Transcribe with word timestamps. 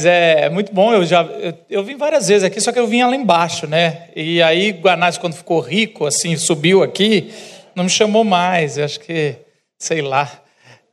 É 0.00 0.48
muito 0.48 0.72
bom, 0.72 0.92
eu 0.92 1.04
já 1.04 1.24
eu, 1.24 1.54
eu, 1.68 1.82
vim 1.82 1.96
várias 1.96 2.28
vezes 2.28 2.44
aqui, 2.44 2.60
só 2.60 2.70
que 2.70 2.78
eu 2.78 2.86
vinha 2.86 3.04
lá 3.08 3.16
embaixo, 3.16 3.66
né? 3.66 4.04
E 4.14 4.40
aí 4.40 4.70
Guanás, 4.70 5.18
quando 5.18 5.34
ficou 5.34 5.58
rico, 5.58 6.06
assim, 6.06 6.36
subiu 6.36 6.84
aqui, 6.84 7.32
não 7.74 7.82
me 7.82 7.90
chamou 7.90 8.22
mais, 8.22 8.78
eu 8.78 8.84
acho 8.84 9.00
que, 9.00 9.34
sei 9.76 10.00
lá. 10.00 10.40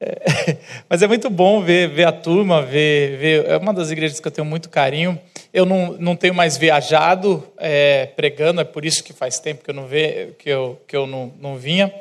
É, 0.01 0.57
mas 0.89 1.03
é 1.03 1.07
muito 1.07 1.29
bom 1.29 1.61
ver, 1.61 1.87
ver 1.89 2.05
a 2.05 2.11
turma, 2.11 2.63
ver, 2.63 3.17
ver. 3.19 3.45
É 3.45 3.57
uma 3.57 3.71
das 3.75 3.91
igrejas 3.91 4.19
que 4.19 4.27
eu 4.27 4.31
tenho 4.31 4.43
muito 4.43 4.71
carinho. 4.71 5.21
Eu 5.53 5.67
não, 5.67 5.95
não 5.99 6.15
tenho 6.15 6.33
mais 6.33 6.57
viajado 6.57 7.47
é, 7.59 8.07
pregando, 8.07 8.59
é 8.59 8.63
por 8.63 8.83
isso 8.83 9.03
que 9.03 9.13
faz 9.13 9.37
tempo 9.37 9.63
que 9.63 9.69
eu 9.69 9.75
não, 9.75 9.85
ve, 9.85 10.33
que 10.39 10.49
eu, 10.49 10.81
que 10.87 10.97
eu 10.97 11.05
não, 11.05 11.31
não 11.39 11.57
vinha. 11.57 11.93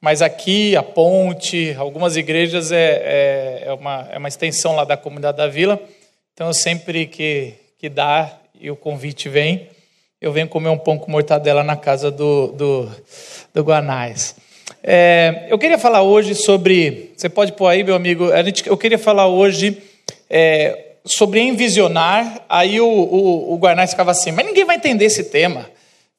Mas 0.00 0.22
aqui, 0.22 0.74
a 0.74 0.82
ponte, 0.82 1.74
algumas 1.76 2.16
igrejas 2.16 2.72
é, 2.72 3.02
é, 3.04 3.62
é, 3.66 3.72
uma, 3.74 4.08
é 4.10 4.16
uma 4.16 4.28
extensão 4.28 4.74
lá 4.74 4.84
da 4.84 4.96
comunidade 4.96 5.36
da 5.36 5.46
vila. 5.46 5.78
Então, 6.38 6.52
sempre 6.52 7.04
que, 7.04 7.54
que 7.80 7.88
dá 7.88 8.32
e 8.60 8.70
o 8.70 8.76
convite 8.76 9.28
vem, 9.28 9.68
eu 10.20 10.30
venho 10.30 10.46
comer 10.46 10.68
um 10.68 10.78
pão 10.78 10.96
com 10.96 11.10
mortadela 11.10 11.64
na 11.64 11.74
casa 11.74 12.12
do, 12.12 12.52
do, 12.52 12.88
do 13.52 13.62
Guanais. 13.64 14.36
É, 14.80 15.48
eu 15.48 15.58
queria 15.58 15.78
falar 15.78 16.02
hoje 16.02 16.36
sobre. 16.36 17.10
Você 17.16 17.28
pode 17.28 17.54
pôr 17.54 17.66
aí, 17.66 17.82
meu 17.82 17.96
amigo? 17.96 18.32
A 18.32 18.40
gente, 18.44 18.64
eu 18.68 18.76
queria 18.76 18.98
falar 18.98 19.26
hoje 19.26 19.82
é, 20.30 20.92
sobre 21.04 21.40
envisionar. 21.40 22.44
Aí 22.48 22.80
o, 22.80 22.86
o, 22.86 23.54
o 23.54 23.56
Guanais 23.56 23.90
ficava 23.90 24.12
assim, 24.12 24.30
mas 24.30 24.46
ninguém 24.46 24.64
vai 24.64 24.76
entender 24.76 25.06
esse 25.06 25.24
tema. 25.24 25.68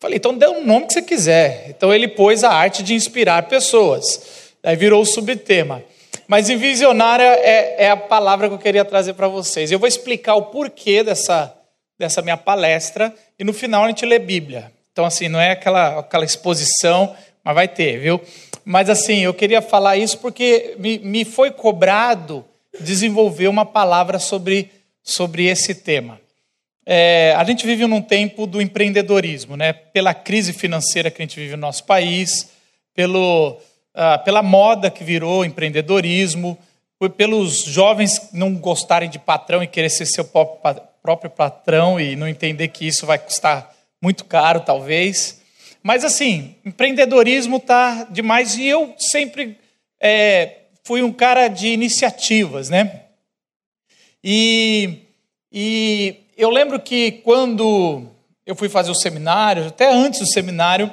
Falei, 0.02 0.18
então 0.18 0.38
dê 0.38 0.48
um 0.48 0.66
nome 0.66 0.88
que 0.88 0.92
você 0.96 1.02
quiser. 1.02 1.68
Então 1.70 1.94
ele 1.94 2.10
pôs 2.10 2.44
a 2.44 2.52
arte 2.52 2.84
de 2.84 2.94
inspirar 2.94 3.44
pessoas. 3.44 4.52
Aí 4.62 4.76
virou 4.76 5.02
o 5.02 5.06
subtema. 5.06 5.82
Mas 6.30 6.48
envisionária 6.48 7.24
é, 7.24 7.86
é 7.86 7.90
a 7.90 7.98
palavra 7.98 8.48
que 8.48 8.54
eu 8.54 8.60
queria 8.60 8.86
trazer 8.86 9.16
para 9.16 9.28
vocês. 9.28 9.72
Eu 9.72 9.80
vou 9.80 9.88
explicar 9.88 10.36
o 10.36 10.44
porquê 10.44 11.04
dessa, 11.04 11.52
dessa 11.98 12.22
minha 12.22 12.38
palestra 12.38 13.12
e 13.40 13.44
no 13.44 13.52
final 13.52 13.84
a 13.84 13.88
gente 13.88 14.06
lê 14.06 14.20
Bíblia. 14.20 14.72
Então, 14.92 15.06
assim, 15.06 15.28
não 15.28 15.42
é 15.42 15.54
aquela, 15.54 16.02
aquela 16.02 16.24
exposição, 16.24 17.16
mas 17.44 17.56
vai 17.56 17.68
ter, 17.68 17.98
viu? 17.98 18.22
Mas, 18.64 18.92
assim, 18.92 19.22
eu 19.22 19.34
queria 19.34 19.60
falar 19.60 19.98
isso 19.98 20.20
porque 20.20 20.76
me, 20.78 21.00
me 21.00 21.26
foi 21.26 21.50
cobrado 21.50 22.46
desenvolver 22.80 23.48
uma 23.48 23.66
palavra 23.66 24.20
sobre, 24.20 24.70
sobre 25.02 25.48
esse 25.48 25.74
tema. 25.74 26.22
É, 26.86 27.34
a 27.38 27.44
gente 27.44 27.66
vive 27.66 27.88
num 27.88 28.04
tempo 28.04 28.46
do 28.46 28.62
empreendedorismo, 28.62 29.58
né? 29.58 29.74
Pela 29.74 30.14
crise 30.14 30.54
financeira 30.54 31.10
que 31.10 31.24
a 31.24 31.26
gente 31.26 31.40
vive 31.40 31.56
no 31.56 31.62
nosso 31.62 31.86
país, 31.86 32.52
pelo 32.94 33.60
ah, 34.02 34.18
pela 34.18 34.42
moda 34.42 34.90
que 34.90 35.04
virou 35.04 35.44
empreendedorismo, 35.44 36.58
pelos 37.18 37.66
jovens 37.66 38.30
não 38.32 38.56
gostarem 38.56 39.10
de 39.10 39.20
patrão 39.20 39.62
e 39.62 39.68
querer 39.68 39.90
ser 39.90 40.06
seu 40.06 40.24
próprio 40.24 41.30
patrão 41.30 42.00
e 42.00 42.16
não 42.16 42.26
entender 42.26 42.70
que 42.70 42.88
isso 42.88 43.06
vai 43.06 43.20
custar 43.20 43.76
muito 44.02 44.24
caro, 44.24 44.62
talvez. 44.62 45.42
Mas, 45.84 46.06
assim, 46.06 46.56
empreendedorismo 46.64 47.58
está 47.58 48.06
demais 48.06 48.56
e 48.56 48.66
eu 48.66 48.96
sempre 48.98 49.58
é, 50.00 50.60
fui 50.86 51.04
um 51.04 51.12
cara 51.12 51.50
de 51.50 51.68
iniciativas, 51.68 52.70
né? 52.70 53.02
E, 54.24 55.00
e 55.52 56.16
eu 56.38 56.50
lembro 56.50 56.80
que 56.80 57.12
quando 57.24 58.04
eu 58.46 58.56
fui 58.56 58.70
fazer 58.70 58.92
o 58.92 58.96
seminário, 58.96 59.68
até 59.68 59.92
antes 59.92 60.22
do 60.22 60.26
seminário, 60.26 60.90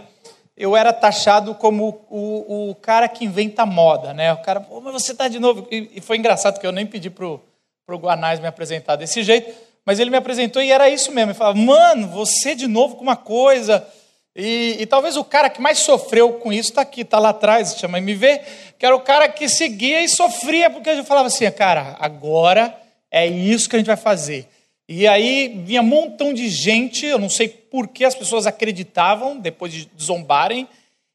eu 0.57 0.77
era 0.77 0.93
taxado 0.93 1.55
como 1.55 2.07
o, 2.09 2.71
o 2.71 2.75
cara 2.77 3.09
que 3.09 3.25
inventa 3.25 3.67
moda, 3.67 4.15
né? 4.15 4.33
O 4.33 4.39
cara, 4.39 4.67
mas 4.83 4.93
você 4.93 5.13
está 5.13 5.29
de 5.29 5.39
novo. 5.39 5.67
E, 5.71 5.91
e, 5.97 6.01
foi 6.01 6.17
engraçado 6.17 6.59
que 6.59 6.67
eu 6.67 6.73
nem 6.73 6.87
pedi 6.87 7.11
pro 7.11 7.43
pro 7.87 7.99
Guanais 7.99 8.41
me 8.41 8.49
apresentar 8.49 8.97
desse 8.97 9.23
jeito, 9.23 9.55
mas 9.85 10.01
ele 10.01 10.11
me 10.11 10.17
apresentou 10.17 10.61
e 10.61 10.73
era 10.73 10.91
isso 10.91 11.13
mesmo. 11.13 11.31
Ele 11.31 11.39
falava, 11.39 11.57
mano, 11.57 12.09
você 12.09 12.55
de 12.55 12.67
novo 12.67 12.97
com 12.97 13.03
uma 13.03 13.17
coisa. 13.17 13.87
E, 14.35 14.77
e 14.81 14.87
talvez 14.87 15.17
o 15.17 15.25
cara 15.25 15.49
que 15.49 15.63
mais 15.63 15.79
sofreu 15.79 16.33
com 16.35 16.53
isso 16.53 16.71
está 16.71 16.83
aqui, 16.83 17.03
está 17.03 17.19
lá 17.19 17.29
atrás, 17.29 17.77
chama 17.79 17.99
MV, 17.99 18.41
que 18.79 18.85
era 18.85 18.95
o 18.95 19.01
cara 19.01 19.29
que 19.29 19.49
seguia 19.49 20.03
e 20.03 20.09
sofria, 20.09 20.69
porque 20.69 20.95
gente 20.95 21.07
falava 21.07 21.29
assim, 21.29 21.51
cara, 21.53 21.97
agora 22.01 22.77
é 23.11 23.27
isso 23.27 23.69
que 23.69 23.77
a 23.77 23.79
gente 23.79 23.87
vai 23.87 23.97
fazer. 23.97 24.49
E 24.89 25.07
aí 25.07 25.63
vinha 25.65 25.83
um 25.83 25.87
montão 25.87 26.33
de 26.33 26.49
gente, 26.49 27.05
eu 27.05 27.19
não 27.19 27.29
sei 27.29 27.49
por 27.49 27.89
que 27.89 28.05
as 28.05 28.15
pessoas 28.15 28.47
acreditavam, 28.47 29.39
depois 29.39 29.73
de 29.73 29.89
zombarem, 30.01 30.69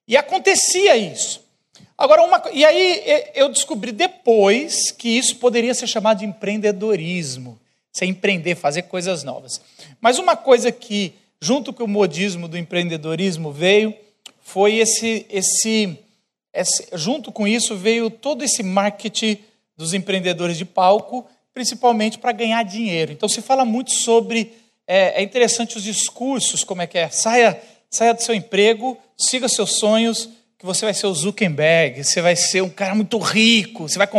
e 0.07 0.17
acontecia 0.17 0.97
isso. 0.97 1.41
Agora, 1.97 2.23
uma, 2.23 2.41
e 2.51 2.65
aí 2.65 3.01
eu 3.33 3.47
descobri 3.47 3.91
depois 3.91 4.91
que 4.91 5.07
isso 5.07 5.37
poderia 5.37 5.73
ser 5.73 5.87
chamado 5.87 6.19
de 6.19 6.25
empreendedorismo, 6.25 7.57
ser 7.93 8.05
empreender, 8.05 8.55
fazer 8.55 8.83
coisas 8.83 9.23
novas. 9.23 9.61
Mas 10.01 10.17
uma 10.17 10.35
coisa 10.35 10.71
que, 10.71 11.13
junto 11.39 11.71
com 11.71 11.83
o 11.83 11.87
modismo 11.87 12.47
do 12.47 12.57
empreendedorismo, 12.57 13.51
veio, 13.51 13.93
foi 14.41 14.77
esse, 14.79 15.25
esse, 15.29 15.97
esse 16.53 16.87
junto 16.93 17.31
com 17.31 17.47
isso 17.47 17.77
veio 17.77 18.09
todo 18.09 18.43
esse 18.43 18.63
marketing 18.63 19.37
dos 19.77 19.93
empreendedores 19.93 20.57
de 20.57 20.65
palco, 20.65 21.25
principalmente 21.53 22.17
para 22.17 22.31
ganhar 22.31 22.63
dinheiro. 22.63 23.11
Então 23.11 23.29
se 23.29 23.41
fala 23.41 23.65
muito 23.65 23.91
sobre. 23.91 24.53
É, 24.87 25.21
é, 25.21 25.23
interessante 25.23 25.77
os 25.77 25.83
discursos, 25.83 26.63
como 26.63 26.81
é 26.81 26.87
que 26.87 26.97
é? 26.97 27.09
Saia, 27.09 27.61
saia 27.89 28.13
do 28.13 28.21
seu 28.21 28.35
emprego, 28.35 28.97
siga 29.17 29.47
seus 29.47 29.77
sonhos, 29.77 30.27
que 30.57 30.65
você 30.65 30.83
vai 30.83 30.93
ser 30.93 31.07
o 31.07 31.13
Zuckerberg, 31.13 32.03
você 32.03 32.21
vai 32.21 32.35
ser 32.35 32.61
um 32.61 32.69
cara 32.69 32.93
muito 32.93 33.17
rico, 33.17 33.87
você 33.87 33.97
vai 33.97 34.09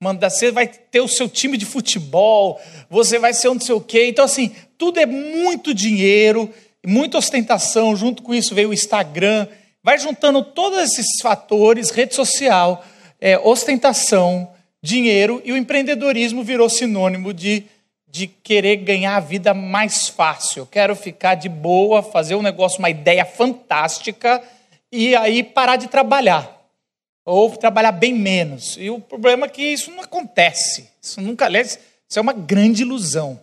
mandar, 0.00 0.30
você 0.30 0.50
vai 0.50 0.66
ter 0.66 1.00
o 1.00 1.08
seu 1.08 1.28
time 1.28 1.58
de 1.58 1.66
futebol, 1.66 2.60
você 2.88 3.18
vai 3.18 3.34
ser 3.34 3.48
um 3.48 3.54
não 3.54 3.60
sei 3.60 3.74
o 3.74 3.80
quê. 3.80 4.06
Então, 4.06 4.24
assim, 4.24 4.54
tudo 4.78 4.98
é 4.98 5.06
muito 5.06 5.74
dinheiro, 5.74 6.52
muita 6.86 7.18
ostentação, 7.18 7.94
junto 7.96 8.22
com 8.22 8.34
isso 8.34 8.54
veio 8.54 8.70
o 8.70 8.74
Instagram, 8.74 9.46
vai 9.82 9.98
juntando 9.98 10.42
todos 10.42 10.78
esses 10.78 11.20
fatores, 11.20 11.90
rede 11.90 12.14
social, 12.14 12.84
é, 13.20 13.38
ostentação, 13.38 14.50
dinheiro 14.82 15.40
e 15.44 15.52
o 15.52 15.56
empreendedorismo 15.56 16.42
virou 16.42 16.68
sinônimo 16.68 17.32
de, 17.32 17.64
de 18.06 18.26
querer 18.26 18.76
ganhar 18.76 19.16
a 19.16 19.20
vida 19.20 19.52
mais 19.52 20.08
fácil. 20.08 20.60
Eu 20.60 20.66
quero 20.66 20.94
ficar 20.94 21.34
de 21.34 21.48
boa, 21.48 22.02
fazer 22.02 22.34
um 22.34 22.42
negócio, 22.42 22.78
uma 22.78 22.90
ideia 22.90 23.24
fantástica 23.24 24.42
e 24.90 25.14
aí 25.14 25.42
parar 25.42 25.76
de 25.76 25.88
trabalhar. 25.88 26.56
Ou 27.24 27.50
trabalhar 27.56 27.92
bem 27.92 28.14
menos. 28.14 28.76
E 28.78 28.88
o 28.88 29.00
problema 29.00 29.46
é 29.46 29.50
que 29.50 29.62
isso 29.62 29.90
não 29.90 30.02
acontece. 30.02 30.88
Isso 31.02 31.20
nunca, 31.20 31.44
aliás, 31.44 31.78
isso 32.08 32.18
é 32.18 32.22
uma 32.22 32.32
grande 32.32 32.82
ilusão. 32.82 33.38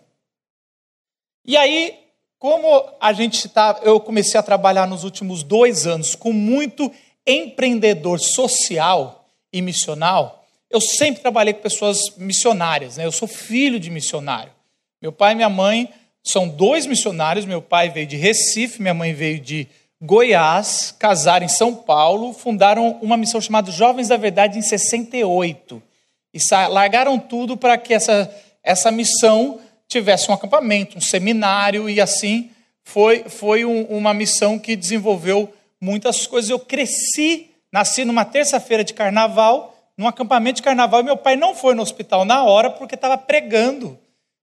E 1.45 1.56
aí, 1.56 1.94
como 2.40 2.90
a 3.00 3.13
gente 3.13 3.45
está, 3.45 3.79
eu 3.84 4.00
comecei 4.00 4.40
a 4.40 4.44
trabalhar 4.44 4.88
nos 4.88 5.03
últimos 5.03 5.44
dois 5.44 5.85
anos 5.85 6.16
com 6.16 6.34
muito 6.34 6.91
empreendedor 7.28 8.19
social 8.19 9.28
e 9.53 9.62
missional, 9.62 10.44
eu 10.69 10.81
sempre 10.81 11.21
trabalhei 11.21 11.53
com 11.53 11.61
pessoas 11.61 12.15
missionárias, 12.17 12.97
né? 12.97 13.05
Eu 13.05 13.11
sou 13.11 13.27
filho 13.27 13.79
de 13.79 13.89
missionário. 13.89 14.51
Meu 15.01 15.11
pai 15.11 15.33
e 15.33 15.35
minha 15.35 15.49
mãe 15.49 15.89
são 16.23 16.47
dois 16.47 16.85
missionários. 16.85 17.45
Meu 17.45 17.61
pai 17.61 17.89
veio 17.89 18.07
de 18.07 18.15
Recife, 18.15 18.81
minha 18.81 18.93
mãe 18.93 19.13
veio 19.13 19.39
de 19.39 19.67
Goiás, 20.01 20.93
casaram 20.97 21.45
em 21.45 21.49
São 21.49 21.73
Paulo, 21.73 22.33
fundaram 22.33 22.99
uma 23.01 23.15
missão 23.15 23.39
chamada 23.39 23.71
Jovens 23.71 24.09
da 24.09 24.17
Verdade 24.17 24.57
em 24.57 24.61
68. 24.61 25.81
E 26.33 26.39
largaram 26.69 27.17
tudo 27.17 27.55
para 27.55 27.77
que 27.77 27.93
essa, 27.93 28.33
essa 28.61 28.91
missão 28.91 29.59
tivesse 29.87 30.29
um 30.29 30.33
acampamento, 30.33 30.97
um 30.97 31.01
seminário, 31.01 31.89
e 31.89 32.01
assim 32.01 32.49
foi, 32.83 33.23
foi 33.29 33.63
um, 33.63 33.83
uma 33.83 34.13
missão 34.13 34.59
que 34.59 34.75
desenvolveu 34.75 35.53
muitas 35.79 36.27
coisas. 36.27 36.49
Eu 36.49 36.59
cresci, 36.59 37.51
nasci 37.71 38.03
numa 38.03 38.25
terça-feira 38.25 38.83
de 38.83 38.93
carnaval 38.93 39.75
num 39.97 40.07
acampamento 40.07 40.57
de 40.57 40.63
carnaval, 40.63 41.01
e 41.01 41.03
meu 41.03 41.17
pai 41.17 41.35
não 41.35 41.56
foi 41.56 41.73
no 41.73 41.81
hospital 41.81 42.25
na 42.25 42.44
hora 42.44 42.69
porque 42.69 42.95
estava 42.95 43.17
pregando. 43.17 43.97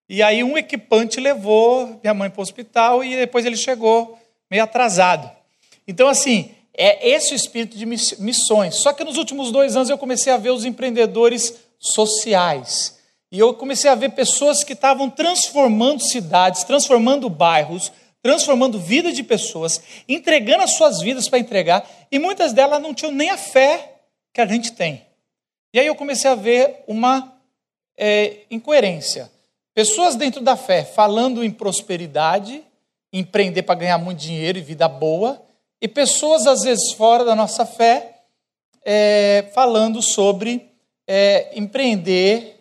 E 0.09 0.23
aí 0.23 0.43
um 0.43 0.59
equipante 0.59 1.21
levou 1.21 1.99
minha 2.03 2.15
mãe 2.15 2.31
para 2.31 2.41
o 2.41 2.43
hospital 2.43 3.05
e 3.05 3.17
depois 3.17 3.45
ele 3.45 3.57
chegou 3.57 4.19
meio 4.51 4.63
atrasado. 4.63 5.31
Então, 5.87 6.09
assim, 6.09 6.55
é 6.75 7.09
esse 7.11 7.33
o 7.33 7.37
espírito 7.37 7.77
de 7.77 7.87
missões. 7.87 8.77
Só 8.77 8.93
que 8.93 9.05
nos 9.05 9.17
últimos 9.17 9.51
dois 9.51 9.77
anos 9.77 9.91
eu 9.91 9.99
comecei 9.99 10.33
a 10.33 10.37
ver 10.37 10.51
os 10.51 10.65
empreendedores 10.65 11.55
sociais. 11.79 12.99
E 13.31 13.39
eu 13.39 13.55
comecei 13.55 13.91
a 13.91 13.95
ver 13.95 14.11
pessoas 14.11 14.63
que 14.63 14.75
estavam 14.75 15.09
transformando 15.09 16.03
cidades, 16.03 16.65
transformando 16.65 17.31
bairros, 17.31 17.91
transformando 18.23 18.79
vida 18.79 19.13
de 19.13 19.23
pessoas, 19.23 19.81
entregando 20.09 20.63
as 20.63 20.75
suas 20.75 21.01
vidas 21.01 21.29
para 21.29 21.39
entregar, 21.39 21.89
e 22.11 22.19
muitas 22.19 22.53
delas 22.53 22.81
não 22.81 22.95
tinham 22.95 23.11
nem 23.11 23.31
a 23.31 23.37
fé 23.37 23.95
que 24.33 24.41
a 24.41 24.47
gente 24.47 24.73
tem. 24.73 25.03
E 25.73 25.81
aí 25.81 25.87
eu 25.87 25.95
comecei 25.95 26.31
a 26.31 26.35
ver 26.35 26.85
uma 26.87 27.33
é, 27.97 28.41
incoerência. 28.51 29.31
Pessoas 29.75 30.17
dentro 30.17 30.41
da 30.41 30.57
fé 30.57 30.85
falando 30.85 31.43
em 31.43 31.51
prosperidade, 31.51 32.63
empreender 33.13 33.63
para 33.63 33.75
ganhar 33.75 33.99
muito 33.99 34.19
dinheiro 34.19 34.59
e 34.59 34.63
vida 34.63 34.87
boa, 34.87 35.41
e 35.81 35.89
pessoas, 35.89 36.47
às 36.47 36.63
vezes, 36.63 36.93
fora 36.93 37.25
da 37.25 37.35
nossa 37.35 37.67
fé, 37.67 38.21
é, 38.85 39.51
falando 39.53 40.01
sobre 40.01 40.69
é, 41.07 41.51
empreender 41.59 42.61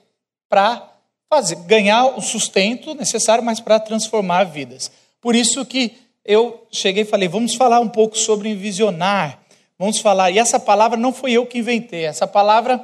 para 0.49 0.89
fazer, 1.29 1.55
ganhar 1.67 2.17
o 2.17 2.21
sustento 2.21 2.93
necessário, 2.95 3.43
mas 3.43 3.59
para 3.59 3.79
transformar 3.79 4.45
vidas. 4.45 4.91
Por 5.21 5.35
isso 5.35 5.65
que 5.65 5.95
eu 6.25 6.65
cheguei 6.71 7.03
e 7.03 7.05
falei, 7.05 7.27
vamos 7.27 7.55
falar 7.55 7.79
um 7.79 7.89
pouco 7.89 8.17
sobre 8.17 8.53
visionar. 8.55 9.39
Vamos 9.77 9.99
falar. 9.99 10.31
E 10.31 10.39
essa 10.39 10.59
palavra 10.59 10.97
não 10.97 11.13
foi 11.13 11.31
eu 11.33 11.45
que 11.45 11.59
inventei. 11.59 12.05
Essa 12.05 12.27
palavra, 12.27 12.83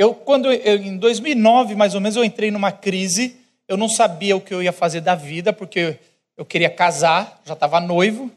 eu 0.00 0.14
quando 0.14 0.50
eu, 0.50 0.76
em 0.76 0.96
2009 0.96 1.74
mais 1.74 1.94
ou 1.94 2.00
menos 2.00 2.16
eu 2.16 2.24
entrei 2.24 2.50
numa 2.50 2.72
crise. 2.72 3.36
Eu 3.68 3.76
não 3.76 3.86
sabia 3.86 4.34
o 4.34 4.40
que 4.40 4.54
eu 4.54 4.62
ia 4.62 4.72
fazer 4.72 5.02
da 5.02 5.14
vida 5.14 5.52
porque 5.52 5.98
eu 6.38 6.44
queria 6.46 6.70
casar, 6.70 7.38
já 7.44 7.52
estava 7.52 7.78
noivo. 7.80 8.30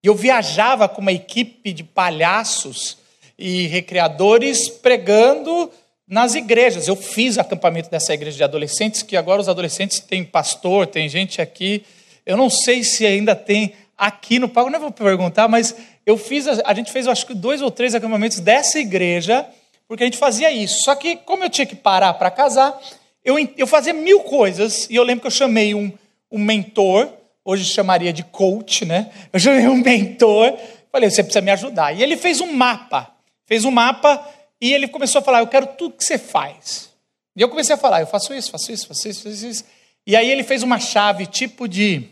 E 0.00 0.06
eu 0.06 0.14
viajava 0.14 0.88
com 0.88 1.00
uma 1.00 1.10
equipe 1.10 1.72
de 1.72 1.82
palhaços 1.82 2.98
e 3.36 3.66
recreadores 3.66 4.68
pregando 4.68 5.68
nas 6.06 6.36
igrejas. 6.36 6.86
Eu 6.86 6.94
fiz 6.94 7.36
acampamento 7.36 7.90
dessa 7.90 8.14
igreja 8.14 8.36
de 8.36 8.44
adolescentes, 8.44 9.02
que 9.02 9.16
agora 9.16 9.40
os 9.40 9.48
adolescentes 9.48 9.98
têm 9.98 10.22
pastor, 10.22 10.86
tem 10.86 11.08
gente 11.08 11.42
aqui. 11.42 11.84
Eu 12.24 12.36
não 12.36 12.48
sei 12.48 12.84
se 12.84 13.04
ainda 13.04 13.34
tem 13.34 13.72
aqui 13.96 14.38
no 14.38 14.48
palco, 14.48 14.70
não 14.70 14.78
vou 14.78 14.92
perguntar, 14.92 15.48
mas 15.48 15.74
eu 16.06 16.16
fiz, 16.16 16.46
a 16.46 16.74
gente 16.74 16.92
fez 16.92 17.08
acho 17.08 17.26
que 17.26 17.34
dois 17.34 17.60
ou 17.60 17.72
três 17.72 17.92
acampamentos 17.92 18.38
dessa 18.38 18.78
igreja, 18.78 19.44
porque 19.88 20.04
a 20.04 20.06
gente 20.06 20.18
fazia 20.18 20.50
isso. 20.50 20.82
Só 20.84 20.94
que, 20.94 21.16
como 21.16 21.42
eu 21.42 21.50
tinha 21.50 21.66
que 21.66 21.74
parar 21.74 22.12
para 22.14 22.30
casar, 22.30 22.78
eu, 23.24 23.36
eu 23.56 23.66
fazia 23.66 23.94
mil 23.94 24.20
coisas, 24.20 24.86
e 24.90 24.94
eu 24.94 25.02
lembro 25.02 25.22
que 25.22 25.26
eu 25.26 25.32
chamei 25.32 25.74
um, 25.74 25.90
um 26.30 26.38
mentor, 26.38 27.10
hoje 27.44 27.64
chamaria 27.64 28.12
de 28.12 28.22
coach, 28.22 28.84
né? 28.84 29.10
Eu 29.32 29.40
chamei 29.40 29.66
um 29.66 29.76
mentor, 29.82 30.56
falei, 30.92 31.10
você 31.10 31.22
precisa 31.22 31.40
me 31.40 31.50
ajudar. 31.50 31.92
E 31.94 32.02
ele 32.02 32.16
fez 32.16 32.40
um 32.42 32.52
mapa, 32.52 33.10
fez 33.46 33.64
um 33.64 33.70
mapa 33.70 34.22
e 34.60 34.72
ele 34.72 34.86
começou 34.86 35.20
a 35.20 35.22
falar: 35.22 35.40
Eu 35.40 35.46
quero 35.46 35.66
tudo 35.68 35.96
que 35.96 36.04
você 36.04 36.18
faz. 36.18 36.90
E 37.34 37.40
eu 37.40 37.48
comecei 37.48 37.74
a 37.74 37.78
falar: 37.78 38.00
Eu 38.00 38.06
faço 38.06 38.34
isso, 38.34 38.50
faço 38.50 38.70
isso, 38.72 38.86
faço 38.86 39.08
isso, 39.08 39.22
faço 39.22 39.46
isso. 39.46 39.64
E 40.06 40.16
aí 40.16 40.30
ele 40.30 40.42
fez 40.42 40.62
uma 40.62 40.78
chave 40.78 41.26
tipo 41.26 41.68
de. 41.68 42.08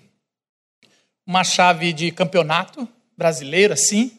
Uma 1.27 1.43
chave 1.43 1.93
de 1.93 2.13
campeonato 2.13 2.89
brasileiro, 3.17 3.73
assim. 3.75 4.13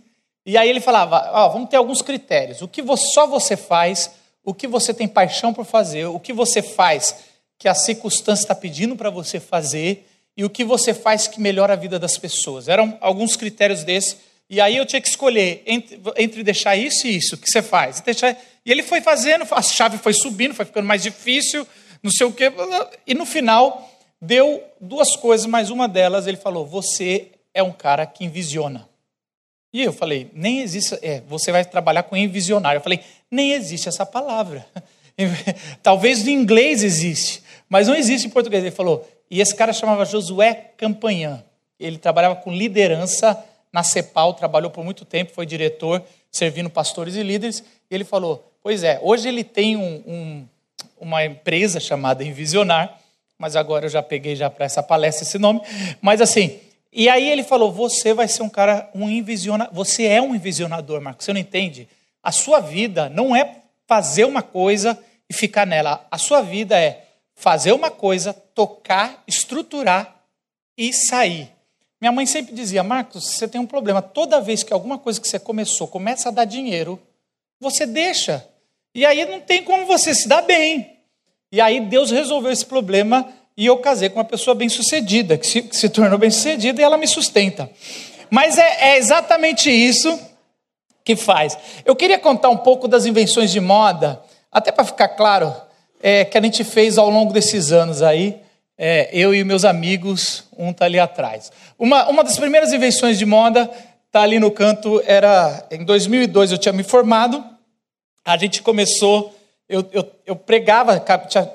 E 0.47 0.57
aí 0.57 0.69
ele 0.69 0.79
falava: 0.79 1.29
Ó, 1.33 1.49
vamos 1.49 1.69
ter 1.69 1.75
alguns 1.75 2.01
critérios. 2.01 2.61
O 2.61 2.69
que 2.69 2.81
só 2.95 3.27
você 3.27 3.57
faz, 3.57 4.09
o 4.45 4.53
que 4.53 4.65
você 4.65 4.93
tem 4.93 5.05
paixão 5.05 5.53
por 5.53 5.65
fazer, 5.65 6.05
o 6.05 6.19
que 6.21 6.31
você 6.31 6.61
faz 6.61 7.15
que 7.59 7.67
a 7.67 7.75
circunstância 7.75 8.43
está 8.43 8.55
pedindo 8.55 8.95
para 8.95 9.09
você 9.09 9.41
fazer 9.41 10.07
e 10.37 10.45
o 10.45 10.49
que 10.49 10.63
você 10.63 10.93
faz 10.93 11.27
que 11.27 11.41
melhora 11.41 11.73
a 11.73 11.75
vida 11.75 11.99
das 11.99 12.17
pessoas. 12.17 12.69
Eram 12.69 12.97
alguns 13.01 13.35
critérios 13.35 13.83
desses 13.83 14.17
e 14.49 14.61
aí 14.61 14.77
eu 14.77 14.85
tinha 14.85 15.01
que 15.01 15.09
escolher 15.09 15.63
entre, 15.65 15.99
entre 16.15 16.43
deixar 16.43 16.77
isso 16.77 17.05
e 17.07 17.17
isso. 17.17 17.35
O 17.35 17.37
que 17.37 17.49
você 17.49 17.61
faz? 17.61 17.99
Deixar... 17.99 18.37
E 18.65 18.71
ele 18.71 18.83
foi 18.83 19.01
fazendo, 19.01 19.45
a 19.51 19.61
chave 19.61 19.97
foi 19.97 20.13
subindo, 20.13 20.53
foi 20.53 20.65
ficando 20.65 20.87
mais 20.87 21.03
difícil, 21.03 21.67
não 22.01 22.11
sei 22.11 22.25
o 22.25 22.31
quê. 22.31 22.53
E 23.05 23.13
no 23.13 23.25
final, 23.25 23.91
deu 24.21 24.63
duas 24.79 25.15
coisas, 25.17 25.45
mas 25.45 25.69
uma 25.69 25.89
delas 25.89 26.25
ele 26.27 26.37
falou: 26.37 26.65
Você 26.65 27.31
é 27.53 27.61
um 27.61 27.73
cara 27.73 28.05
que 28.05 28.23
envisiona. 28.23 28.87
E 29.77 29.83
eu 29.83 29.93
falei: 29.93 30.27
Nem 30.33 30.61
existe. 30.61 30.97
É, 31.03 31.21
você 31.27 31.51
vai 31.51 31.63
trabalhar 31.63 32.01
com 32.01 32.17
envisionário. 32.17 32.79
Eu 32.79 32.83
falei: 32.83 32.99
Nem 33.29 33.51
existe 33.51 33.87
essa 33.87 34.07
palavra. 34.07 34.65
Talvez 35.83 36.23
no 36.23 36.31
inglês 36.31 36.81
existe, 36.81 37.43
mas 37.69 37.87
não 37.87 37.93
existe 37.93 38.25
em 38.25 38.29
português. 38.31 38.63
Ele 38.63 38.71
falou: 38.71 39.07
E 39.29 39.39
esse 39.39 39.53
cara 39.53 39.71
chamava 39.71 40.03
Josué 40.03 40.71
Campanhã. 40.75 41.43
Ele 41.79 41.99
trabalhava 41.99 42.37
com 42.37 42.51
liderança 42.51 43.37
na 43.71 43.83
CEPAL, 43.83 44.33
trabalhou 44.33 44.71
por 44.71 44.83
muito 44.83 45.05
tempo, 45.05 45.31
foi 45.31 45.45
diretor, 45.45 46.01
servindo 46.31 46.71
pastores 46.71 47.15
e 47.15 47.21
líderes, 47.21 47.63
e 47.91 47.93
ele 47.93 48.03
falou: 48.03 48.51
Pois 48.63 48.81
é, 48.81 48.99
hoje 49.03 49.29
ele 49.29 49.43
tem 49.43 49.77
um, 49.77 50.03
um, 50.07 50.47
uma 50.99 51.23
empresa 51.23 51.79
chamada 51.79 52.23
Envisionar, 52.23 52.99
mas 53.37 53.55
agora 53.55 53.85
eu 53.85 53.89
já 53.89 54.01
peguei 54.01 54.35
já 54.35 54.49
para 54.49 54.65
essa 54.65 54.81
palestra 54.81 55.23
esse 55.23 55.37
nome, 55.37 55.61
mas 56.01 56.19
assim, 56.19 56.59
e 56.99 57.07
aí 57.07 57.29
ele 57.29 57.43
falou: 57.43 57.71
Você 57.71 58.11
vai 58.11 58.27
ser 58.27 58.41
um 58.41 58.49
cara, 58.49 58.89
um 58.95 59.07
envisionador, 59.07 59.71
você 59.71 60.05
é 60.05 60.19
um 60.19 60.33
envisionador, 60.33 60.99
Marcos, 60.99 61.25
você 61.25 61.31
não 61.31 61.39
entende? 61.39 61.87
A 62.23 62.31
sua 62.31 62.59
vida 62.59 63.07
não 63.07 63.35
é 63.35 63.57
fazer 63.85 64.25
uma 64.25 64.41
coisa 64.41 64.97
e 65.29 65.33
ficar 65.33 65.67
nela, 65.67 66.07
a 66.09 66.17
sua 66.17 66.41
vida 66.41 66.75
é 66.75 67.05
fazer 67.35 67.71
uma 67.71 67.91
coisa, 67.91 68.33
tocar, 68.33 69.23
estruturar 69.27 70.23
e 70.75 70.91
sair. 70.91 71.51
Minha 72.01 72.11
mãe 72.11 72.25
sempre 72.25 72.55
dizia: 72.55 72.83
Marcos, 72.83 73.25
você 73.25 73.47
tem 73.47 73.61
um 73.61 73.67
problema. 73.67 74.01
Toda 74.01 74.41
vez 74.41 74.63
que 74.63 74.73
alguma 74.73 74.97
coisa 74.97 75.21
que 75.21 75.27
você 75.27 75.37
começou 75.37 75.87
começa 75.87 76.29
a 76.29 76.31
dar 76.31 76.45
dinheiro, 76.45 76.99
você 77.59 77.85
deixa. 77.85 78.43
E 78.95 79.05
aí 79.05 79.23
não 79.23 79.39
tem 79.39 79.63
como 79.63 79.85
você 79.85 80.15
se 80.15 80.27
dar 80.27 80.41
bem. 80.41 80.97
E 81.51 81.61
aí 81.61 81.79
Deus 81.79 82.09
resolveu 82.09 82.51
esse 82.51 82.65
problema 82.65 83.31
e 83.57 83.65
eu 83.65 83.77
casei 83.77 84.07
com 84.09 84.19
uma 84.19 84.25
pessoa 84.25 84.53
bem-sucedida, 84.53 85.37
que 85.37 85.47
se, 85.47 85.61
que 85.63 85.75
se 85.75 85.89
tornou 85.89 86.19
bem-sucedida 86.19 86.79
e 86.79 86.83
ela 86.83 86.97
me 86.97 87.07
sustenta. 87.07 87.69
Mas 88.29 88.57
é, 88.57 88.91
é 88.91 88.97
exatamente 88.97 89.69
isso 89.71 90.19
que 91.03 91.15
faz. 91.15 91.57
Eu 91.83 91.95
queria 91.95 92.19
contar 92.19 92.49
um 92.49 92.57
pouco 92.57 92.87
das 92.87 93.05
invenções 93.05 93.51
de 93.51 93.59
moda, 93.59 94.21
até 94.51 94.71
para 94.71 94.85
ficar 94.85 95.09
claro, 95.09 95.53
é, 96.01 96.23
que 96.23 96.37
a 96.37 96.41
gente 96.41 96.63
fez 96.63 96.97
ao 96.97 97.09
longo 97.09 97.33
desses 97.33 97.71
anos 97.71 98.03
aí 98.03 98.39
é, 98.77 99.09
eu 99.11 99.33
e 99.33 99.43
meus 99.43 99.65
amigos, 99.65 100.43
um 100.55 100.69
está 100.69 100.85
ali 100.85 100.99
atrás. 100.99 101.51
Uma, 101.79 102.07
uma 102.07 102.23
das 102.23 102.37
primeiras 102.37 102.71
invenções 102.71 103.17
de 103.17 103.25
moda 103.25 103.69
está 104.05 104.21
ali 104.21 104.39
no 104.39 104.51
canto, 104.51 105.01
era 105.05 105.65
em 105.71 105.83
2002 105.83 106.51
eu 106.51 106.57
tinha 106.57 106.73
me 106.73 106.83
formado, 106.83 107.43
a 108.23 108.37
gente 108.37 108.61
começou, 108.61 109.35
eu, 109.67 109.83
eu, 109.91 110.11
eu 110.25 110.35
pregava, 110.35 111.03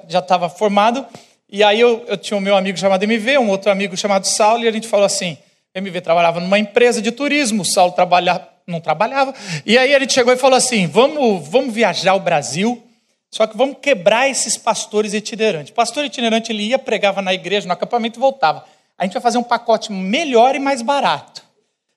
já 0.08 0.18
estava 0.18 0.48
formado, 0.48 1.06
e 1.52 1.62
aí 1.62 1.78
eu, 1.78 2.02
eu 2.08 2.16
tinha 2.16 2.34
um 2.34 2.40
meu 2.40 2.56
amigo 2.56 2.78
chamado 2.78 3.02
MV, 3.02 3.36
um 3.36 3.50
outro 3.50 3.70
amigo 3.70 3.94
chamado 3.94 4.26
Saulo, 4.26 4.64
e 4.64 4.68
a 4.68 4.72
gente 4.72 4.88
falou 4.88 5.04
assim, 5.04 5.36
MV 5.74 6.00
trabalhava 6.00 6.40
numa 6.40 6.58
empresa 6.58 7.02
de 7.02 7.12
turismo, 7.12 7.62
Saulo 7.62 7.92
trabalha, 7.92 8.48
não 8.66 8.80
trabalhava, 8.80 9.34
e 9.66 9.76
aí 9.76 9.94
a 9.94 9.98
gente 9.98 10.14
chegou 10.14 10.32
e 10.32 10.36
falou 10.38 10.56
assim, 10.56 10.86
vamos, 10.86 11.46
vamos 11.46 11.74
viajar 11.74 12.14
o 12.14 12.20
Brasil, 12.20 12.82
só 13.30 13.46
que 13.46 13.54
vamos 13.54 13.76
quebrar 13.82 14.30
esses 14.30 14.56
pastores 14.56 15.12
itinerantes. 15.12 15.72
Pastor 15.72 16.06
itinerante 16.06 16.52
ele 16.52 16.64
ia, 16.64 16.78
pregava 16.78 17.20
na 17.20 17.34
igreja, 17.34 17.66
no 17.66 17.72
acampamento 17.74 18.18
e 18.18 18.20
voltava. 18.20 18.64
A 18.96 19.04
gente 19.04 19.12
vai 19.12 19.22
fazer 19.22 19.38
um 19.38 19.42
pacote 19.42 19.92
melhor 19.92 20.54
e 20.54 20.58
mais 20.58 20.80
barato. 20.80 21.42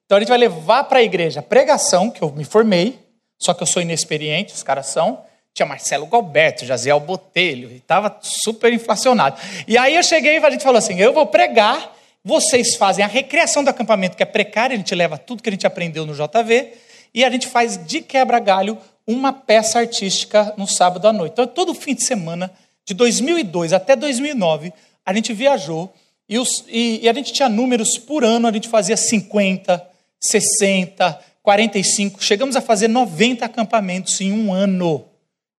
Então 0.06 0.18
a 0.18 0.20
gente 0.20 0.30
vai 0.30 0.38
levar 0.38 0.84
para 0.86 1.00
a 1.00 1.04
igreja 1.04 1.40
a 1.40 1.44
pregação, 1.44 2.12
que 2.12 2.22
eu 2.22 2.32
me 2.32 2.44
formei, 2.44 3.00
só 3.38 3.54
que 3.54 3.64
eu 3.64 3.68
sou 3.68 3.82
inexperiente, 3.82 4.54
os 4.54 4.64
caras 4.64 4.88
são. 4.88 5.25
Tinha 5.56 5.66
Marcelo 5.66 6.06
Galberto, 6.06 6.66
Jaziel 6.66 7.00
Botelho, 7.00 7.72
e 7.72 7.78
estava 7.78 8.20
super 8.22 8.74
inflacionado. 8.74 9.40
E 9.66 9.78
aí 9.78 9.96
eu 9.96 10.04
cheguei 10.04 10.38
e 10.38 10.46
a 10.46 10.50
gente 10.50 10.64
falou 10.66 10.78
assim: 10.78 11.00
eu 11.00 11.14
vou 11.14 11.26
pregar, 11.26 11.96
vocês 12.22 12.76
fazem 12.76 13.06
a 13.06 13.08
recreação 13.08 13.64
do 13.64 13.70
acampamento, 13.70 14.18
que 14.18 14.24
é 14.24 14.26
precária, 14.26 14.74
a 14.74 14.78
gente 14.78 14.94
leva 14.94 15.18
tudo 15.18 15.42
que 15.42 15.48
a 15.48 15.52
gente 15.54 15.66
aprendeu 15.66 16.06
no 16.06 16.14
JV, 16.14 16.74
e 17.14 17.24
a 17.24 17.30
gente 17.30 17.48
faz 17.48 17.84
de 17.88 18.02
quebra-galho 18.02 18.78
uma 19.08 19.32
peça 19.32 19.80
artística 19.80 20.54
no 20.58 20.68
sábado 20.68 21.08
à 21.08 21.14
noite. 21.14 21.32
Então, 21.32 21.48
todo 21.48 21.74
fim 21.74 21.96
de 21.96 22.04
semana, 22.04 22.52
de 22.84 22.94
2002 22.94 23.72
até 23.72 23.96
2009, 23.96 24.74
a 25.06 25.14
gente 25.14 25.32
viajou 25.32 25.94
e, 26.28 26.38
os, 26.38 26.66
e, 26.68 27.00
e, 27.04 27.08
a 27.08 27.14
gente 27.14 27.32
tinha 27.32 27.48
números 27.48 27.98
por 27.98 28.26
ano, 28.26 28.46
a 28.46 28.52
gente 28.52 28.68
fazia 28.68 28.98
50, 28.98 29.82
60, 30.20 31.18
45, 31.42 32.22
chegamos 32.22 32.58
a 32.58 32.62
fazer 32.62 32.90
90 32.90 33.46
acampamentos 33.46 34.20
em 34.20 34.34
um 34.34 34.52
ano. 34.52 35.06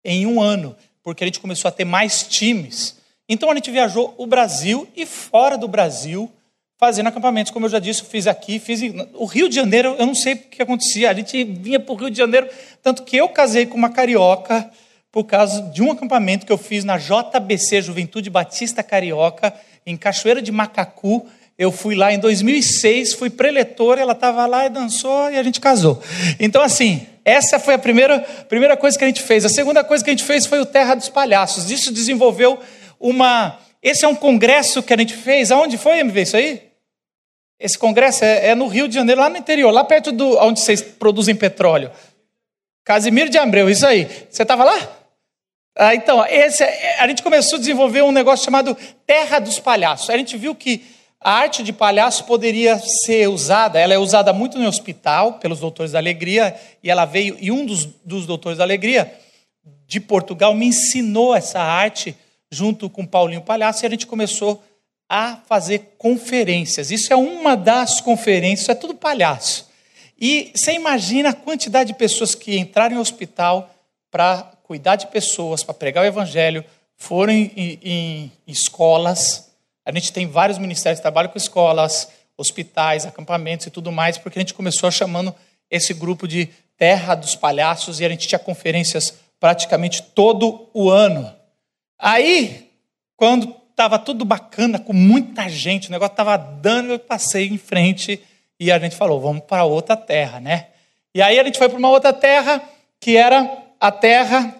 Em 0.08 0.24
um 0.24 0.40
ano, 0.40 0.76
porque 1.02 1.24
a 1.24 1.26
gente 1.26 1.40
começou 1.40 1.68
a 1.68 1.72
ter 1.72 1.84
mais 1.84 2.22
times. 2.22 2.96
Então 3.28 3.50
a 3.50 3.54
gente 3.56 3.70
viajou 3.72 4.14
o 4.16 4.26
Brasil 4.26 4.86
e 4.96 5.04
fora 5.04 5.58
do 5.58 5.66
Brasil, 5.66 6.30
fazendo 6.78 7.08
acampamentos, 7.08 7.50
como 7.50 7.66
eu 7.66 7.70
já 7.70 7.80
disse, 7.80 8.02
eu 8.02 8.06
fiz 8.06 8.28
aqui, 8.28 8.60
fiz 8.60 8.80
o 9.14 9.24
Rio 9.24 9.48
de 9.48 9.56
Janeiro, 9.56 9.96
eu 9.98 10.06
não 10.06 10.14
sei 10.14 10.34
o 10.34 10.38
que 10.38 10.62
acontecia, 10.62 11.10
a 11.10 11.14
gente 11.14 11.42
vinha 11.42 11.80
para 11.80 11.92
o 11.92 11.96
Rio 11.96 12.10
de 12.10 12.16
Janeiro, 12.16 12.48
tanto 12.82 13.02
que 13.02 13.16
eu 13.16 13.28
casei 13.28 13.66
com 13.66 13.76
uma 13.76 13.90
carioca 13.90 14.70
por 15.10 15.24
causa 15.24 15.60
de 15.62 15.82
um 15.82 15.90
acampamento 15.90 16.46
que 16.46 16.52
eu 16.52 16.58
fiz 16.58 16.84
na 16.84 16.98
JBC, 16.98 17.82
Juventude 17.82 18.30
Batista 18.30 18.82
Carioca, 18.82 19.52
em 19.84 19.96
Cachoeira 19.96 20.40
de 20.40 20.52
Macacu, 20.52 21.26
eu 21.58 21.72
fui 21.72 21.94
lá 21.94 22.12
em 22.12 22.18
2006, 22.18 23.14
fui 23.14 23.30
preletor, 23.30 23.98
ela 23.98 24.12
estava 24.12 24.46
lá 24.46 24.66
e 24.66 24.68
dançou 24.68 25.30
e 25.30 25.36
a 25.36 25.42
gente 25.42 25.58
casou. 25.58 26.02
Então, 26.38 26.62
assim, 26.62 27.06
essa 27.26 27.58
foi 27.58 27.74
a 27.74 27.78
primeira, 27.78 28.20
primeira 28.20 28.76
coisa 28.76 28.96
que 28.96 29.02
a 29.02 29.06
gente 29.08 29.20
fez. 29.20 29.44
A 29.44 29.48
segunda 29.48 29.82
coisa 29.82 30.04
que 30.04 30.08
a 30.08 30.12
gente 30.12 30.22
fez 30.22 30.46
foi 30.46 30.60
o 30.60 30.64
Terra 30.64 30.94
dos 30.94 31.08
Palhaços. 31.08 31.72
Isso 31.72 31.92
desenvolveu 31.92 32.56
uma. 33.00 33.58
Esse 33.82 34.04
é 34.04 34.08
um 34.08 34.14
congresso 34.14 34.80
que 34.80 34.94
a 34.94 34.96
gente 34.96 35.12
fez. 35.12 35.50
Aonde 35.50 35.76
foi, 35.76 35.98
MV, 35.98 36.22
isso 36.22 36.36
aí? 36.36 36.62
Esse 37.58 37.76
congresso 37.76 38.24
é, 38.24 38.50
é, 38.50 38.54
no 38.54 38.68
Rio 38.68 38.86
de 38.86 38.94
Janeiro, 38.94 39.20
lá 39.20 39.28
no 39.28 39.36
interior, 39.36 39.72
lá 39.72 39.82
perto 39.82 40.12
do 40.12 40.38
onde 40.38 40.60
vocês 40.60 40.80
produzem 40.80 41.34
petróleo. 41.34 41.90
Casimiro 42.84 43.28
de 43.28 43.38
Abreu, 43.38 43.68
isso 43.68 43.84
aí. 43.84 44.08
Você 44.30 44.42
estava 44.42 44.62
lá? 44.62 44.78
Ah, 45.76 45.96
então, 45.96 46.24
esse, 46.26 46.62
é, 46.62 47.00
a 47.00 47.08
gente 47.08 47.24
começou 47.24 47.56
a 47.56 47.58
desenvolver 47.58 48.02
um 48.02 48.12
negócio 48.12 48.44
chamado 48.44 48.76
Terra 49.04 49.40
dos 49.40 49.58
Palhaços. 49.58 50.10
A 50.10 50.16
gente 50.16 50.36
viu 50.36 50.54
que 50.54 50.84
a 51.26 51.32
arte 51.32 51.64
de 51.64 51.72
palhaço 51.72 52.22
poderia 52.22 52.78
ser 52.78 53.28
usada, 53.28 53.80
ela 53.80 53.92
é 53.92 53.98
usada 53.98 54.32
muito 54.32 54.60
no 54.60 54.68
hospital, 54.68 55.40
pelos 55.40 55.58
doutores 55.58 55.90
da 55.90 55.98
alegria, 55.98 56.54
e 56.80 56.88
ela 56.88 57.04
veio, 57.04 57.36
e 57.40 57.50
um 57.50 57.66
dos, 57.66 57.84
dos 58.04 58.26
doutores 58.26 58.58
da 58.58 58.62
alegria 58.62 59.12
de 59.88 59.98
Portugal 59.98 60.54
me 60.54 60.66
ensinou 60.66 61.34
essa 61.34 61.58
arte 61.58 62.14
junto 62.48 62.88
com 62.88 63.04
Paulinho 63.04 63.42
Palhaço, 63.42 63.84
e 63.84 63.88
a 63.88 63.90
gente 63.90 64.06
começou 64.06 64.62
a 65.08 65.40
fazer 65.48 65.96
conferências. 65.98 66.92
Isso 66.92 67.12
é 67.12 67.16
uma 67.16 67.56
das 67.56 68.00
conferências, 68.00 68.68
é 68.68 68.74
tudo 68.76 68.94
palhaço. 68.94 69.68
E 70.16 70.52
você 70.54 70.74
imagina 70.74 71.30
a 71.30 71.34
quantidade 71.34 71.88
de 71.88 71.98
pessoas 71.98 72.36
que 72.36 72.56
entraram 72.56 72.94
em 72.94 73.00
hospital 73.00 73.68
para 74.12 74.52
cuidar 74.62 74.94
de 74.94 75.08
pessoas, 75.08 75.64
para 75.64 75.74
pregar 75.74 76.04
o 76.04 76.06
evangelho, 76.06 76.64
foram 76.96 77.32
em, 77.32 77.50
em, 77.56 77.80
em, 78.46 78.52
escolas. 78.52 79.45
A 79.86 79.92
gente 79.92 80.12
tem 80.12 80.26
vários 80.26 80.58
ministérios 80.58 80.98
que 80.98 81.02
trabalham 81.02 81.30
com 81.30 81.38
escolas, 81.38 82.08
hospitais, 82.36 83.06
acampamentos 83.06 83.66
e 83.66 83.70
tudo 83.70 83.92
mais, 83.92 84.18
porque 84.18 84.36
a 84.36 84.42
gente 84.42 84.52
começou 84.52 84.90
chamando 84.90 85.32
esse 85.70 85.94
grupo 85.94 86.26
de 86.26 86.48
Terra 86.76 87.14
dos 87.14 87.36
Palhaços 87.36 88.00
e 88.00 88.04
a 88.04 88.08
gente 88.08 88.26
tinha 88.26 88.38
conferências 88.38 89.14
praticamente 89.38 90.02
todo 90.02 90.68
o 90.74 90.90
ano. 90.90 91.32
Aí, 91.96 92.68
quando 93.16 93.54
estava 93.70 93.96
tudo 93.96 94.24
bacana, 94.24 94.78
com 94.80 94.92
muita 94.92 95.48
gente, 95.48 95.88
o 95.88 95.92
negócio 95.92 96.14
estava 96.14 96.36
dando, 96.36 96.92
eu 96.92 96.98
passei 96.98 97.46
em 97.46 97.56
frente 97.56 98.20
e 98.58 98.72
a 98.72 98.78
gente 98.80 98.96
falou, 98.96 99.20
vamos 99.20 99.44
para 99.44 99.64
outra 99.64 99.96
terra, 99.96 100.40
né? 100.40 100.68
E 101.14 101.22
aí 101.22 101.38
a 101.38 101.44
gente 101.44 101.58
foi 101.58 101.68
para 101.68 101.78
uma 101.78 101.90
outra 101.90 102.12
terra, 102.12 102.60
que 102.98 103.16
era 103.16 103.64
a 103.78 103.92
terra 103.92 104.54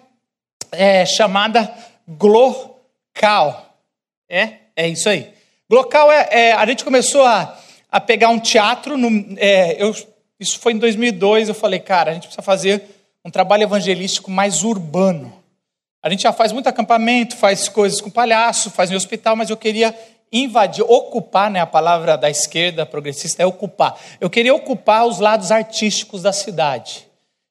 é, 0.71 1.05
chamada 1.05 1.71
Glocal. 2.07 3.77
É? 4.29 4.66
É 4.77 4.87
isso 4.87 5.09
aí. 5.09 5.33
Glocal 5.67 6.11
é, 6.11 6.29
é, 6.29 6.53
a 6.53 6.63
gente 6.67 6.85
começou 6.85 7.23
a, 7.23 7.59
a 7.91 7.99
pegar 7.99 8.29
um 8.29 8.39
teatro, 8.39 8.95
no, 8.95 9.35
é, 9.37 9.81
eu, 9.81 9.91
isso 10.39 10.59
foi 10.59 10.73
em 10.73 10.77
2002, 10.77 11.49
eu 11.49 11.55
falei, 11.55 11.79
cara, 11.79 12.11
a 12.11 12.13
gente 12.13 12.27
precisa 12.27 12.43
fazer 12.43 12.83
um 13.25 13.31
trabalho 13.31 13.63
evangelístico 13.63 14.29
mais 14.29 14.63
urbano. 14.63 15.33
A 16.03 16.11
gente 16.11 16.21
já 16.21 16.31
faz 16.31 16.51
muito 16.51 16.67
acampamento, 16.67 17.35
faz 17.35 17.67
coisas 17.67 17.99
com 17.99 18.11
palhaço, 18.11 18.69
faz 18.69 18.91
em 18.91 18.95
hospital, 18.95 19.35
mas 19.35 19.49
eu 19.49 19.57
queria 19.57 19.95
invadir, 20.31 20.85
ocupar, 20.87 21.49
né, 21.49 21.59
a 21.59 21.65
palavra 21.65 22.15
da 22.15 22.29
esquerda 22.29 22.85
progressista 22.85 23.41
é 23.41 23.45
ocupar. 23.47 23.99
Eu 24.21 24.29
queria 24.29 24.53
ocupar 24.53 25.07
os 25.07 25.17
lados 25.17 25.51
artísticos 25.51 26.21
da 26.21 26.31
cidade. 26.31 27.07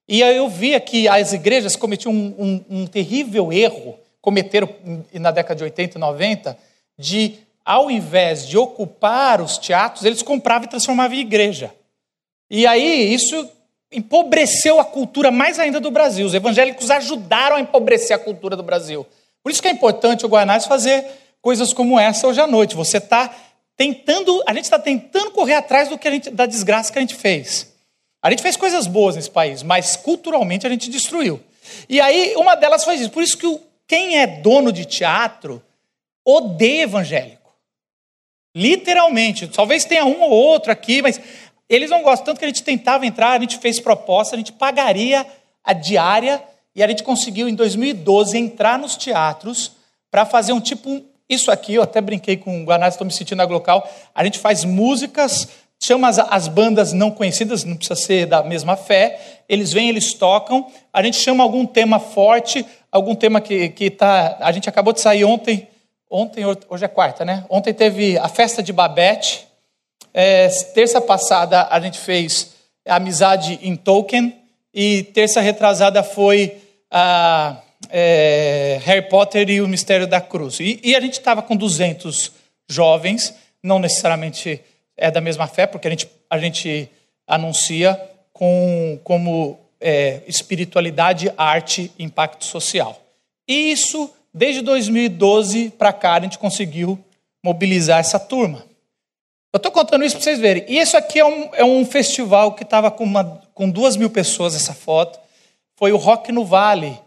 E 0.09 0.23
aí 0.23 0.37
eu 0.37 0.49
via 0.49 0.79
que 0.79 1.09
as 1.09 1.33
igrejas 1.33 1.75
cometiam 1.75 2.15
um, 2.15 2.35
um, 2.39 2.83
um 2.83 2.87
terrível 2.87 3.53
erro, 3.53 3.99
cometeram 4.23 4.69
na 5.13 5.33
década 5.33 5.57
de 5.57 5.65
80 5.65 5.99
e 5.99 6.01
90, 6.01 6.59
de, 6.99 7.39
ao 7.65 7.91
invés 7.91 8.47
de 8.47 8.57
ocupar 8.57 9.41
os 9.41 9.59
teatros, 9.59 10.05
eles 10.05 10.23
compravam 10.23 10.67
e 10.67 10.71
transformavam 10.71 11.17
em 11.17 11.21
igreja. 11.21 11.73
E 12.51 12.67
aí 12.67 13.13
isso 13.13 13.49
empobreceu 13.93 14.81
a 14.81 14.85
cultura 14.85 15.31
mais 15.31 15.59
ainda 15.59 15.81
do 15.81 15.91
Brasil. 15.91 16.27
Os 16.27 16.35
evangélicos 16.35 16.91
ajudaram 16.91 17.57
a 17.57 17.61
empobrecer 17.61 18.15
a 18.17 18.19
cultura 18.19 18.57
do 18.57 18.63
Brasil. 18.63 19.07
Por 19.43 19.51
isso 19.51 19.63
que 19.63 19.69
é 19.69 19.71
importante 19.71 20.25
o 20.25 20.29
Guanás 20.29 20.67
fazer 20.67 21.05
coisas 21.41 21.73
como 21.73 21.99
essa 21.99 22.27
hoje 22.27 22.41
à 22.41 22.47
noite. 22.47 22.75
Você 22.75 22.99
está 22.99 23.35
tentando, 23.77 24.43
a 24.47 24.53
gente 24.53 24.65
está 24.65 24.79
tentando 24.79 25.31
correr 25.31 25.55
atrás 25.55 25.89
do 25.89 25.99
que 25.99 26.09
a 26.09 26.11
gente, 26.11 26.31
da 26.31 26.47
desgraça 26.47 26.93
que 26.93 26.99
a 26.99 27.01
gente 27.01 27.15
fez. 27.15 27.73
A 28.23 28.31
gente 28.31 28.43
fez 28.43 28.57
coisas 28.57 28.87
boas 28.87 29.15
nesse 29.15 29.31
país, 29.31 29.63
mas 29.63 29.95
culturalmente 29.95 30.67
a 30.67 30.71
gente 30.71 30.91
destruiu. 30.91 31.41
E 31.89 32.01
aí 32.01 32.35
uma 32.37 32.55
delas 32.55 32.85
foi 32.85 32.97
isso. 32.97 33.11
Por 33.11 33.23
isso 33.23 33.37
que 33.39 33.61
quem 33.87 34.19
é 34.19 34.27
dono 34.27 34.73
de 34.73 34.85
teatro 34.85 35.63
odeia 36.27 36.83
evangélico. 36.83 37.55
Literalmente. 38.55 39.47
Talvez 39.47 39.85
tenha 39.85 40.05
um 40.05 40.21
ou 40.23 40.31
outro 40.31 40.73
aqui, 40.73 41.01
mas 41.01 41.21
eles 41.69 41.91
não 41.91 42.03
gostam 42.03 42.27
tanto 42.27 42.39
que 42.39 42.45
a 42.45 42.49
gente 42.49 42.63
tentava 42.63 43.07
entrar, 43.07 43.33
a 43.33 43.41
gente 43.41 43.59
fez 43.59 43.79
proposta, 43.79 44.35
a 44.35 44.39
gente 44.39 44.53
pagaria 44.53 45.27
a 45.63 45.73
diária 45.73 46.43
e 46.75 46.83
a 46.83 46.89
gente 46.89 47.03
conseguiu 47.03 47.49
em 47.49 47.55
2012 47.55 48.37
entrar 48.37 48.79
nos 48.79 48.97
teatros 48.97 49.73
para 50.11 50.25
fazer 50.25 50.53
um 50.53 50.61
tipo 50.61 51.03
isso 51.29 51.51
aqui, 51.51 51.75
eu 51.75 51.83
até 51.83 52.01
brinquei 52.01 52.37
com 52.37 52.63
o 52.63 52.65
Guanás, 52.65 52.95
estou 52.95 53.05
me 53.05 53.13
sentindo 53.13 53.43
agrocal. 53.43 53.89
A 54.15 54.25
gente 54.25 54.39
faz 54.39 54.65
músicas, 54.65 55.49
chama 55.85 56.09
as, 56.09 56.21
as, 56.21 56.47
bandas 56.47 56.93
não 56.93 57.11
conhecidas, 57.11 57.65
não 57.65 57.77
precisa 57.77 58.01
ser 58.01 58.27
da 58.27 58.45
mesma 58.45 58.77
fé. 58.77 59.43
Eles 59.49 59.73
vêm, 59.73 59.89
eles 59.89 60.15
tocam. 60.15 60.71
A 60.93 61.03
gente 61.03 61.17
chama 61.17 61.43
algum 61.43 61.67
tema 61.67 61.99
forte, 61.99 62.65
algum 62.93 63.15
tema 63.15 63.41
que 63.41 63.75
está. 63.81 64.39
A 64.41 64.53
gente 64.53 64.69
acabou 64.69 64.93
de 64.93 65.01
sair 65.01 65.25
ontem. 65.25 65.67
Ontem, 66.11 66.45
hoje 66.45 66.85
é 66.85 66.89
quarta, 66.89 67.25
né? 67.25 67.45
Ontem 67.49 67.75
teve 67.75 68.17
a 68.19 68.29
festa 68.29 68.63
de 68.63 68.73
Babette. 68.73 69.47
É, 70.15 70.49
terça 70.73 71.01
passada 71.01 71.67
a 71.69 71.81
gente 71.81 71.99
fez 71.99 72.55
Amizade 72.87 73.59
em 73.63 73.75
Tolkien. 73.75 74.37
E 74.73 75.05
terça 75.15 75.41
retrasada 75.41 76.03
foi 76.03 76.59
a 76.91 77.57
é, 77.91 78.81
Harry 78.85 79.09
Potter 79.09 79.49
e 79.51 79.61
o 79.61 79.69
Mistério 79.69 80.07
da 80.07 80.21
Cruz. 80.21 80.61
E, 80.61 80.81
e 80.83 80.95
a 80.95 81.01
gente 81.01 81.15
estava 81.15 81.43
com 81.43 81.57
200 81.57 82.33
jovens, 82.69 83.35
não 83.63 83.79
necessariamente 83.79 84.61
é 84.97 85.11
da 85.11 85.21
mesma 85.21 85.47
fé, 85.47 85.67
porque 85.67 85.89
a 85.89 85.91
gente, 85.91 86.09
a 86.31 86.39
gente 86.39 86.89
anuncia 87.27 88.01
com, 88.33 88.99
como 89.03 89.59
é, 89.81 90.23
espiritualidade, 90.27 91.33
arte 91.37 91.91
impacto 91.99 92.45
social. 92.45 93.01
E 93.49 93.73
isso, 93.73 94.13
desde 94.37 94.61
2012 94.61 95.71
para 95.71 95.95
cá, 95.95 96.13
a 96.13 96.21
gente 96.21 96.39
conseguiu 96.39 97.03
mobilizar 97.43 98.01
essa 98.01 98.21
turma. 98.21 98.63
Eu 99.51 99.57
estou 99.57 99.73
contando 99.73 100.05
isso 100.05 100.17
para 100.17 100.25
vocês 100.25 100.39
verem. 100.39 100.67
E 100.69 100.79
isso 100.79 100.95
aqui 100.95 101.19
é 101.19 101.25
um, 101.25 101.55
é 101.55 101.65
um 101.65 101.87
festival 101.87 102.53
que 102.53 102.63
estava 102.63 102.91
com, 102.91 103.11
com 103.55 103.71
duas 103.71 103.97
mil 103.97 104.11
pessoas, 104.11 104.55
essa 104.55 104.75
foto. 104.75 105.19
Foi 105.79 105.91
o 105.91 105.97
Rock 105.97 106.31
no 106.31 106.45
Vale, 106.45 107.01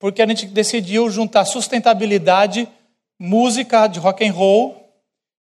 porque 0.00 0.20
a 0.20 0.26
gente 0.26 0.46
decidiu 0.46 1.08
juntar 1.08 1.44
sustentabilidade, 1.44 2.68
música 3.16 3.86
de 3.86 4.00
rock 4.00 4.26
and 4.26 4.32
roll 4.32 4.84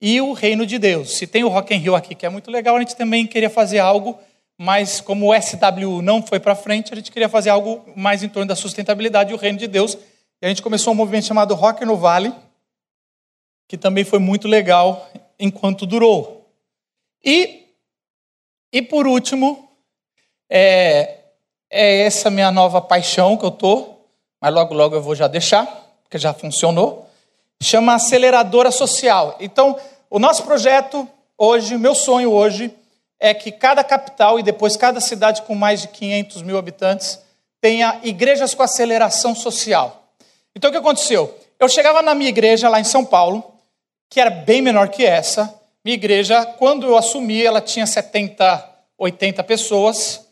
e 0.02 0.20
o 0.20 0.34
reino 0.34 0.66
de 0.66 0.78
Deus. 0.78 1.16
Se 1.16 1.26
tem 1.26 1.42
o 1.42 1.48
rock 1.48 1.74
and 1.74 1.78
roll 1.78 1.96
aqui 1.96 2.14
que 2.14 2.26
é 2.26 2.28
muito 2.28 2.50
legal, 2.50 2.76
a 2.76 2.80
gente 2.80 2.96
também 2.96 3.26
queria 3.26 3.48
fazer 3.48 3.78
algo, 3.78 4.18
mas 4.58 5.00
como 5.00 5.32
o 5.32 5.40
SW 5.40 6.02
não 6.02 6.22
foi 6.22 6.38
para 6.38 6.54
frente, 6.54 6.92
a 6.92 6.96
gente 6.96 7.10
queria 7.10 7.30
fazer 7.30 7.48
algo 7.48 7.82
mais 7.96 8.22
em 8.22 8.28
torno 8.28 8.46
da 8.46 8.54
sustentabilidade 8.54 9.32
e 9.32 9.34
o 9.34 9.38
reino 9.38 9.58
de 9.58 9.66
Deus. 9.66 9.96
E 10.44 10.46
a 10.46 10.50
gente 10.50 10.60
começou 10.60 10.92
um 10.92 10.96
movimento 10.96 11.24
chamado 11.24 11.54
Rock 11.54 11.86
no 11.86 11.96
Vale, 11.96 12.30
que 13.66 13.78
também 13.78 14.04
foi 14.04 14.18
muito 14.18 14.46
legal 14.46 15.08
enquanto 15.38 15.86
durou. 15.86 16.46
E, 17.24 17.64
e 18.70 18.82
por 18.82 19.06
último, 19.06 19.70
é, 20.50 21.20
é 21.70 22.00
essa 22.00 22.28
minha 22.28 22.50
nova 22.50 22.82
paixão 22.82 23.38
que 23.38 23.44
eu 23.46 23.48
estou, 23.48 24.06
mas 24.38 24.52
logo, 24.52 24.74
logo 24.74 24.94
eu 24.94 25.00
vou 25.00 25.14
já 25.14 25.26
deixar, 25.26 25.64
porque 26.02 26.18
já 26.18 26.34
funcionou. 26.34 27.08
Chama 27.62 27.94
Aceleradora 27.94 28.70
Social. 28.70 29.38
Então, 29.40 29.78
o 30.10 30.18
nosso 30.18 30.42
projeto 30.42 31.08
hoje, 31.38 31.78
meu 31.78 31.94
sonho 31.94 32.30
hoje, 32.30 32.70
é 33.18 33.32
que 33.32 33.50
cada 33.50 33.82
capital 33.82 34.38
e 34.38 34.42
depois 34.42 34.76
cada 34.76 35.00
cidade 35.00 35.40
com 35.40 35.54
mais 35.54 35.80
de 35.80 35.88
500 35.88 36.42
mil 36.42 36.58
habitantes 36.58 37.18
tenha 37.62 37.98
igrejas 38.02 38.54
com 38.54 38.62
aceleração 38.62 39.34
social. 39.34 40.03
Então, 40.56 40.70
o 40.70 40.72
que 40.72 40.78
aconteceu? 40.78 41.36
Eu 41.58 41.68
chegava 41.68 42.02
na 42.02 42.14
minha 42.14 42.28
igreja 42.28 42.68
lá 42.68 42.80
em 42.80 42.84
São 42.84 43.04
Paulo, 43.04 43.54
que 44.08 44.20
era 44.20 44.30
bem 44.30 44.62
menor 44.62 44.88
que 44.88 45.04
essa. 45.04 45.52
Minha 45.84 45.94
igreja, 45.94 46.44
quando 46.46 46.86
eu 46.86 46.96
assumi, 46.96 47.42
ela 47.42 47.60
tinha 47.60 47.86
70, 47.86 48.70
80 48.96 49.42
pessoas. 49.44 50.26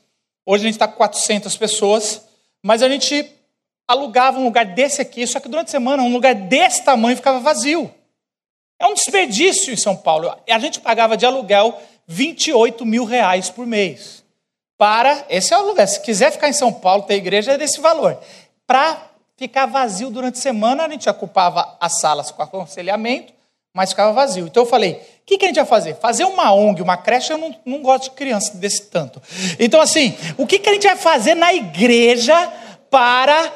Hoje 0.46 0.64
a 0.64 0.66
gente 0.66 0.74
está 0.74 0.88
com 0.88 0.96
400 0.96 1.56
pessoas. 1.56 2.22
Mas 2.62 2.82
a 2.82 2.88
gente 2.88 3.30
alugava 3.86 4.38
um 4.38 4.44
lugar 4.44 4.64
desse 4.64 5.02
aqui, 5.02 5.26
só 5.26 5.40
que 5.40 5.48
durante 5.48 5.68
a 5.68 5.70
semana 5.70 6.02
um 6.02 6.12
lugar 6.12 6.34
desse 6.34 6.84
tamanho 6.84 7.16
ficava 7.16 7.40
vazio. 7.40 7.92
É 8.80 8.86
um 8.86 8.94
desperdício 8.94 9.72
em 9.72 9.76
São 9.76 9.96
Paulo. 9.96 10.34
A 10.48 10.58
gente 10.58 10.80
pagava 10.80 11.16
de 11.16 11.26
aluguel 11.26 11.80
28 12.06 12.84
mil 12.86 13.04
reais 13.04 13.50
por 13.50 13.66
mês. 13.66 14.24
Para, 14.78 15.24
esse 15.28 15.54
é 15.54 15.58
o 15.58 15.66
lugar, 15.66 15.86
se 15.86 16.00
quiser 16.00 16.32
ficar 16.32 16.48
em 16.48 16.52
São 16.52 16.72
Paulo, 16.72 17.04
ter 17.04 17.14
igreja, 17.14 17.52
é 17.52 17.58
desse 17.58 17.80
valor. 17.80 18.18
Para 18.66 19.11
ficar 19.42 19.66
vazio 19.66 20.08
durante 20.08 20.38
a 20.38 20.40
semana, 20.40 20.84
a 20.84 20.88
gente 20.88 21.08
ocupava 21.08 21.76
as 21.80 21.98
salas 21.98 22.30
com 22.30 22.42
aconselhamento, 22.42 23.32
mas 23.74 23.90
ficava 23.90 24.12
vazio. 24.12 24.46
Então 24.46 24.62
eu 24.62 24.68
falei, 24.68 24.92
o 24.92 25.26
que, 25.26 25.36
que, 25.36 25.44
a 25.44 25.48
gente 25.48 25.56
vai 25.56 25.64
fazer? 25.64 25.96
Fazer 25.96 26.24
uma 26.24 26.52
ONG, 26.52 26.80
uma 26.80 26.96
creche, 26.96 27.32
eu 27.32 27.38
não, 27.38 27.54
não 27.64 27.82
gosto 27.82 28.04
de 28.04 28.10
criança 28.10 28.56
desse 28.56 28.82
tanto. 28.82 29.20
Então 29.58 29.80
assim, 29.80 30.16
o 30.38 30.46
que, 30.46 30.60
que 30.60 30.68
a 30.68 30.74
gente 30.74 30.86
vai 30.86 30.96
fazer 30.96 31.34
na 31.34 31.52
igreja 31.52 32.52
para 32.88 33.52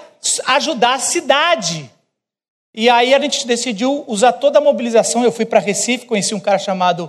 ajudar 0.46 0.94
a 0.94 0.98
cidade. 0.98 1.88
E 2.74 2.88
aí 2.88 3.14
a 3.14 3.20
gente 3.20 3.46
decidiu 3.46 4.04
usar 4.08 4.32
toda 4.32 4.58
a 4.58 4.62
mobilização. 4.62 5.22
Eu 5.22 5.30
fui 5.30 5.46
para 5.46 5.60
Recife, 5.60 6.06
conheci 6.06 6.34
um 6.34 6.40
cara 6.40 6.58
chamado 6.58 7.08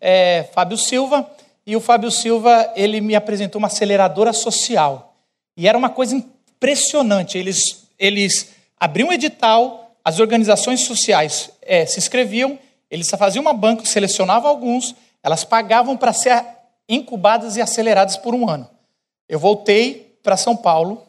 é, 0.00 0.44
Fábio 0.52 0.76
Silva, 0.76 1.30
e 1.64 1.76
o 1.76 1.80
Fábio 1.80 2.10
Silva 2.10 2.72
ele 2.74 3.00
me 3.00 3.14
apresentou 3.14 3.58
uma 3.58 3.68
aceleradora 3.68 4.32
social. 4.32 5.14
E 5.56 5.68
era 5.68 5.76
uma 5.76 5.90
coisa 5.90 6.16
impressionante. 6.16 7.36
Eles, 7.36 7.87
eles 7.98 8.50
abriam 8.78 9.08
um 9.08 9.12
edital, 9.12 9.94
as 10.04 10.20
organizações 10.20 10.84
sociais 10.84 11.50
é, 11.62 11.84
se 11.84 11.98
inscreviam, 11.98 12.58
eles 12.90 13.08
faziam 13.10 13.42
uma 13.42 13.52
banca, 13.52 13.84
selecionavam 13.84 14.48
alguns, 14.48 14.94
elas 15.22 15.44
pagavam 15.44 15.96
para 15.96 16.12
ser 16.12 16.44
incubadas 16.88 17.56
e 17.56 17.60
aceleradas 17.60 18.16
por 18.16 18.34
um 18.34 18.48
ano. 18.48 18.68
Eu 19.28 19.38
voltei 19.38 20.16
para 20.22 20.36
São 20.36 20.56
Paulo 20.56 21.06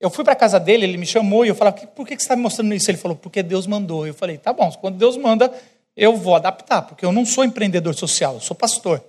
Eu 0.00 0.10
fui 0.10 0.22
para 0.22 0.34
a 0.34 0.36
casa 0.36 0.60
dele, 0.60 0.84
ele 0.84 0.98
me 0.98 1.06
chamou 1.06 1.46
e 1.46 1.48
eu 1.48 1.54
falava, 1.54 1.78
por 1.78 2.06
que 2.06 2.14
você 2.14 2.22
está 2.22 2.36
me 2.36 2.42
mostrando 2.42 2.74
isso? 2.74 2.90
Ele 2.90 2.98
falou, 2.98 3.16
porque 3.16 3.42
Deus 3.42 3.66
mandou. 3.66 4.06
Eu 4.06 4.12
falei, 4.12 4.36
tá 4.36 4.52
bom, 4.52 4.70
quando 4.72 4.98
Deus 4.98 5.16
manda, 5.16 5.50
eu 5.96 6.14
vou 6.14 6.34
adaptar, 6.34 6.82
porque 6.82 7.06
eu 7.06 7.10
não 7.10 7.24
sou 7.24 7.42
empreendedor 7.42 7.94
social, 7.94 8.34
eu 8.34 8.40
sou 8.40 8.54
pastor. 8.54 9.02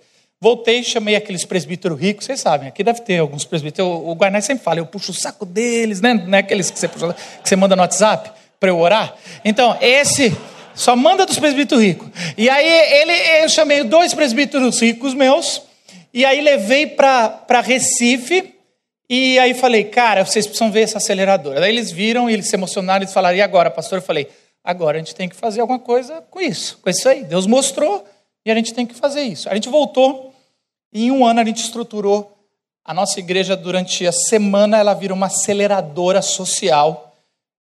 Voltei, 0.46 0.84
chamei 0.84 1.16
aqueles 1.16 1.44
presbíteros 1.44 2.00
ricos, 2.00 2.24
vocês 2.24 2.40
sabem, 2.40 2.68
aqui 2.68 2.84
deve 2.84 3.02
ter 3.02 3.18
alguns 3.18 3.44
presbíteros. 3.46 3.90
O 3.90 4.14
Guarnay 4.14 4.44
sempre 4.44 4.64
fala, 4.64 4.78
eu 4.78 4.86
puxo 4.86 5.12
o 5.12 5.16
saco 5.16 5.44
deles, 5.44 6.02
né? 6.02 6.14
Não 6.14 6.38
é 6.38 6.42
aqueles 6.42 6.70
que 6.70 6.78
você, 6.78 6.88
puxa, 6.88 7.16
que 7.42 7.50
você 7.50 7.56
manda 7.56 7.76
no 7.76 7.82
WhatsApp 7.82 8.32
para 8.60 8.70
eu 8.70 8.78
orar? 8.78 9.16
Então, 9.44 9.76
esse 9.82 10.38
só 10.76 10.96
manda 10.96 11.26
dos 11.26 11.40
presbíteros 11.40 11.84
ricos. 11.84 12.10
E 12.38 12.48
aí 12.48 12.68
ele, 12.68 13.44
eu 13.44 13.50
chamei 13.50 13.84
dois 13.86 14.14
presbíteros 14.14 14.80
ricos 14.80 15.16
meus, 15.16 15.64
e 16.14 16.24
aí 16.24 16.40
levei 16.42 16.86
para 16.86 17.62
Recife, 17.64 18.54
e 19.10 19.40
aí 19.40 19.56
falei, 19.56 19.86
cara, 19.86 20.24
vocês 20.24 20.46
precisam 20.46 20.72
ver 20.72 20.82
essa 20.82 21.00
aceleradora. 21.00 21.60
Daí 21.60 21.72
eles 21.72 21.90
viram 21.90 22.30
e 22.30 22.34
eles 22.34 22.48
se 22.48 22.56
emocionaram, 22.56 23.02
eles 23.02 23.14
falaram, 23.16 23.36
e 23.36 23.42
agora, 23.42 23.72
pastor? 23.72 23.98
Eu 23.98 24.04
falei, 24.04 24.28
agora 24.64 24.98
a 24.98 25.00
gente 25.00 25.16
tem 25.16 25.28
que 25.28 25.36
fazer 25.36 25.62
alguma 25.62 25.80
coisa 25.80 26.24
com 26.30 26.40
isso, 26.40 26.78
com 26.84 26.90
isso 26.92 27.10
aí. 27.10 27.24
Deus 27.24 27.48
mostrou 27.48 28.06
e 28.46 28.52
a 28.52 28.54
gente 28.54 28.76
tem 28.76 28.86
que 28.86 28.94
fazer 28.94 29.24
isso. 29.24 29.50
A 29.50 29.56
gente 29.56 29.70
voltou 29.70 30.35
e 30.92 31.06
em 31.06 31.12
um 31.12 31.26
ano 31.26 31.40
a 31.40 31.46
gente 31.46 31.64
estruturou 31.64 32.32
a 32.84 32.94
nossa 32.94 33.20
igreja 33.20 33.58
durante 33.58 34.06
a 34.06 34.12
semana, 34.12 34.78
ela 34.78 34.94
vira 34.94 35.14
uma 35.14 35.26
aceleradora 35.26 36.22
social 36.22 37.16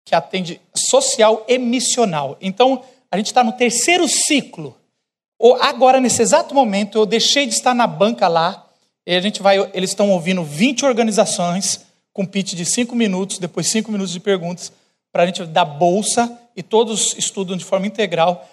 que 0.05 0.13
atende 0.13 0.61
social 0.75 1.43
e 1.47 1.57
missional. 1.57 2.37
Então, 2.39 2.83
a 3.09 3.17
gente 3.17 3.27
está 3.27 3.43
no 3.43 3.53
terceiro 3.53 4.07
ciclo. 4.07 4.75
Agora, 5.61 5.99
nesse 5.99 6.21
exato 6.21 6.53
momento, 6.53 6.97
eu 6.97 7.05
deixei 7.05 7.47
de 7.47 7.55
estar 7.55 7.73
na 7.73 7.87
banca 7.87 8.27
lá 8.27 8.67
e 9.05 9.15
a 9.15 9.19
gente 9.19 9.41
vai, 9.41 9.57
eles 9.73 9.89
estão 9.89 10.11
ouvindo 10.11 10.43
20 10.43 10.85
organizações 10.85 11.85
com 12.13 12.25
pitch 12.25 12.53
de 12.53 12.65
5 12.65 12.95
minutos, 12.95 13.39
depois 13.39 13.67
5 13.67 13.91
minutos 13.91 14.13
de 14.13 14.19
perguntas, 14.19 14.71
para 15.11 15.23
a 15.23 15.25
gente 15.25 15.43
dar 15.45 15.65
bolsa 15.65 16.39
e 16.55 16.63
todos 16.63 17.15
estudam 17.17 17.57
de 17.57 17.65
forma 17.65 17.87
integral. 17.87 18.47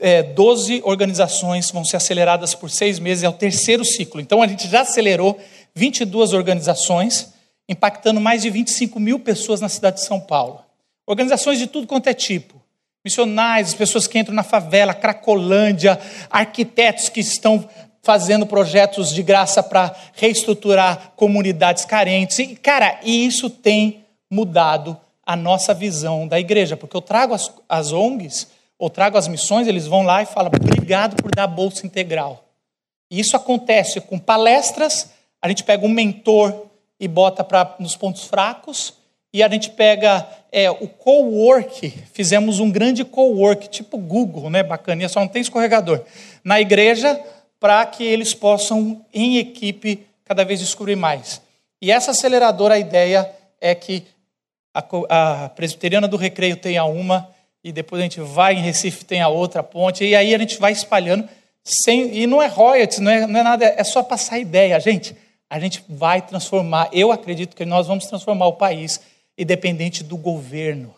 É, 0.00 0.22
12 0.22 0.82
organizações 0.84 1.70
vão 1.70 1.84
ser 1.84 1.96
aceleradas 1.96 2.54
por 2.54 2.70
seis 2.70 2.98
meses, 2.98 3.24
é 3.24 3.28
o 3.28 3.32
terceiro 3.32 3.84
ciclo. 3.84 4.20
Então 4.20 4.42
a 4.42 4.46
gente 4.46 4.68
já 4.68 4.82
acelerou 4.82 5.38
22 5.74 6.32
organizações, 6.32 7.32
impactando 7.68 8.20
mais 8.20 8.42
de 8.42 8.50
25 8.50 9.00
mil 9.00 9.18
pessoas 9.18 9.60
na 9.60 9.68
cidade 9.68 9.96
de 9.96 10.04
São 10.04 10.20
Paulo. 10.20 10.60
Organizações 11.06 11.58
de 11.58 11.66
tudo 11.66 11.86
quanto 11.86 12.08
é 12.08 12.14
tipo. 12.14 12.60
Missionais, 13.04 13.72
pessoas 13.72 14.06
que 14.06 14.18
entram 14.18 14.34
na 14.34 14.42
favela, 14.42 14.92
Cracolândia, 14.92 15.98
arquitetos 16.30 17.08
que 17.08 17.20
estão 17.20 17.66
fazendo 18.02 18.46
projetos 18.46 19.14
de 19.14 19.22
graça 19.22 19.62
para 19.62 19.94
reestruturar 20.14 21.12
comunidades 21.16 21.84
carentes. 21.84 22.38
E, 22.38 22.56
cara, 22.56 22.98
e 23.02 23.26
isso 23.26 23.48
tem 23.48 24.04
mudado 24.30 24.96
a 25.24 25.36
nossa 25.36 25.74
visão 25.74 26.26
da 26.26 26.40
igreja, 26.40 26.76
porque 26.76 26.96
eu 26.96 27.02
trago 27.02 27.34
as, 27.34 27.52
as 27.68 27.92
ONGs, 27.92 28.48
ou 28.78 28.88
trago 28.88 29.18
as 29.18 29.26
missões, 29.26 29.66
eles 29.66 29.86
vão 29.86 30.02
lá 30.02 30.22
e 30.22 30.26
falam, 30.26 30.52
obrigado 30.54 31.20
por 31.20 31.30
dar 31.34 31.46
bolsa 31.46 31.86
integral. 31.86 32.44
E 33.10 33.18
isso 33.18 33.36
acontece 33.36 34.00
com 34.00 34.18
palestras, 34.18 35.10
a 35.42 35.48
gente 35.48 35.64
pega 35.64 35.84
um 35.84 35.90
mentor 35.90 36.66
e 37.00 37.08
bota 37.08 37.42
pra, 37.42 37.76
nos 37.78 37.96
pontos 37.96 38.24
fracos, 38.24 38.94
e 39.32 39.42
a 39.42 39.48
gente 39.48 39.70
pega 39.70 40.26
é, 40.50 40.70
o 40.70 40.88
co-work, 40.88 41.90
fizemos 42.12 42.60
um 42.60 42.70
grande 42.70 43.04
co-work, 43.04 43.68
tipo 43.68 43.98
Google, 43.98 44.48
né, 44.48 44.62
bacaninha, 44.62 45.08
só 45.08 45.20
não 45.20 45.28
tem 45.28 45.42
escorregador. 45.42 46.02
Na 46.42 46.60
igreja, 46.60 47.20
para 47.60 47.84
que 47.84 48.04
eles 48.04 48.32
possam, 48.32 49.04
em 49.12 49.36
equipe, 49.36 50.06
cada 50.24 50.44
vez 50.44 50.60
descobrir 50.60 50.96
mais. 50.96 51.42
E 51.80 51.90
essa 51.92 52.12
aceleradora, 52.12 52.74
a 52.74 52.78
ideia 52.78 53.30
é 53.60 53.74
que 53.74 54.04
a, 54.74 55.44
a 55.44 55.48
presbiteriana 55.50 56.08
do 56.08 56.16
Recreio 56.16 56.56
tenha 56.56 56.84
uma, 56.84 57.28
e 57.62 57.72
depois 57.72 58.00
a 58.00 58.02
gente 58.02 58.20
vai 58.20 58.54
em 58.54 58.60
Recife, 58.60 59.04
tem 59.04 59.20
a 59.20 59.28
outra 59.28 59.62
ponte, 59.62 60.04
e 60.04 60.14
aí 60.14 60.34
a 60.34 60.38
gente 60.38 60.58
vai 60.58 60.72
espalhando, 60.72 61.28
sem, 61.64 62.16
e 62.16 62.26
não 62.26 62.42
é 62.42 62.46
royalties, 62.46 62.98
não 62.98 63.10
é, 63.10 63.26
não 63.26 63.40
é 63.40 63.42
nada, 63.42 63.64
é 63.64 63.84
só 63.84 64.02
passar 64.02 64.38
ideia. 64.38 64.78
Gente, 64.80 65.14
a 65.50 65.58
gente 65.58 65.84
vai 65.88 66.22
transformar, 66.22 66.88
eu 66.92 67.10
acredito 67.10 67.56
que 67.56 67.64
nós 67.64 67.86
vamos 67.86 68.06
transformar 68.06 68.46
o 68.46 68.54
país, 68.54 69.00
independente 69.36 70.02
do 70.02 70.16
governo. 70.16 70.94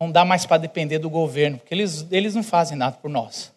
Não 0.00 0.10
dá 0.10 0.24
mais 0.24 0.46
para 0.46 0.58
depender 0.58 0.98
do 0.98 1.10
governo, 1.10 1.58
porque 1.58 1.74
eles, 1.74 2.06
eles 2.10 2.34
não 2.34 2.42
fazem 2.42 2.76
nada 2.76 2.96
por 3.00 3.10
nós. 3.10 3.52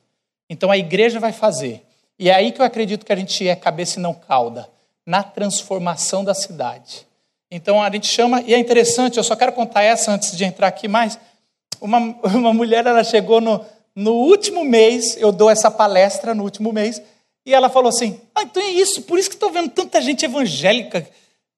Então 0.49 0.71
a 0.71 0.77
igreja 0.77 1.19
vai 1.19 1.31
fazer. 1.31 1.81
E 2.17 2.29
é 2.29 2.35
aí 2.35 2.51
que 2.51 2.61
eu 2.61 2.65
acredito 2.65 3.05
que 3.05 3.13
a 3.13 3.15
gente 3.15 3.47
é 3.47 3.55
cabeça 3.55 3.99
e 3.99 4.01
não 4.01 4.13
cauda 4.13 4.69
na 5.05 5.23
transformação 5.23 6.23
da 6.23 6.33
cidade. 6.33 7.05
Então 7.49 7.81
a 7.81 7.89
gente 7.91 8.07
chama, 8.07 8.41
e 8.41 8.53
é 8.53 8.57
interessante, 8.57 9.17
eu 9.17 9.23
só 9.23 9.35
quero 9.35 9.53
contar 9.53 9.83
essa 9.83 10.11
antes 10.11 10.35
de 10.35 10.43
entrar 10.43 10.67
aqui 10.67 10.87
mais. 10.87 11.19
Uma, 11.81 11.97
uma 12.23 12.53
mulher, 12.53 12.85
ela 12.85 13.03
chegou 13.03 13.41
no, 13.41 13.65
no 13.95 14.13
último 14.13 14.63
mês, 14.63 15.17
eu 15.17 15.31
dou 15.31 15.49
essa 15.49 15.71
palestra 15.71 16.35
no 16.35 16.43
último 16.43 16.71
mês, 16.71 17.01
e 17.45 17.53
ela 17.53 17.69
falou 17.69 17.89
assim: 17.89 18.21
ah, 18.35 18.43
então 18.43 18.61
é 18.61 18.69
isso, 18.69 19.01
por 19.01 19.17
isso 19.17 19.29
que 19.29 19.35
estou 19.35 19.49
vendo 19.49 19.69
tanta 19.69 19.99
gente 19.99 20.23
evangélica. 20.23 21.07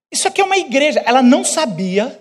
Isso 0.09 0.27
aqui 0.27 0.39
é 0.39 0.43
uma 0.43 0.57
igreja. 0.57 1.03
Ela 1.05 1.21
não 1.21 1.43
sabia 1.43 2.19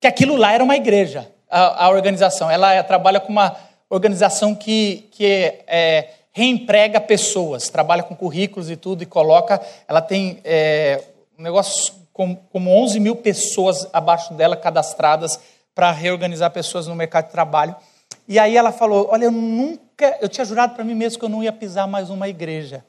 que 0.00 0.06
aquilo 0.06 0.34
lá 0.34 0.52
era 0.52 0.64
uma 0.64 0.76
igreja, 0.76 1.30
a, 1.48 1.84
a 1.84 1.90
organização. 1.90 2.50
Ela 2.50 2.82
trabalha 2.82 3.20
com 3.20 3.30
uma 3.30 3.56
organização 3.88 4.54
que, 4.54 5.08
que 5.12 5.24
é, 5.66 6.08
reemprega 6.32 7.00
pessoas, 7.00 7.68
trabalha 7.68 8.02
com 8.02 8.16
currículos 8.16 8.68
e 8.68 8.76
tudo 8.76 9.02
e 9.02 9.06
coloca. 9.06 9.60
Ela 9.86 10.02
tem 10.02 10.40
é, 10.42 11.00
um 11.38 11.42
negócio 11.42 11.94
com, 12.12 12.34
como 12.34 12.70
11 12.82 12.98
mil 12.98 13.16
pessoas 13.16 13.86
abaixo 13.92 14.34
dela 14.34 14.56
cadastradas 14.56 15.38
para 15.74 15.90
reorganizar 15.90 16.50
pessoas 16.50 16.86
no 16.86 16.94
mercado 16.94 17.26
de 17.26 17.32
trabalho. 17.32 17.74
E 18.28 18.38
aí 18.38 18.56
ela 18.56 18.72
falou: 18.72 19.08
Olha, 19.10 19.24
eu 19.24 19.30
nunca, 19.30 20.16
eu 20.20 20.28
tinha 20.28 20.44
jurado 20.44 20.74
para 20.74 20.84
mim 20.84 20.94
mesmo 20.94 21.18
que 21.18 21.24
eu 21.24 21.28
não 21.28 21.42
ia 21.42 21.52
pisar 21.52 21.86
mais 21.86 22.10
uma 22.10 22.28
igreja. 22.28 22.84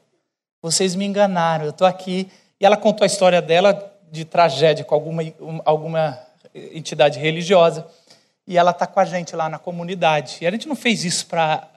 Vocês 0.62 0.94
me 0.94 1.04
enganaram, 1.04 1.64
eu 1.64 1.70
estou 1.70 1.86
aqui. 1.86 2.30
E 2.60 2.64
ela 2.64 2.76
contou 2.76 3.04
a 3.04 3.06
história 3.06 3.42
dela 3.42 3.92
de 4.10 4.24
tragédia 4.24 4.84
com 4.84 4.94
alguma, 4.94 5.22
alguma 5.64 6.18
entidade 6.54 7.18
religiosa. 7.18 7.86
E 8.46 8.56
ela 8.56 8.70
está 8.70 8.86
com 8.86 9.00
a 9.00 9.04
gente 9.04 9.34
lá 9.34 9.48
na 9.48 9.58
comunidade. 9.58 10.38
E 10.40 10.46
a 10.46 10.50
gente 10.50 10.68
não 10.68 10.76
fez 10.76 11.04
isso 11.04 11.26
para 11.26 11.68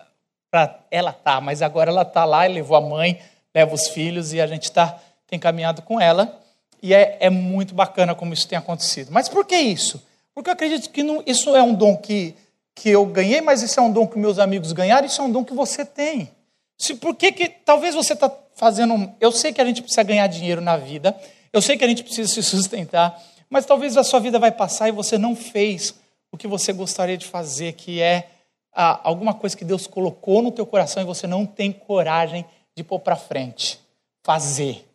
para 0.52 0.80
ela 0.90 1.14
tá, 1.14 1.40
mas 1.40 1.62
agora 1.62 1.92
ela 1.92 2.02
está 2.02 2.26
lá 2.26 2.48
e 2.48 2.54
levou 2.54 2.76
a 2.76 2.82
mãe, 2.82 3.22
leva 3.54 3.74
os 3.74 3.88
filhos 3.88 4.34
e 4.34 4.42
a 4.42 4.48
gente 4.48 4.72
tá, 4.72 5.00
tem 5.28 5.38
caminhado 5.38 5.82
com 5.82 6.02
ela. 6.02 6.40
E 6.82 6.94
é, 6.94 7.18
é 7.20 7.30
muito 7.30 7.76
bacana 7.76 8.16
como 8.16 8.34
isso 8.34 8.48
tem 8.48 8.58
acontecido. 8.58 9.12
Mas 9.12 9.30
por 9.30 9.46
que 9.46 9.56
isso? 9.56 10.02
Porque 10.34 10.50
eu 10.50 10.54
acredito 10.54 10.90
que 10.90 11.04
não, 11.04 11.24
isso 11.26 11.56
é 11.56 11.62
um 11.62 11.74
dom 11.74 11.98
que, 11.98 12.36
que 12.76 12.90
eu 12.90 13.06
ganhei, 13.06 13.42
mas 13.42 13.62
isso 13.62 13.80
é 13.80 13.84
um 13.84 13.92
dom 13.92 14.08
que 14.08 14.18
meus 14.18 14.40
amigos 14.40 14.72
ganharam, 14.72 15.06
isso 15.06 15.22
é 15.22 15.26
um 15.26 15.32
dom 15.32 15.44
que 15.44 15.54
você 15.54 15.84
tem. 15.86 16.30
Se, 16.78 16.96
por 16.96 17.16
que, 17.16 17.32
que 17.32 17.50
talvez 17.50 17.94
você 17.94 18.14
está 18.14 18.30
fazendo. 18.60 19.12
Eu 19.22 19.32
sei 19.32 19.54
que 19.54 19.62
a 19.62 19.66
gente 19.66 19.82
precisa 19.82 20.04
ganhar 20.04 20.28
dinheiro 20.28 20.62
na 20.62 20.76
vida, 20.76 21.18
eu 21.54 21.62
sei 21.62 21.78
que 21.78 21.84
a 21.84 21.88
gente 21.88 22.04
precisa 22.04 22.32
se 22.32 22.44
sustentar, 22.44 23.20
mas 23.50 23.66
talvez 23.66 23.96
a 23.96 24.04
sua 24.04 24.20
vida 24.20 24.38
vai 24.38 24.52
passar 24.52 24.90
e 24.90 24.92
você 24.92 25.18
não 25.18 25.36
fez 25.36 25.96
o 26.32 26.38
que 26.38 26.46
você 26.46 26.74
gostaria 26.74 27.18
de 27.18 27.26
fazer, 27.26 27.74
que 27.74 28.02
é 28.02 28.30
ah, 28.74 29.00
alguma 29.04 29.34
coisa 29.34 29.58
que 29.58 29.66
Deus 29.66 29.88
colocou 29.88 30.42
no 30.42 30.52
teu 30.52 30.66
coração 30.66 31.02
e 31.02 31.06
você 31.06 31.26
não 31.26 31.46
tem 31.46 31.72
coragem 31.72 32.46
de 32.76 32.84
pôr 32.84 33.00
para 33.00 33.16
frente, 33.16 33.80
fazer. 34.24 34.86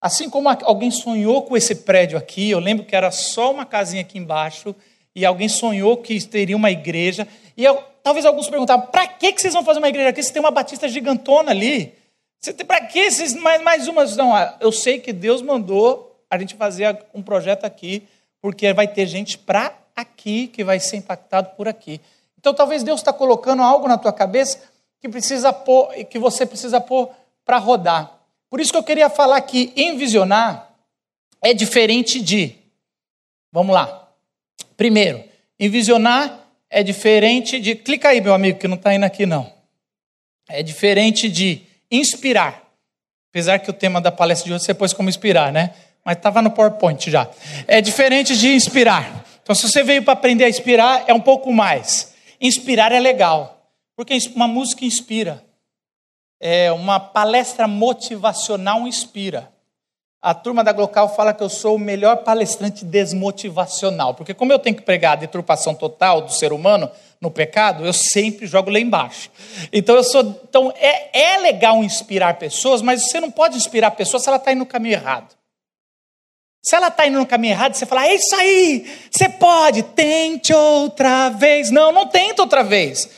Assim 0.00 0.30
como 0.30 0.48
alguém 0.48 0.90
sonhou 0.90 1.42
com 1.42 1.56
esse 1.56 1.74
prédio 1.74 2.16
aqui, 2.16 2.50
eu 2.50 2.58
lembro 2.58 2.86
que 2.86 2.96
era 2.96 3.10
só 3.10 3.50
uma 3.50 3.66
casinha 3.66 4.00
aqui 4.00 4.18
embaixo, 4.18 4.74
e 5.14 5.26
alguém 5.26 5.48
sonhou 5.48 5.96
que 5.98 6.18
teria 6.26 6.56
uma 6.56 6.70
igreja, 6.70 7.28
e 7.56 7.64
eu, 7.64 7.82
talvez 8.02 8.24
alguns 8.24 8.48
perguntavam: 8.48 8.86
para 8.86 9.06
que 9.06 9.32
vocês 9.32 9.52
vão 9.52 9.64
fazer 9.64 9.78
uma 9.78 9.88
igreja 9.88 10.08
aqui 10.08 10.22
se 10.22 10.32
tem 10.32 10.40
uma 10.40 10.50
batista 10.50 10.88
gigantona 10.88 11.50
ali? 11.50 11.94
Para 12.66 12.86
que 12.86 13.10
vocês 13.10 13.34
mais, 13.34 13.62
mais 13.62 13.88
uma? 13.88 14.04
Não, 14.06 14.32
eu 14.60 14.72
sei 14.72 14.98
que 14.98 15.12
Deus 15.12 15.42
mandou 15.42 16.18
a 16.30 16.38
gente 16.38 16.54
fazer 16.54 16.98
um 17.12 17.22
projeto 17.22 17.64
aqui, 17.64 18.08
porque 18.40 18.72
vai 18.72 18.88
ter 18.88 19.06
gente 19.06 19.36
para 19.36 19.76
aqui 19.94 20.46
que 20.46 20.64
vai 20.64 20.80
ser 20.80 20.96
impactado 20.96 21.50
por 21.56 21.68
aqui. 21.68 22.00
Então 22.38 22.54
talvez 22.54 22.82
Deus 22.82 23.00
está 23.00 23.12
colocando 23.12 23.62
algo 23.62 23.86
na 23.86 23.98
tua 23.98 24.14
cabeça 24.14 24.62
que 24.98 25.08
precisa 25.08 25.52
pôr, 25.52 25.92
que 26.06 26.18
você 26.18 26.46
precisa 26.46 26.80
pôr 26.80 27.10
para 27.44 27.58
rodar. 27.58 28.19
Por 28.50 28.60
isso 28.60 28.72
que 28.72 28.78
eu 28.78 28.82
queria 28.82 29.08
falar 29.08 29.40
que 29.42 29.72
envisionar 29.76 30.74
é 31.40 31.54
diferente 31.54 32.20
de. 32.20 32.56
Vamos 33.52 33.72
lá. 33.72 34.08
Primeiro, 34.76 35.22
envisionar 35.58 36.46
é 36.68 36.82
diferente 36.82 37.60
de. 37.60 37.76
Clica 37.76 38.08
aí, 38.08 38.20
meu 38.20 38.34
amigo, 38.34 38.58
que 38.58 38.66
não 38.66 38.76
está 38.76 38.92
indo 38.92 39.04
aqui 39.04 39.24
não. 39.24 39.52
É 40.48 40.64
diferente 40.64 41.28
de 41.28 41.62
inspirar. 41.90 42.68
Apesar 43.30 43.60
que 43.60 43.70
o 43.70 43.72
tema 43.72 44.00
da 44.00 44.10
palestra 44.10 44.48
de 44.48 44.54
hoje 44.54 44.64
você 44.64 44.74
pôs 44.74 44.92
como 44.92 45.08
inspirar, 45.08 45.52
né? 45.52 45.72
Mas 46.04 46.16
estava 46.16 46.42
no 46.42 46.50
PowerPoint 46.50 47.08
já. 47.08 47.30
É 47.68 47.80
diferente 47.80 48.36
de 48.36 48.48
inspirar. 48.48 49.24
Então, 49.42 49.54
se 49.54 49.68
você 49.68 49.84
veio 49.84 50.02
para 50.02 50.14
aprender 50.14 50.44
a 50.44 50.48
inspirar, 50.48 51.04
é 51.06 51.14
um 51.14 51.20
pouco 51.20 51.52
mais. 51.52 52.14
Inspirar 52.40 52.90
é 52.90 52.98
legal, 52.98 53.70
porque 53.94 54.16
uma 54.34 54.48
música 54.48 54.84
inspira. 54.84 55.44
É, 56.40 56.72
uma 56.72 56.98
palestra 56.98 57.68
motivacional 57.68 58.88
inspira. 58.88 59.52
a 60.22 60.34
turma 60.34 60.62
da 60.62 60.72
Glocal 60.72 61.14
fala 61.14 61.32
que 61.32 61.42
eu 61.42 61.48
sou 61.48 61.76
o 61.76 61.78
melhor 61.78 62.18
palestrante 62.18 62.84
desmotivacional, 62.84 64.14
porque 64.14 64.34
como 64.34 64.52
eu 64.52 64.58
tenho 64.58 64.76
que 64.76 64.82
pregar 64.82 65.12
a 65.12 65.16
deturpação 65.16 65.74
total 65.74 66.22
do 66.22 66.32
ser 66.32 66.52
humano 66.52 66.90
no 67.20 67.30
pecado, 67.30 67.84
eu 67.84 67.92
sempre 67.92 68.46
jogo 68.46 68.70
lá 68.70 68.78
embaixo. 68.78 69.30
Então 69.72 69.96
eu 69.96 70.04
sou, 70.04 70.22
então 70.48 70.72
é, 70.76 71.34
é 71.34 71.38
legal 71.38 71.82
inspirar 71.84 72.38
pessoas, 72.38 72.82
mas 72.82 73.02
você 73.02 73.20
não 73.20 73.30
pode 73.30 73.56
inspirar 73.56 73.90
pessoas 73.92 74.22
se 74.22 74.28
ela 74.28 74.36
está 74.36 74.52
indo 74.52 74.60
no 74.60 74.66
caminho 74.66 74.94
errado. 74.94 75.34
Se 76.62 76.76
ela 76.76 76.88
está 76.88 77.06
indo 77.06 77.18
no 77.18 77.26
caminho 77.26 77.52
errado, 77.52 77.74
você 77.74 77.86
fala, 77.86 78.06
é 78.06 78.14
isso 78.14 78.34
aí, 78.36 78.98
você 79.10 79.28
pode, 79.28 79.82
tente 79.82 80.52
outra 80.52 81.30
vez. 81.30 81.70
Não, 81.70 81.90
não 81.90 82.06
tenta 82.06 82.42
outra 82.42 82.62
vez. 82.62 83.08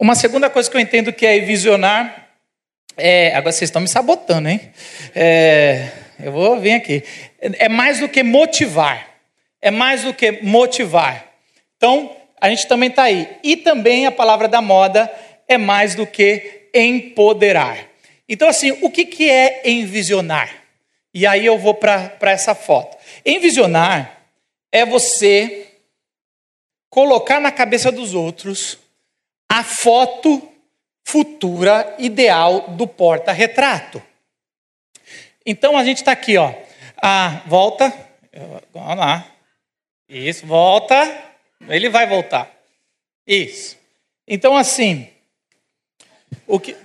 Uma 0.00 0.16
segunda 0.16 0.50
coisa 0.50 0.68
que 0.68 0.76
eu 0.76 0.80
entendo 0.80 1.12
que 1.12 1.24
é 1.24 1.38
visionar, 1.38 2.29
é, 3.00 3.34
agora 3.34 3.52
vocês 3.52 3.68
estão 3.68 3.82
me 3.82 3.88
sabotando, 3.88 4.48
hein? 4.48 4.60
É, 5.14 5.88
eu 6.22 6.32
vou 6.32 6.60
vir 6.60 6.74
aqui. 6.74 7.02
É 7.40 7.68
mais 7.68 8.00
do 8.00 8.08
que 8.08 8.22
motivar. 8.22 9.08
É 9.60 9.70
mais 9.70 10.04
do 10.04 10.12
que 10.12 10.42
motivar. 10.42 11.26
Então, 11.76 12.14
a 12.40 12.48
gente 12.50 12.66
também 12.66 12.88
está 12.88 13.04
aí. 13.04 13.28
E 13.42 13.56
também 13.56 14.06
a 14.06 14.12
palavra 14.12 14.46
da 14.46 14.60
moda 14.60 15.10
é 15.48 15.58
mais 15.58 15.94
do 15.94 16.06
que 16.06 16.68
empoderar. 16.74 17.78
Então, 18.28 18.48
assim, 18.48 18.78
o 18.82 18.90
que, 18.90 19.04
que 19.04 19.28
é 19.28 19.62
envisionar? 19.64 20.50
E 21.12 21.26
aí 21.26 21.44
eu 21.44 21.58
vou 21.58 21.74
para 21.74 22.12
essa 22.22 22.54
foto. 22.54 22.96
Envisionar 23.26 24.20
é 24.70 24.86
você 24.86 25.66
colocar 26.88 27.40
na 27.40 27.50
cabeça 27.50 27.90
dos 27.90 28.14
outros 28.14 28.78
a 29.48 29.64
foto 29.64 30.49
futura 31.10 31.96
ideal 31.98 32.70
do 32.70 32.86
porta-retrato. 32.86 34.00
Então 35.44 35.76
a 35.76 35.82
gente 35.82 35.98
está 35.98 36.12
aqui, 36.12 36.36
ó. 36.36 36.54
Ah, 37.02 37.42
volta. 37.46 37.92
Vamos 38.72 38.96
lá. 38.96 39.26
Isso, 40.08 40.46
volta. 40.46 40.94
Ele 41.68 41.88
vai 41.88 42.06
voltar. 42.06 42.48
Isso. 43.26 43.76
Então, 44.26 44.56
assim, 44.56 45.08
o 46.46 46.60
que. 46.60 46.76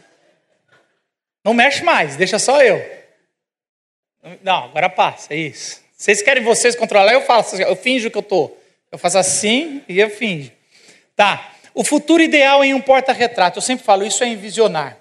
Não 1.44 1.54
mexe 1.54 1.84
mais, 1.84 2.16
deixa 2.16 2.40
só 2.40 2.62
eu. 2.64 2.84
Não, 4.42 4.66
agora 4.66 4.90
passa, 4.90 5.36
isso. 5.36 5.84
Vocês 5.96 6.24
querem 6.24 6.44
vocês 6.44 6.76
controlar? 6.76 7.14
Eu 7.14 7.22
faço, 7.22 7.56
eu 7.62 7.76
finjo 7.76 8.10
que 8.10 8.18
eu 8.18 8.24
tô. 8.24 8.52
Eu 8.92 8.98
faço 8.98 9.20
assim 9.20 9.84
e 9.88 10.00
eu 10.00 10.10
finjo. 10.10 10.52
Tá. 11.16 11.55
O 11.76 11.84
futuro 11.84 12.24
ideal 12.24 12.64
em 12.64 12.74
um 12.74 12.80
porta-retrato. 12.80 13.58
Eu 13.58 13.62
sempre 13.62 13.84
falo, 13.84 14.06
isso 14.06 14.24
é 14.24 14.28
envisionar. 14.28 14.98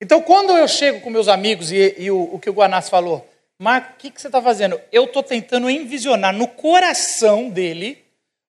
Então, 0.00 0.20
quando 0.20 0.56
eu 0.56 0.66
chego 0.66 1.00
com 1.00 1.08
meus 1.08 1.28
amigos 1.28 1.70
e, 1.70 1.94
e 1.96 2.10
o, 2.10 2.34
o, 2.34 2.38
que 2.40 2.50
o 2.50 2.52
Guanás 2.52 2.88
falou, 2.88 3.24
Marco, 3.56 3.92
o 3.92 3.96
que, 3.96 4.10
que 4.10 4.20
você 4.20 4.26
está 4.26 4.42
fazendo? 4.42 4.80
Eu 4.90 5.04
estou 5.04 5.22
tentando 5.22 5.70
envisionar 5.70 6.34
no 6.34 6.48
coração 6.48 7.48
dele, 7.48 8.02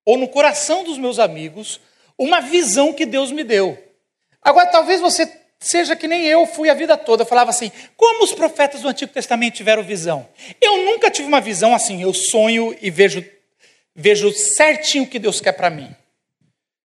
ou 0.04 0.18
no 0.18 0.28
coração 0.28 0.84
dos 0.84 0.98
meus 0.98 1.20
amigos, 1.20 1.80
uma 2.18 2.42
visão 2.42 2.94
que 2.94 3.06
Deus 3.06 3.32
me 3.32 3.44
deu. 3.44 3.78
Agora, 4.42 4.68
talvez 4.68 5.00
você 5.00 5.32
seja 5.60 5.96
que 5.96 6.08
nem 6.08 6.24
eu 6.24 6.48
fui 6.48 6.68
a 6.68 6.74
vida 6.74 6.98
toda. 6.98 7.22
Eu 7.22 7.28
falava 7.28 7.52
assim: 7.52 7.72
como 7.96 8.24
os 8.24 8.34
profetas 8.34 8.82
do 8.82 8.88
Antigo 8.88 9.14
Testamento 9.14 9.54
tiveram 9.54 9.84
visão? 9.84 10.28
Eu 10.60 10.78
nunca 10.78 11.12
tive 11.12 11.28
uma 11.28 11.40
visão 11.40 11.76
assim, 11.76 12.02
eu 12.02 12.12
sonho 12.12 12.76
e 12.82 12.90
vejo, 12.90 13.24
vejo 13.96 14.32
certinho 14.32 15.04
o 15.04 15.08
que 15.08 15.20
Deus 15.20 15.40
quer 15.40 15.52
para 15.52 15.70
mim. 15.70 15.96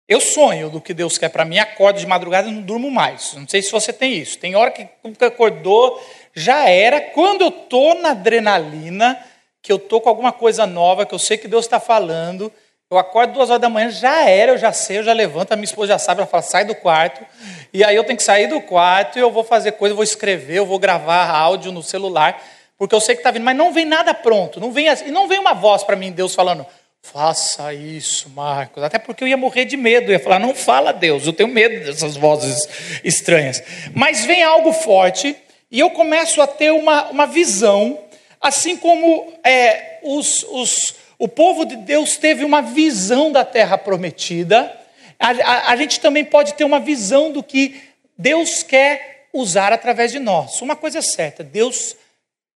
Eu 0.08 0.22
sonho 0.22 0.70
do 0.70 0.80
que 0.80 0.94
Deus 0.94 1.18
quer 1.18 1.30
para 1.30 1.44
mim, 1.44 1.58
acordo 1.58 2.00
de 2.00 2.06
madrugada 2.06 2.48
e 2.48 2.52
não 2.52 2.62
durmo 2.62 2.92
mais. 2.92 3.34
Não 3.34 3.48
sei 3.48 3.62
se 3.62 3.72
você 3.72 3.92
tem 3.92 4.14
isso. 4.14 4.38
Tem 4.38 4.56
hora 4.56 4.70
que 4.70 4.88
acordou, 5.22 6.00
já 6.34 6.70
era. 6.70 7.02
Quando 7.02 7.42
eu 7.42 7.48
estou 7.48 7.96
na 7.96 8.12
adrenalina, 8.12 9.20
que 9.64 9.72
eu 9.72 9.78
estou 9.78 10.00
com 10.00 10.10
alguma 10.10 10.32
coisa 10.32 10.68
nova, 10.68 11.08
que 11.08 11.16
eu 11.16 11.20
sei 11.20 11.40
que 11.40 11.48
Deus 11.48 11.66
está 11.66 11.80
falando, 11.80 12.54
eu 12.88 13.00
acordo 13.00 13.34
duas 13.34 13.50
horas 13.50 13.62
da 13.62 13.68
manhã, 13.68 13.90
já 13.90 14.30
era, 14.30 14.52
eu 14.52 14.58
já 14.60 14.72
sei, 14.72 15.00
eu 15.00 15.04
já 15.04 15.12
levanto, 15.12 15.52
a 15.52 15.56
minha 15.56 15.66
esposa 15.66 15.94
já 15.94 15.98
sabe, 15.98 16.22
ela 16.22 16.28
fala, 16.28 16.44
sai 16.44 16.66
do 16.66 16.76
quarto. 16.76 17.26
E 17.74 17.84
aí 17.84 17.96
eu 17.96 18.04
tenho 18.04 18.16
que 18.16 18.24
sair 18.24 18.46
do 18.46 18.62
quarto 18.62 19.18
e 19.18 19.22
eu 19.22 19.32
vou 19.32 19.44
fazer 19.44 19.72
coisa, 19.72 19.94
eu 19.94 19.96
vou 19.96 20.04
escrever, 20.04 20.60
eu 20.60 20.68
vou 20.68 20.78
gravar 20.78 21.28
áudio 21.32 21.72
no 21.72 21.82
celular, 21.82 22.40
porque 22.78 22.94
eu 22.94 23.02
sei 23.02 23.16
que 23.16 23.22
está 23.22 23.32
vindo, 23.32 23.44
mas 23.44 23.58
não 23.58 23.74
vem 23.74 23.86
nada 23.86 24.14
pronto, 24.14 24.60
não 24.60 24.72
vem, 24.72 24.86
e 24.86 25.10
não 25.10 25.28
vem 25.28 25.40
uma 25.40 25.56
voz 25.56 25.84
para 25.84 25.96
mim, 25.96 26.12
Deus 26.12 26.36
falando, 26.36 26.64
Faça 27.12 27.72
isso, 27.72 28.30
Marcos. 28.32 28.84
Até 28.84 28.98
porque 28.98 29.24
eu 29.24 29.28
ia 29.28 29.38
morrer 29.38 29.66
de 29.66 29.78
medo. 29.78 30.08
Eu 30.08 30.14
ia 30.14 30.20
falar, 30.20 30.40
não 30.40 30.56
fala 30.56 30.92
Deus, 30.92 31.26
eu 31.26 31.34
tenho 31.34 31.48
medo 31.48 31.86
dessas 31.86 32.18
vozes 32.18 32.68
estranhas. 33.04 33.62
Mas 33.94 34.26
vem 34.26 34.42
algo 34.42 34.74
forte 34.74 35.36
e 35.70 35.80
eu 35.80 35.92
começo 35.92 36.42
a 36.42 36.48
ter 36.48 36.72
uma, 36.72 37.10
uma 37.12 37.28
visão, 37.28 38.00
assim 38.42 38.76
como 38.76 39.32
é, 39.44 40.00
os, 40.02 40.44
os, 40.50 40.96
o 41.20 41.28
povo 41.28 41.64
de 41.64 41.76
Deus 41.76 42.18
teve 42.18 42.44
uma 42.44 42.62
visão 42.62 43.32
da 43.32 43.46
terra 43.46 43.78
prometida, 43.78 44.76
a, 45.20 45.30
a, 45.30 45.72
a 45.72 45.76
gente 45.76 46.00
também 46.00 46.26
pode 46.26 46.56
ter 46.56 46.64
uma 46.64 46.80
visão 46.80 47.32
do 47.32 47.44
que 47.44 47.82
Deus 48.18 48.64
quer 48.64 49.28
usar 49.32 49.72
através 49.72 50.12
de 50.12 50.18
nós. 50.18 50.60
Uma 50.60 50.76
coisa 50.76 51.00
é 51.00 51.04
certa: 51.04 51.44
Deus 51.44 51.96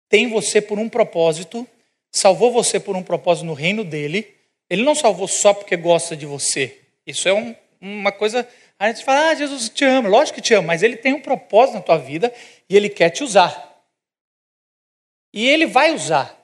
tem 0.07 0.29
você 0.29 0.61
por 0.61 0.79
um 0.79 0.87
propósito, 0.87 1.67
salvou 2.11 2.49
você 2.49 2.79
por 2.79 2.95
um 2.95 3.03
propósito 3.03 3.45
no 3.45 3.53
reino 3.53 3.83
dele 3.83 4.36
ele 4.69 4.83
não 4.83 4.95
salvou 4.95 5.27
só 5.27 5.53
porque 5.53 5.75
gosta 5.75 6.15
de 6.15 6.25
você. 6.25 6.79
Isso 7.05 7.27
é 7.27 7.33
um, 7.33 7.55
uma 7.79 8.11
coisa. 8.11 8.47
A 8.77 8.87
gente 8.87 9.03
fala, 9.03 9.29
ah, 9.29 9.35
Jesus 9.35 9.69
te 9.69 9.85
ama. 9.85 10.09
Lógico 10.09 10.35
que 10.35 10.41
te 10.41 10.53
ama, 10.53 10.67
mas 10.67 10.83
ele 10.83 10.97
tem 10.97 11.13
um 11.13 11.21
propósito 11.21 11.75
na 11.75 11.81
tua 11.81 11.97
vida 11.97 12.33
e 12.69 12.75
ele 12.75 12.89
quer 12.89 13.09
te 13.09 13.23
usar. 13.23 13.81
E 15.33 15.47
ele 15.47 15.65
vai 15.65 15.93
usar. 15.93 16.35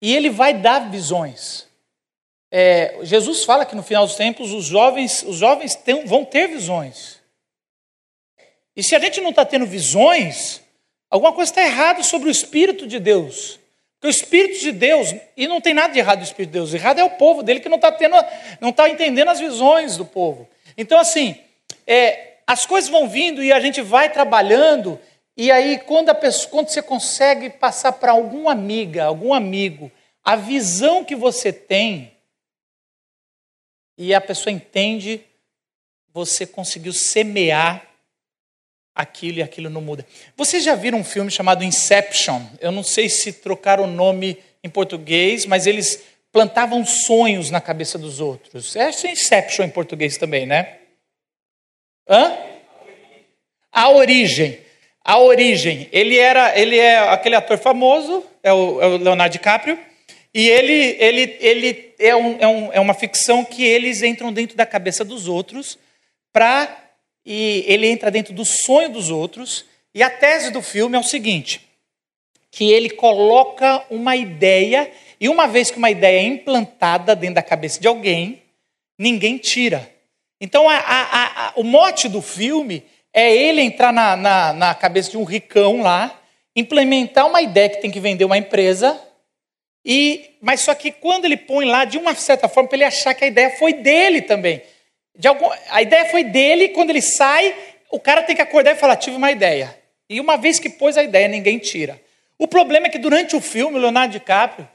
E 0.00 0.14
ele 0.14 0.30
vai 0.30 0.54
dar 0.54 0.90
visões. 0.90 1.66
É, 2.50 2.98
Jesus 3.02 3.44
fala 3.44 3.66
que 3.66 3.76
no 3.76 3.82
final 3.82 4.06
dos 4.06 4.16
tempos 4.16 4.52
os 4.52 4.64
jovens, 4.64 5.22
os 5.22 5.36
jovens 5.36 5.78
vão 6.06 6.24
ter 6.24 6.48
visões. 6.48 7.18
E 8.74 8.82
se 8.82 8.94
a 8.94 8.98
gente 8.98 9.20
não 9.20 9.30
está 9.30 9.44
tendo 9.44 9.66
visões, 9.66 10.62
alguma 11.10 11.32
coisa 11.32 11.50
está 11.50 11.62
errada 11.62 12.02
sobre 12.02 12.28
o 12.28 12.30
Espírito 12.30 12.86
de 12.86 12.98
Deus. 12.98 13.57
Porque 13.98 14.06
o 14.06 14.10
Espírito 14.10 14.60
de 14.60 14.70
Deus, 14.70 15.12
e 15.36 15.48
não 15.48 15.60
tem 15.60 15.74
nada 15.74 15.92
de 15.92 15.98
errado 15.98 16.18
no 16.18 16.24
Espírito 16.24 16.50
de 16.50 16.58
Deus, 16.58 16.72
errado 16.72 17.00
é 17.00 17.04
o 17.04 17.10
povo 17.10 17.42
dele 17.42 17.58
que 17.58 17.68
não 17.68 17.76
está 17.76 17.90
tendo, 17.90 18.14
não 18.60 18.70
está 18.70 18.88
entendendo 18.88 19.28
as 19.28 19.40
visões 19.40 19.96
do 19.96 20.04
povo. 20.04 20.48
Então, 20.76 21.00
assim, 21.00 21.36
é, 21.84 22.34
as 22.46 22.64
coisas 22.64 22.88
vão 22.88 23.08
vindo 23.08 23.42
e 23.42 23.52
a 23.52 23.58
gente 23.58 23.82
vai 23.82 24.08
trabalhando, 24.08 25.00
e 25.36 25.50
aí 25.50 25.78
quando, 25.80 26.10
a 26.10 26.14
pessoa, 26.14 26.48
quando 26.50 26.68
você 26.68 26.80
consegue 26.80 27.50
passar 27.50 27.92
para 27.92 28.12
alguma 28.12 28.52
amiga, 28.52 29.04
algum 29.04 29.34
amigo, 29.34 29.90
a 30.24 30.36
visão 30.36 31.04
que 31.04 31.16
você 31.16 31.52
tem, 31.52 32.12
e 33.96 34.14
a 34.14 34.20
pessoa 34.20 34.52
entende, 34.52 35.24
você 36.12 36.46
conseguiu 36.46 36.92
semear 36.92 37.87
aquilo 38.98 39.38
e 39.38 39.42
aquilo 39.42 39.70
não 39.70 39.80
muda. 39.80 40.04
Vocês 40.36 40.64
já 40.64 40.74
viram 40.74 40.98
um 40.98 41.04
filme 41.04 41.30
chamado 41.30 41.62
Inception? 41.62 42.42
Eu 42.60 42.72
não 42.72 42.82
sei 42.82 43.08
se 43.08 43.32
trocaram 43.32 43.84
o 43.84 43.86
nome 43.86 44.36
em 44.62 44.68
português, 44.68 45.46
mas 45.46 45.68
eles 45.68 46.02
plantavam 46.32 46.84
sonhos 46.84 47.48
na 47.48 47.60
cabeça 47.60 47.96
dos 47.96 48.18
outros. 48.18 48.74
É 48.74 48.90
Inception 48.90 49.64
em 49.64 49.70
português 49.70 50.16
também, 50.16 50.46
né? 50.46 50.78
Hã? 52.08 52.36
A 53.70 53.88
origem. 53.90 54.58
A 55.04 55.16
origem. 55.18 55.88
Ele 55.92 56.18
era, 56.18 56.58
ele 56.58 56.76
é 56.76 56.98
aquele 56.98 57.36
ator 57.36 57.56
famoso, 57.56 58.26
é 58.42 58.52
o, 58.52 58.82
é 58.82 58.86
o 58.86 58.96
Leonardo 58.96 59.32
DiCaprio, 59.32 59.78
e 60.34 60.48
ele, 60.48 60.96
ele, 60.98 61.36
ele 61.38 61.94
é, 62.00 62.16
um, 62.16 62.36
é, 62.40 62.48
um, 62.48 62.72
é 62.72 62.80
uma 62.80 62.94
ficção 62.94 63.44
que 63.44 63.64
eles 63.64 64.02
entram 64.02 64.32
dentro 64.32 64.56
da 64.56 64.66
cabeça 64.66 65.04
dos 65.04 65.28
outros 65.28 65.78
para 66.32 66.87
e 67.30 67.62
ele 67.66 67.86
entra 67.86 68.10
dentro 68.10 68.32
do 68.32 68.42
sonho 68.42 68.88
dos 68.88 69.10
outros. 69.10 69.66
E 69.94 70.02
a 70.02 70.08
tese 70.08 70.50
do 70.50 70.62
filme 70.62 70.96
é 70.96 70.98
o 70.98 71.04
seguinte: 71.04 71.60
que 72.50 72.72
ele 72.72 72.88
coloca 72.88 73.84
uma 73.90 74.16
ideia, 74.16 74.90
e 75.20 75.28
uma 75.28 75.46
vez 75.46 75.70
que 75.70 75.76
uma 75.76 75.90
ideia 75.90 76.20
é 76.20 76.22
implantada 76.22 77.14
dentro 77.14 77.34
da 77.34 77.42
cabeça 77.42 77.78
de 77.78 77.86
alguém, 77.86 78.42
ninguém 78.98 79.36
tira. 79.36 79.92
Então, 80.40 80.70
a, 80.70 80.76
a, 80.76 81.48
a, 81.48 81.52
o 81.56 81.62
mote 81.62 82.08
do 82.08 82.22
filme 82.22 82.82
é 83.12 83.34
ele 83.34 83.60
entrar 83.60 83.92
na, 83.92 84.16
na, 84.16 84.52
na 84.54 84.74
cabeça 84.74 85.10
de 85.10 85.18
um 85.18 85.24
ricão 85.24 85.82
lá, 85.82 86.18
implementar 86.56 87.26
uma 87.26 87.42
ideia 87.42 87.68
que 87.68 87.82
tem 87.82 87.90
que 87.90 88.00
vender 88.00 88.24
uma 88.24 88.38
empresa, 88.38 88.98
e 89.84 90.30
mas 90.40 90.60
só 90.60 90.74
que 90.74 90.92
quando 90.92 91.26
ele 91.26 91.36
põe 91.36 91.66
lá, 91.66 91.84
de 91.84 91.98
uma 91.98 92.14
certa 92.14 92.48
forma, 92.48 92.68
para 92.68 92.76
ele 92.76 92.84
achar 92.84 93.12
que 93.12 93.24
a 93.24 93.28
ideia 93.28 93.50
foi 93.58 93.74
dele 93.74 94.22
também. 94.22 94.62
Algum, 95.26 95.48
a 95.70 95.82
ideia 95.82 96.06
foi 96.06 96.22
dele, 96.22 96.68
quando 96.68 96.90
ele 96.90 97.02
sai, 97.02 97.54
o 97.90 97.98
cara 97.98 98.22
tem 98.22 98.36
que 98.36 98.42
acordar 98.42 98.72
e 98.72 98.76
falar: 98.76 98.96
tive 98.96 99.16
uma 99.16 99.32
ideia. 99.32 99.76
E 100.08 100.20
uma 100.20 100.36
vez 100.36 100.58
que 100.58 100.68
pôs 100.68 100.96
a 100.96 101.02
ideia, 101.02 101.28
ninguém 101.28 101.58
tira. 101.58 102.00
O 102.38 102.46
problema 102.46 102.86
é 102.86 102.90
que 102.90 102.98
durante 102.98 103.34
o 103.34 103.40
filme, 103.40 103.76
o 103.76 103.80
Leonardo 103.80 104.12
DiCaprio, 104.12 104.68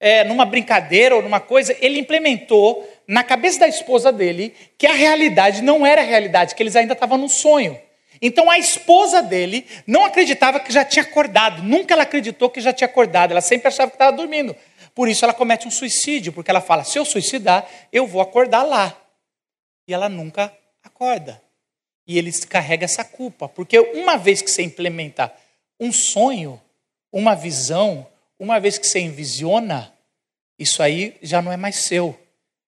é, 0.00 0.22
numa 0.24 0.44
brincadeira 0.44 1.16
ou 1.16 1.22
numa 1.22 1.40
coisa, 1.40 1.76
ele 1.80 1.98
implementou 1.98 2.88
na 3.06 3.24
cabeça 3.24 3.60
da 3.60 3.68
esposa 3.68 4.12
dele 4.12 4.54
que 4.76 4.86
a 4.86 4.92
realidade 4.92 5.62
não 5.62 5.84
era 5.84 6.00
a 6.00 6.04
realidade, 6.04 6.54
que 6.54 6.62
eles 6.62 6.76
ainda 6.76 6.92
estavam 6.92 7.18
no 7.18 7.28
sonho. 7.28 7.78
Então 8.20 8.50
a 8.50 8.58
esposa 8.58 9.22
dele 9.22 9.66
não 9.86 10.04
acreditava 10.04 10.60
que 10.60 10.72
já 10.72 10.84
tinha 10.84 11.02
acordado, 11.02 11.62
nunca 11.62 11.94
ela 11.94 12.02
acreditou 12.02 12.50
que 12.50 12.60
já 12.60 12.72
tinha 12.72 12.86
acordado, 12.86 13.32
ela 13.32 13.40
sempre 13.40 13.68
achava 13.68 13.90
que 13.90 13.96
estava 13.96 14.16
dormindo. 14.16 14.54
Por 14.94 15.08
isso 15.08 15.24
ela 15.24 15.34
comete 15.34 15.66
um 15.66 15.70
suicídio, 15.70 16.32
porque 16.32 16.50
ela 16.50 16.60
fala: 16.60 16.84
se 16.84 16.98
eu 16.98 17.04
suicidar, 17.04 17.66
eu 17.92 18.06
vou 18.06 18.20
acordar 18.20 18.62
lá. 18.62 18.96
E 19.88 19.94
ela 19.94 20.08
nunca 20.08 20.54
acorda. 20.84 21.42
E 22.06 22.18
ele 22.18 22.30
carrega 22.46 22.84
essa 22.84 23.02
culpa, 23.02 23.48
porque 23.48 23.78
uma 23.80 24.16
vez 24.16 24.42
que 24.42 24.50
você 24.50 24.62
implementa 24.62 25.32
um 25.80 25.90
sonho, 25.90 26.60
uma 27.10 27.34
visão, 27.34 28.06
uma 28.38 28.60
vez 28.60 28.78
que 28.78 28.86
você 28.86 29.00
envisiona, 29.00 29.92
isso 30.58 30.82
aí 30.82 31.16
já 31.22 31.40
não 31.40 31.50
é 31.50 31.56
mais 31.56 31.76
seu, 31.76 32.18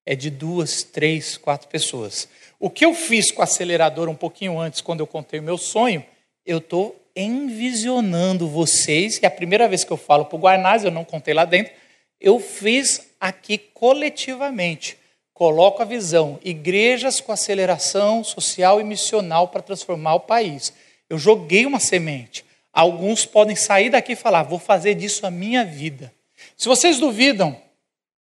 é 0.04 0.14
de 0.14 0.30
duas, 0.30 0.82
três, 0.82 1.36
quatro 1.36 1.68
pessoas. 1.68 2.28
O 2.58 2.70
que 2.70 2.84
eu 2.84 2.94
fiz 2.94 3.30
com 3.30 3.40
o 3.40 3.44
acelerador 3.44 4.08
um 4.08 4.14
pouquinho 4.14 4.58
antes, 4.58 4.80
quando 4.80 5.00
eu 5.00 5.06
contei 5.06 5.40
o 5.40 5.42
meu 5.42 5.58
sonho, 5.58 6.04
eu 6.44 6.58
estou 6.58 6.96
envisionando 7.14 8.48
vocês, 8.48 9.18
e 9.18 9.24
é 9.24 9.28
a 9.28 9.30
primeira 9.30 9.68
vez 9.68 9.84
que 9.84 9.90
eu 9.90 9.96
falo 9.96 10.24
para 10.24 10.36
o 10.36 10.40
Guarnaz, 10.40 10.84
eu 10.84 10.90
não 10.90 11.04
contei 11.04 11.34
lá 11.34 11.44
dentro, 11.44 11.72
eu 12.20 12.38
fiz 12.38 13.10
aqui 13.18 13.58
coletivamente. 13.58 14.99
Coloco 15.40 15.80
a 15.80 15.86
visão, 15.86 16.38
igrejas 16.44 17.18
com 17.18 17.32
aceleração 17.32 18.22
social 18.22 18.78
e 18.78 18.84
missional 18.84 19.48
para 19.48 19.62
transformar 19.62 20.16
o 20.16 20.20
país. 20.20 20.70
Eu 21.08 21.16
joguei 21.16 21.64
uma 21.64 21.80
semente. 21.80 22.44
Alguns 22.70 23.24
podem 23.24 23.56
sair 23.56 23.88
daqui 23.88 24.12
e 24.12 24.16
falar: 24.16 24.42
vou 24.42 24.58
fazer 24.58 24.94
disso 24.96 25.26
a 25.26 25.30
minha 25.30 25.64
vida. 25.64 26.12
Se 26.58 26.68
vocês 26.68 26.98
duvidam, 26.98 27.56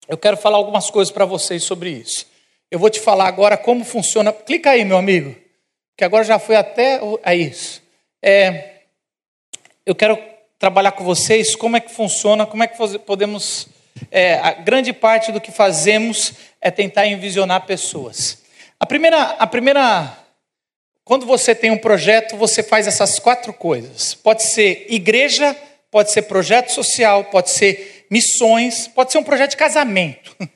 eu 0.07 0.15
quero 0.15 0.37
falar 0.37 0.57
algumas 0.57 0.91
coisas 0.91 1.11
para 1.11 1.25
vocês 1.25 1.63
sobre 1.63 1.89
isso. 1.89 2.27
Eu 2.69 2.77
vou 2.77 2.87
te 2.87 2.99
falar 2.99 3.25
agora 3.25 3.57
como 3.57 3.83
funciona. 3.83 4.31
Clica 4.31 4.69
aí, 4.69 4.85
meu 4.85 4.97
amigo, 4.97 5.35
que 5.97 6.03
agora 6.03 6.23
já 6.23 6.37
foi 6.37 6.55
até 6.55 6.99
a 7.23 7.33
isso. 7.33 7.81
É, 8.21 8.81
eu 9.87 9.95
quero 9.95 10.19
trabalhar 10.59 10.91
com 10.91 11.03
vocês 11.03 11.55
como 11.55 11.77
é 11.77 11.79
que 11.79 11.91
funciona, 11.91 12.45
como 12.45 12.61
é 12.61 12.67
que 12.67 12.99
podemos. 12.99 13.67
É, 14.09 14.35
a 14.35 14.53
grande 14.53 14.93
parte 14.93 15.31
do 15.31 15.41
que 15.41 15.51
fazemos 15.51 16.33
é 16.61 16.69
tentar 16.69 17.07
envisionar 17.07 17.65
pessoas. 17.65 18.41
A 18.79 18.85
primeira, 18.85 19.21
a 19.21 19.47
primeira 19.47 20.17
quando 21.03 21.25
você 21.25 21.53
tem 21.55 21.71
um 21.71 21.77
projeto, 21.77 22.37
você 22.37 22.61
faz 22.61 22.87
essas 22.87 23.19
quatro 23.19 23.51
coisas. 23.51 24.13
Pode 24.13 24.43
ser 24.43 24.85
igreja, 24.87 25.55
pode 25.89 26.11
ser 26.11 26.21
projeto 26.23 26.69
social, 26.69 27.25
pode 27.25 27.49
ser 27.49 28.05
missões, 28.09 28.87
pode 28.87 29.11
ser 29.11 29.17
um 29.17 29.23
projeto 29.23 29.51
de 29.51 29.57
casamento. 29.57 30.35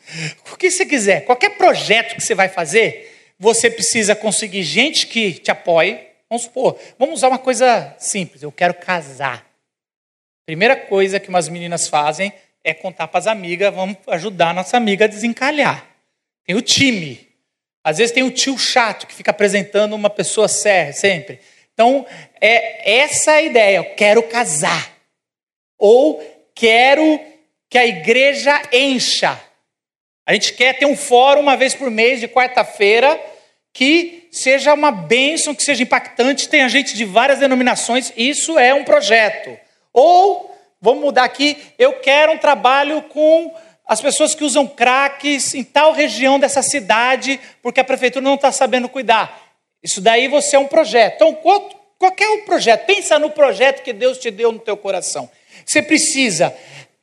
O 0.54 0.58
que 0.58 0.72
você 0.72 0.86
quiser. 0.86 1.26
Qualquer 1.26 1.58
projeto 1.58 2.16
que 2.16 2.22
você 2.22 2.34
vai 2.34 2.48
fazer, 2.48 3.34
você 3.38 3.70
precisa 3.70 4.16
conseguir 4.16 4.64
gente 4.64 5.08
que 5.08 5.34
te 5.34 5.52
apoie. 5.52 6.08
Vamos 6.30 6.44
supor, 6.44 6.80
vamos 6.98 7.16
usar 7.16 7.28
uma 7.28 7.38
coisa 7.38 7.94
simples. 8.00 8.42
Eu 8.42 8.52
quero 8.52 8.74
casar. 8.76 9.46
Primeira 10.46 10.76
coisa 10.76 11.20
que 11.20 11.28
umas 11.28 11.50
meninas 11.50 11.90
fazem 11.90 12.32
é 12.64 12.74
contar 12.74 13.08
para 13.08 13.20
as 13.20 13.28
amigas, 13.28 13.74
vamos 13.74 13.98
ajudar 14.08 14.52
a 14.52 14.54
nossa 14.54 14.78
amiga 14.78 15.06
a 15.06 15.10
desencalhar. 15.10 15.95
Tem 16.46 16.56
o 16.56 16.62
time. 16.62 17.28
Às 17.84 17.98
vezes 17.98 18.14
tem 18.14 18.24
um 18.24 18.32
tio 18.32 18.58
chato 18.58 19.06
que 19.08 19.14
fica 19.14 19.32
apresentando 19.32 19.94
uma 19.94 20.10
pessoa 20.10 20.48
séria 20.48 20.94
sempre. 20.94 21.40
Então, 21.74 22.06
é 22.40 23.00
essa 23.00 23.34
a 23.34 23.42
ideia. 23.42 23.78
Eu 23.78 23.96
quero 23.96 24.24
casar. 24.24 24.94
Ou 25.78 26.24
quero 26.54 27.20
que 27.70 27.78
a 27.78 27.86
igreja 27.86 28.62
encha. 28.72 29.40
A 30.26 30.34
gente 30.34 30.54
quer 30.54 30.78
ter 30.78 30.86
um 30.86 30.96
fórum 30.96 31.42
uma 31.42 31.58
vez 31.58 31.76
por 31.76 31.92
mês, 31.92 32.20
de 32.20 32.28
quarta-feira, 32.28 33.20
que 33.74 34.28
seja 34.32 34.74
uma 34.74 34.92
bênção, 34.92 35.54
que 35.54 35.64
seja 35.64 35.84
impactante, 35.84 36.50
tenha 36.50 36.68
gente 36.70 36.96
de 36.96 37.06
várias 37.06 37.40
denominações. 37.40 38.12
Isso 38.18 38.58
é 38.58 38.74
um 38.74 38.84
projeto. 38.84 39.58
Ou, 39.94 40.58
vamos 40.82 41.04
mudar 41.04 41.26
aqui, 41.26 41.58
eu 41.78 42.00
quero 42.00 42.32
um 42.32 42.38
trabalho 42.38 43.02
com 43.04 43.54
as 43.88 44.02
pessoas 44.02 44.34
que 44.34 44.44
usam 44.44 44.68
craques 44.68 45.54
em 45.54 45.64
tal 45.64 45.92
região 45.92 46.40
dessa 46.40 46.62
cidade, 46.62 47.40
porque 47.62 47.80
a 47.80 47.84
prefeitura 47.84 48.24
não 48.24 48.36
está 48.36 48.52
sabendo 48.52 48.90
cuidar. 48.90 49.44
Isso 49.84 50.02
daí 50.02 50.28
você 50.28 50.56
é 50.56 50.60
um 50.60 50.68
projeto. 50.68 51.16
Então, 51.16 51.38
qualquer 52.00 52.28
um 52.30 52.46
projeto, 52.46 52.86
pensa 52.86 53.20
no 53.20 53.30
projeto 53.30 53.84
que 53.84 53.94
Deus 53.94 54.18
te 54.18 54.32
deu 54.32 54.52
no 54.52 54.60
teu 54.60 54.76
coração. 54.76 55.30
Você 55.64 55.82
precisa 55.82 56.56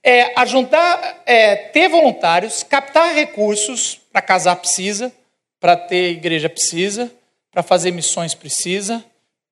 é, 0.03 0.33
ajuntar, 0.37 1.23
é, 1.25 1.55
ter 1.55 1.89
voluntários, 1.89 2.63
captar 2.63 3.15
recursos, 3.15 4.01
para 4.13 4.21
casar 4.21 4.57
precisa, 4.57 5.13
para 5.61 5.77
ter 5.77 6.11
igreja 6.11 6.49
precisa, 6.49 7.11
para 7.53 7.63
fazer 7.63 7.93
missões 7.93 8.35
precisa, 8.35 9.05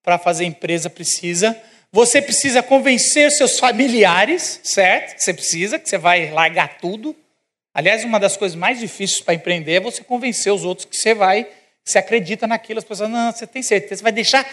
para 0.03 0.19
fazer 0.19 0.45
empresa 0.45 0.91
precisa. 0.91 1.57
Você 1.93 2.21
precisa 2.21 2.63
convencer 2.63 3.31
seus 3.31 3.59
familiares, 3.59 4.61
certo? 4.65 5.19
Você 5.19 5.33
precisa, 5.33 5.79
que 5.79 5.89
você 5.89 5.99
vai 5.99 6.31
largar 6.31 6.79
tudo. 6.79 7.15
Aliás, 7.73 8.05
uma 8.05 8.19
das 8.19 8.37
coisas 8.37 8.57
mais 8.57 8.81
difíceis 8.81 9.21
para 9.21 9.35
empreender 9.35 9.75
é 9.75 9.81
você 9.81 10.03
convencer 10.03 10.53
os 10.53 10.65
outros 10.65 10.87
que 10.87 10.97
você 10.97 11.15
vai, 11.15 11.45
que 11.45 11.51
você 11.91 11.99
acredita 11.99 12.47
naquilo. 12.47 12.79
As 12.79 12.85
pessoas, 12.85 13.09
não, 13.09 13.33
você 13.33 13.47
tem 13.47 13.63
certeza, 13.63 13.97
você 13.97 14.03
vai 14.03 14.13
deixar 14.13 14.47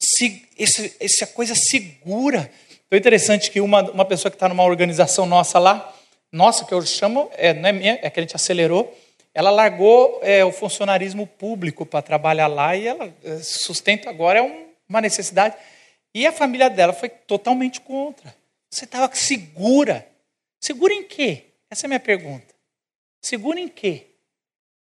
se, 0.00 0.46
esse, 0.58 0.96
essa 0.98 1.26
coisa 1.26 1.54
segura. 1.54 2.50
Então 2.86 2.96
é 2.96 2.98
interessante 2.98 3.50
que 3.50 3.60
uma, 3.60 3.82
uma 3.90 4.04
pessoa 4.04 4.30
que 4.30 4.36
está 4.36 4.48
numa 4.48 4.64
organização 4.64 5.26
nossa 5.26 5.58
lá, 5.58 5.94
nossa, 6.32 6.64
que 6.64 6.72
eu 6.72 6.82
chamo, 6.82 7.30
é, 7.34 7.52
não 7.52 7.68
é 7.68 7.72
minha, 7.72 7.98
é 8.02 8.10
que 8.10 8.20
a 8.20 8.22
gente 8.22 8.36
acelerou, 8.36 8.96
ela 9.34 9.50
largou 9.50 10.20
é, 10.22 10.44
o 10.44 10.50
funcionarismo 10.50 11.26
público 11.26 11.84
para 11.84 12.00
trabalhar 12.00 12.46
lá 12.46 12.74
e 12.74 12.86
ela 12.86 13.12
é, 13.22 13.38
sustenta 13.38 14.08
agora 14.08 14.38
é 14.38 14.42
um, 14.42 14.66
uma 14.88 15.00
necessidade. 15.00 15.54
E 16.14 16.26
a 16.26 16.32
família 16.32 16.70
dela 16.70 16.94
foi 16.94 17.10
totalmente 17.10 17.80
contra. 17.82 18.34
Você 18.70 18.84
estava 18.84 19.14
segura. 19.14 20.06
Segura 20.58 20.94
em 20.94 21.02
quê? 21.02 21.44
Essa 21.70 21.84
é 21.84 21.86
a 21.86 21.88
minha 21.88 22.00
pergunta. 22.00 22.54
Segura 23.20 23.58
em 23.58 23.68
quê? 23.68 24.06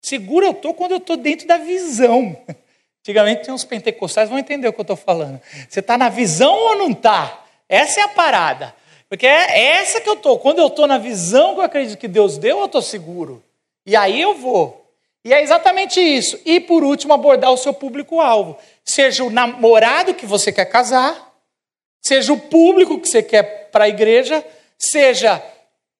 Segura 0.02 0.46
eu 0.46 0.52
estou 0.52 0.74
quando 0.74 0.92
eu 0.92 0.98
estou 0.98 1.16
dentro 1.16 1.46
da 1.46 1.56
visão. 1.56 2.36
Antigamente 3.00 3.44
tinha 3.44 3.54
uns 3.54 3.64
pentecostais, 3.64 4.28
vão 4.28 4.38
entender 4.38 4.68
o 4.68 4.72
que 4.72 4.80
eu 4.80 4.82
estou 4.82 4.96
falando. 4.96 5.40
Você 5.68 5.80
está 5.80 5.96
na 5.96 6.08
visão 6.08 6.54
ou 6.54 6.76
não 6.76 6.90
está? 6.90 7.44
Essa 7.68 8.00
é 8.00 8.04
a 8.04 8.08
parada. 8.08 8.74
Porque 9.08 9.26
é 9.26 9.76
essa 9.76 10.00
que 10.00 10.08
eu 10.08 10.14
estou. 10.14 10.38
Quando 10.38 10.58
eu 10.58 10.66
estou 10.66 10.86
na 10.86 10.98
visão 10.98 11.54
que 11.54 11.60
eu 11.60 11.64
acredito 11.64 11.98
que 11.98 12.08
Deus 12.08 12.36
deu, 12.36 12.58
eu 12.58 12.66
estou 12.66 12.82
seguro. 12.82 13.42
E 13.86 13.96
aí 13.96 14.20
eu 14.20 14.34
vou. 14.34 14.86
E 15.24 15.32
é 15.32 15.42
exatamente 15.42 16.00
isso. 16.00 16.38
E 16.44 16.60
por 16.60 16.84
último, 16.84 17.14
abordar 17.14 17.50
o 17.50 17.56
seu 17.56 17.72
público-alvo. 17.72 18.58
Seja 18.84 19.24
o 19.24 19.30
namorado 19.30 20.14
que 20.14 20.26
você 20.26 20.52
quer 20.52 20.66
casar, 20.66 21.34
seja 22.02 22.32
o 22.32 22.40
público 22.40 23.00
que 23.00 23.08
você 23.08 23.22
quer 23.22 23.70
para 23.70 23.84
a 23.84 23.88
igreja, 23.88 24.44
seja 24.78 25.42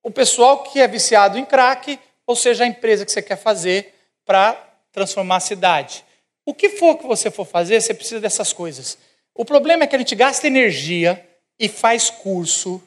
o 0.08 0.10
pessoal 0.10 0.62
que 0.62 0.80
é 0.80 0.88
viciado 0.88 1.38
em 1.38 1.44
crack, 1.44 2.00
ou 2.26 2.34
seja 2.34 2.64
a 2.64 2.66
empresa 2.66 3.04
que 3.04 3.12
você 3.12 3.20
quer 3.20 3.36
fazer 3.36 3.94
para 4.24 4.54
transformar 4.90 5.36
a 5.36 5.40
cidade. 5.40 6.02
O 6.46 6.54
que 6.54 6.70
for 6.70 6.96
que 6.96 7.06
você 7.06 7.30
for 7.30 7.44
fazer, 7.44 7.78
você 7.78 7.92
precisa 7.92 8.18
dessas 8.18 8.50
coisas. 8.50 8.96
O 9.34 9.44
problema 9.44 9.84
é 9.84 9.86
que 9.86 9.94
a 9.94 9.98
gente 9.98 10.14
gasta 10.14 10.46
energia 10.46 11.22
e 11.58 11.68
faz 11.68 12.08
curso. 12.08 12.82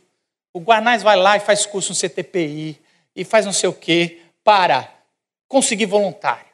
O 0.51 0.59
Guarnaz 0.59 1.03
vai 1.03 1.15
lá 1.15 1.37
e 1.37 1.41
faz 1.41 1.63
curso 1.63 1.93
no 1.93 1.99
CTPI 1.99 2.81
e 3.15 3.23
faz 3.23 3.45
não 3.45 3.53
sei 3.53 3.69
o 3.69 3.73
quê 3.73 4.21
para 4.43 4.91
conseguir 5.47 5.85
voluntário. 5.85 6.47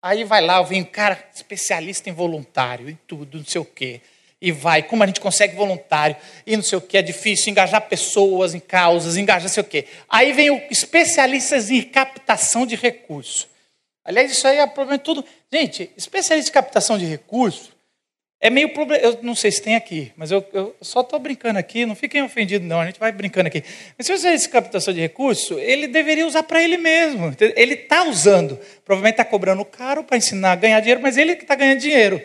Aí 0.00 0.24
vai 0.24 0.40
lá, 0.40 0.62
vem 0.62 0.80
um 0.80 0.86
cara 0.86 1.22
especialista 1.34 2.08
em 2.08 2.14
voluntário 2.14 2.88
e 2.88 2.94
tudo, 3.06 3.36
não 3.36 3.44
sei 3.44 3.60
o 3.60 3.64
quê. 3.66 4.00
E 4.44 4.52
vai, 4.52 4.82
como 4.82 5.02
a 5.02 5.06
gente 5.06 5.20
consegue 5.20 5.56
voluntário, 5.56 6.14
e 6.46 6.54
não 6.54 6.62
sei 6.62 6.76
o 6.76 6.80
que, 6.82 6.98
é 6.98 7.02
difícil 7.02 7.50
engajar 7.50 7.80
pessoas 7.88 8.54
em 8.54 8.60
causas, 8.60 9.16
engajar 9.16 9.48
sei 9.48 9.62
o 9.62 9.66
quê. 9.66 9.86
Aí 10.06 10.32
vem 10.34 10.50
o 10.50 10.62
especialistas 10.70 11.70
em 11.70 11.80
captação 11.80 12.66
de 12.66 12.76
recursos. 12.76 13.48
Aliás, 14.04 14.30
isso 14.30 14.46
aí 14.46 14.58
é 14.58 14.66
problema 14.66 14.98
de 14.98 15.04
tudo. 15.04 15.24
Gente, 15.50 15.90
especialista 15.96 16.50
em 16.50 16.52
captação 16.52 16.98
de 16.98 17.06
recursos 17.06 17.72
é 18.38 18.50
meio 18.50 18.68
problema. 18.74 19.02
Eu 19.02 19.18
não 19.22 19.34
sei 19.34 19.50
se 19.50 19.62
tem 19.62 19.74
aqui, 19.74 20.12
mas 20.14 20.30
eu, 20.30 20.46
eu 20.52 20.76
só 20.82 21.00
estou 21.00 21.18
brincando 21.18 21.58
aqui, 21.58 21.86
não 21.86 21.94
fiquem 21.94 22.22
ofendidos, 22.22 22.68
não, 22.68 22.78
a 22.78 22.84
gente 22.84 23.00
vai 23.00 23.10
brincando 23.10 23.46
aqui. 23.46 23.64
Mas 23.96 24.06
se 24.06 24.14
você 24.14 24.36
de 24.36 24.48
captação 24.50 24.92
de 24.92 25.00
recursos, 25.00 25.56
ele 25.58 25.86
deveria 25.86 26.26
usar 26.26 26.42
para 26.42 26.62
ele 26.62 26.76
mesmo. 26.76 27.34
Ele 27.56 27.72
está 27.72 28.04
usando. 28.04 28.58
Provavelmente 28.84 29.14
está 29.14 29.24
cobrando 29.24 29.64
caro 29.64 30.04
para 30.04 30.18
ensinar 30.18 30.52
a 30.52 30.56
ganhar 30.56 30.80
dinheiro, 30.80 31.00
mas 31.00 31.16
ele 31.16 31.34
que 31.34 31.44
está 31.44 31.54
ganhando 31.54 31.80
dinheiro. 31.80 32.20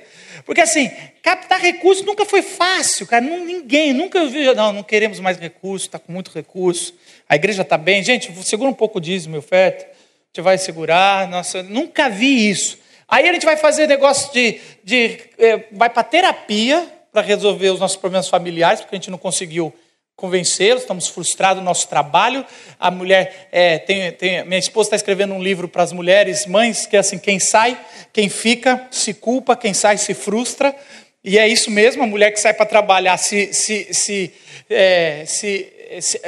Porque 0.45 0.61
assim, 0.61 0.89
captar 1.21 1.59
recursos 1.59 2.05
nunca 2.05 2.25
foi 2.25 2.41
fácil, 2.41 3.05
cara. 3.07 3.23
Ninguém, 3.23 3.93
nunca 3.93 4.25
vi, 4.25 4.53
não, 4.53 4.73
não 4.73 4.83
queremos 4.83 5.19
mais 5.19 5.37
recursos, 5.37 5.87
está 5.87 5.99
com 5.99 6.11
muito 6.11 6.31
recurso. 6.33 6.93
A 7.27 7.35
igreja 7.35 7.61
está 7.61 7.77
bem. 7.77 8.03
Gente, 8.03 8.31
segura 8.43 8.69
um 8.69 8.73
pouco 8.73 8.99
disso, 8.99 9.29
meu 9.29 9.39
oferta. 9.39 9.85
A 9.85 9.87
gente 10.27 10.43
vai 10.43 10.57
segurar. 10.57 11.27
Nossa, 11.27 11.63
nunca 11.63 12.09
vi 12.09 12.49
isso. 12.49 12.77
Aí 13.07 13.27
a 13.27 13.33
gente 13.33 13.45
vai 13.45 13.57
fazer 13.57 13.87
negócio 13.87 14.31
de. 14.33 14.59
de 14.83 15.19
é, 15.37 15.65
vai 15.71 15.89
para 15.89 16.03
terapia 16.03 16.87
para 17.11 17.21
resolver 17.21 17.69
os 17.69 17.79
nossos 17.79 17.97
problemas 17.97 18.27
familiares, 18.27 18.81
porque 18.81 18.95
a 18.95 18.99
gente 18.99 19.09
não 19.09 19.17
conseguiu 19.17 19.73
convencê-los, 20.19 20.81
estamos 20.81 21.07
frustrados 21.07 21.61
no 21.61 21.65
nosso 21.65 21.87
trabalho. 21.87 22.45
A 22.79 22.91
mulher, 22.91 23.47
é, 23.51 23.79
tem, 23.79 24.11
tem, 24.11 24.45
minha 24.45 24.59
esposa 24.59 24.87
está 24.87 24.95
escrevendo 24.97 25.33
um 25.33 25.41
livro 25.41 25.67
para 25.67 25.81
as 25.81 25.93
mulheres, 25.93 26.45
mães, 26.45 26.85
que 26.85 26.95
é 26.95 26.99
assim: 26.99 27.17
quem 27.17 27.39
sai, 27.39 27.79
quem 28.11 28.29
fica, 28.29 28.87
se 28.91 29.13
culpa, 29.13 29.55
quem 29.55 29.73
sai, 29.73 29.97
se 29.97 30.13
frustra. 30.13 30.75
E 31.23 31.37
é 31.37 31.47
isso 31.47 31.69
mesmo, 31.69 32.03
a 32.03 32.07
mulher 32.07 32.31
que 32.31 32.39
sai 32.39 32.53
para 32.53 32.65
trabalhar 32.65 33.17
se, 33.17 33.53
se, 33.53 33.93
se, 33.93 34.33
é, 34.69 35.23
se, 35.25 35.69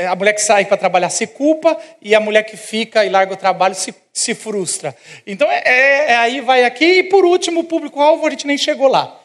a 0.08 0.16
mulher 0.16 0.34
que 0.34 0.42
sai 0.42 0.66
para 0.66 0.76
trabalhar 0.76 1.10
se 1.10 1.28
culpa 1.28 1.78
e 2.02 2.14
a 2.14 2.20
mulher 2.20 2.44
que 2.44 2.58
fica 2.58 3.06
e 3.06 3.10
larga 3.10 3.34
o 3.34 3.38
trabalho 3.38 3.74
se, 3.74 3.96
se 4.12 4.36
frustra. 4.36 4.96
Então 5.26 5.50
é, 5.50 5.62
é, 5.66 6.12
é 6.12 6.16
aí 6.18 6.42
vai 6.42 6.66
aqui 6.66 7.00
e 7.00 7.04
por 7.04 7.24
último 7.24 7.62
o 7.62 7.64
público-alvo 7.64 8.28
a 8.28 8.30
gente 8.30 8.46
nem 8.46 8.58
chegou 8.58 8.88
lá. 8.88 9.18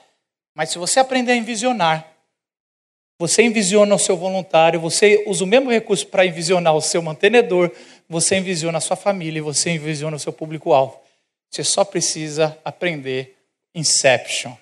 Mas 0.54 0.70
se 0.70 0.78
você 0.78 1.00
aprender 1.00 1.32
a 1.32 1.36
envisionar, 1.36 2.15
você 3.18 3.42
envisiona 3.42 3.94
o 3.94 3.98
seu 3.98 4.16
voluntário, 4.16 4.80
você 4.80 5.24
usa 5.26 5.44
o 5.44 5.46
mesmo 5.46 5.70
recurso 5.70 6.06
para 6.06 6.26
envisionar 6.26 6.74
o 6.74 6.82
seu 6.82 7.00
mantenedor, 7.00 7.70
você 8.08 8.36
envisiona 8.36 8.78
a 8.78 8.80
sua 8.80 8.96
família 8.96 9.42
você 9.42 9.70
envisiona 9.70 10.16
o 10.16 10.20
seu 10.20 10.32
público-alvo. 10.32 11.00
Você 11.50 11.64
só 11.64 11.84
precisa 11.84 12.56
aprender 12.64 13.36
Inception. 13.74 14.52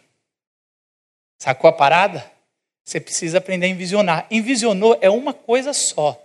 Sacou 1.39 1.69
a 1.69 1.73
parada? 1.73 2.31
Você 2.85 3.01
precisa 3.01 3.39
aprender 3.39 3.67
a 3.67 3.71
envisionar. 3.71 4.27
Envisionou 4.31 4.99
é 5.01 5.09
uma 5.09 5.33
coisa 5.33 5.73
só. 5.73 6.21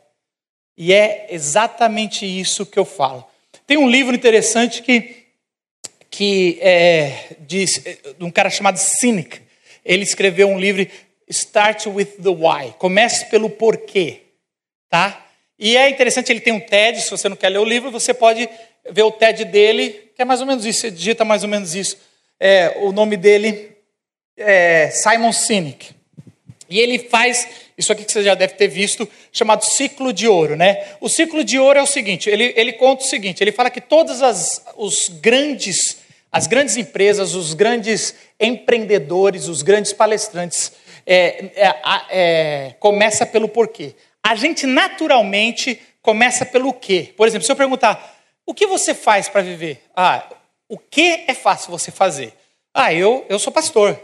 E 0.78 0.94
é 0.94 1.28
exatamente 1.30 2.26
isso 2.26 2.66
que 2.66 2.80
eu 2.80 2.86
falo. 2.86 3.26
Tem 3.66 3.78
um 3.78 3.90
livro 3.90 4.16
interessante 4.16 4.82
que, 4.82 5.26
que 6.10 6.58
é, 6.62 7.36
diz, 7.40 7.84
de 8.18 8.24
um 8.24 8.32
cara 8.32 8.50
chamado 8.50 8.78
Cynic. 8.78 9.42
Ele 9.84 10.04
escreveu 10.04 10.48
um 10.50 10.60
livro, 10.60 10.88
Start 11.30 11.86
with 11.88 12.18
the 12.22 12.30
Why. 12.30 12.74
Comece 12.78 13.26
pelo 13.26 13.50
porquê. 13.50 14.22
Tá? 14.90 15.26
E 15.58 15.76
é 15.76 15.90
interessante, 15.90 16.32
ele 16.32 16.40
tem 16.40 16.54
um 16.54 16.60
TED, 16.60 17.02
se 17.02 17.12
você 17.12 17.28
não 17.28 17.36
quer 17.36 17.50
ler 17.50 17.60
o 17.60 17.66
livro, 17.66 17.92
você 17.92 18.14
pode 18.14 18.50
ver 18.90 19.04
o 19.04 19.12
TED 19.12 19.46
dele, 19.46 20.12
que 20.16 20.22
é 20.22 20.26
mais 20.26 20.40
ou 20.40 20.48
menos 20.48 20.66
isso, 20.66 20.82
você 20.82 20.92
digita 20.92 21.26
mais 21.26 21.44
ou 21.44 21.50
menos 21.50 21.76
isso. 21.76 21.98
É, 22.40 22.78
o 22.78 22.92
nome 22.92 23.18
dele 23.18 23.72
é 24.38 24.90
Simon 24.90 25.34
Sinek. 25.34 25.92
E 26.70 26.80
ele 26.80 27.00
faz 27.00 27.48
isso 27.78 27.92
aqui 27.92 28.04
que 28.04 28.12
você 28.12 28.24
já 28.24 28.36
deve 28.36 28.54
ter 28.54 28.68
visto, 28.68 29.08
chamado 29.32 29.64
ciclo 29.64 30.14
de 30.14 30.28
ouro, 30.28 30.56
né? 30.56 30.86
O 31.00 31.10
ciclo 31.10 31.44
de 31.44 31.58
ouro 31.58 31.80
é 31.80 31.82
o 31.82 31.88
seguinte: 31.88 32.30
ele, 32.30 32.54
ele 32.56 32.74
conta 32.74 33.04
o 33.04 33.08
seguinte, 33.08 33.42
ele 33.42 33.52
fala 33.52 33.70
que 33.70 33.82
todas 33.82 34.22
as 34.22 34.64
os 34.78 35.10
grandes, 35.10 35.98
as 36.32 36.46
grandes 36.46 36.78
empresas, 36.78 37.34
os 37.34 37.54
grandes 37.54 38.14
empreendedores, 38.40 39.48
os 39.48 39.62
grandes 39.62 39.94
palestrantes, 39.94 40.74
é, 41.06 41.52
é, 41.56 41.82
é, 42.10 42.76
começa 42.80 43.26
pelo 43.26 43.48
porquê. 43.48 43.96
A 44.24 44.36
gente 44.36 44.66
naturalmente 44.66 45.82
começa 46.02 46.46
pelo 46.46 46.74
quê? 46.74 47.14
Por 47.16 47.28
exemplo, 47.28 47.46
se 47.46 47.52
eu 47.52 47.56
perguntar, 47.56 48.18
o 48.46 48.54
que 48.54 48.68
você 48.68 48.94
faz 48.94 49.30
para 49.30 49.42
viver? 49.42 49.84
Ah, 49.96 50.28
o 50.68 50.78
que 50.78 51.26
é 51.28 51.34
fácil 51.34 51.72
você 51.72 51.92
fazer? 51.92 52.34
Ah, 52.74 52.94
eu, 52.94 53.26
eu 53.30 53.40
sou 53.40 53.52
pastor. 53.52 54.00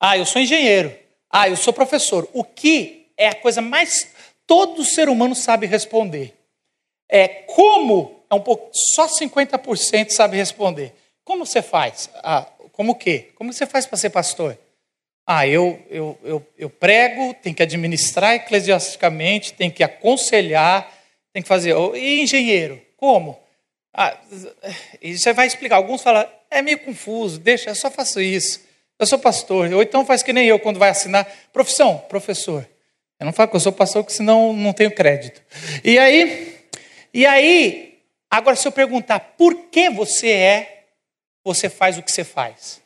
Ah, 0.00 0.16
eu 0.16 0.24
sou 0.24 0.40
engenheiro. 0.40 0.96
Ah, 1.30 1.48
eu 1.48 1.56
sou 1.56 1.72
professor. 1.72 2.28
O 2.32 2.44
que 2.44 3.06
é 3.16 3.28
a 3.28 3.34
coisa 3.34 3.60
mais 3.60 4.08
todo 4.46 4.84
ser 4.84 5.08
humano 5.08 5.34
sabe 5.34 5.66
responder? 5.66 6.34
É 7.08 7.28
como 7.28 8.22
é 8.30 8.34
um 8.34 8.40
pouco 8.40 8.70
só 8.72 9.06
50% 9.06 10.10
sabe 10.10 10.36
responder. 10.36 10.94
Como 11.24 11.44
você 11.44 11.62
faz? 11.62 12.10
Ah, 12.16 12.46
como 12.72 12.92
o 12.92 12.94
quê? 12.94 13.30
Como 13.34 13.52
você 13.52 13.66
faz 13.66 13.86
para 13.86 13.98
ser 13.98 14.10
pastor? 14.10 14.56
Ah, 15.30 15.46
eu, 15.46 15.78
eu, 15.90 16.18
eu, 16.24 16.46
eu 16.56 16.70
prego, 16.70 17.34
tem 17.34 17.52
que 17.52 17.62
administrar 17.62 18.32
eclesiasticamente, 18.36 19.52
tem 19.52 19.70
que 19.70 19.84
aconselhar, 19.84 20.90
tem 21.34 21.42
que 21.42 21.48
fazer. 21.48 21.76
E 21.96 22.22
engenheiro? 22.22 22.80
Como? 22.96 23.38
Ah, 23.92 24.16
e 25.02 25.18
você 25.18 25.34
vai 25.34 25.46
explicar. 25.46 25.76
Alguns 25.76 26.00
falam, 26.00 26.26
é 26.50 26.62
meio 26.62 26.78
confuso, 26.78 27.38
deixa, 27.38 27.68
eu 27.68 27.74
só 27.74 27.90
faço 27.90 28.22
isso. 28.22 28.62
Eu 28.98 29.06
sou 29.06 29.18
pastor. 29.18 29.70
Ou 29.70 29.82
então 29.82 30.02
faz 30.02 30.22
que 30.22 30.32
nem 30.32 30.46
eu 30.46 30.58
quando 30.58 30.78
vai 30.78 30.88
assinar. 30.88 31.30
Profissão, 31.52 31.98
professor. 32.08 32.66
Eu 33.20 33.26
não 33.26 33.32
falo 33.34 33.50
que 33.50 33.56
eu 33.56 33.60
sou 33.60 33.72
pastor, 33.72 34.02
porque 34.02 34.16
senão 34.16 34.54
não 34.54 34.72
tenho 34.72 34.90
crédito. 34.90 35.42
E 35.84 35.98
aí, 35.98 36.58
e 37.12 37.26
aí, 37.26 37.98
agora 38.30 38.56
se 38.56 38.66
eu 38.66 38.72
perguntar 38.72 39.20
por 39.36 39.54
que 39.66 39.90
você 39.90 40.30
é, 40.30 40.84
você 41.44 41.68
faz 41.68 41.98
o 41.98 42.02
que 42.02 42.10
você 42.10 42.24
faz. 42.24 42.80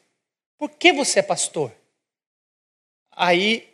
Por 0.59 0.71
que 0.71 0.93
você 0.93 1.21
é 1.21 1.23
pastor? 1.23 1.71
Aí 3.13 3.69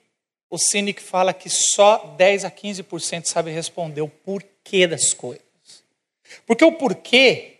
o 0.50 0.58
cínico 0.58 1.00
fala 1.00 1.32
que 1.32 1.48
só 1.48 2.14
10 2.16 2.44
a 2.44 2.50
15% 2.50 3.26
sabe 3.26 3.50
responder 3.50 4.00
o 4.00 4.08
porquê 4.08 4.86
das 4.86 5.12
coisas. 5.12 5.42
Porque 6.46 6.64
o 6.64 6.72
porquê 6.72 7.58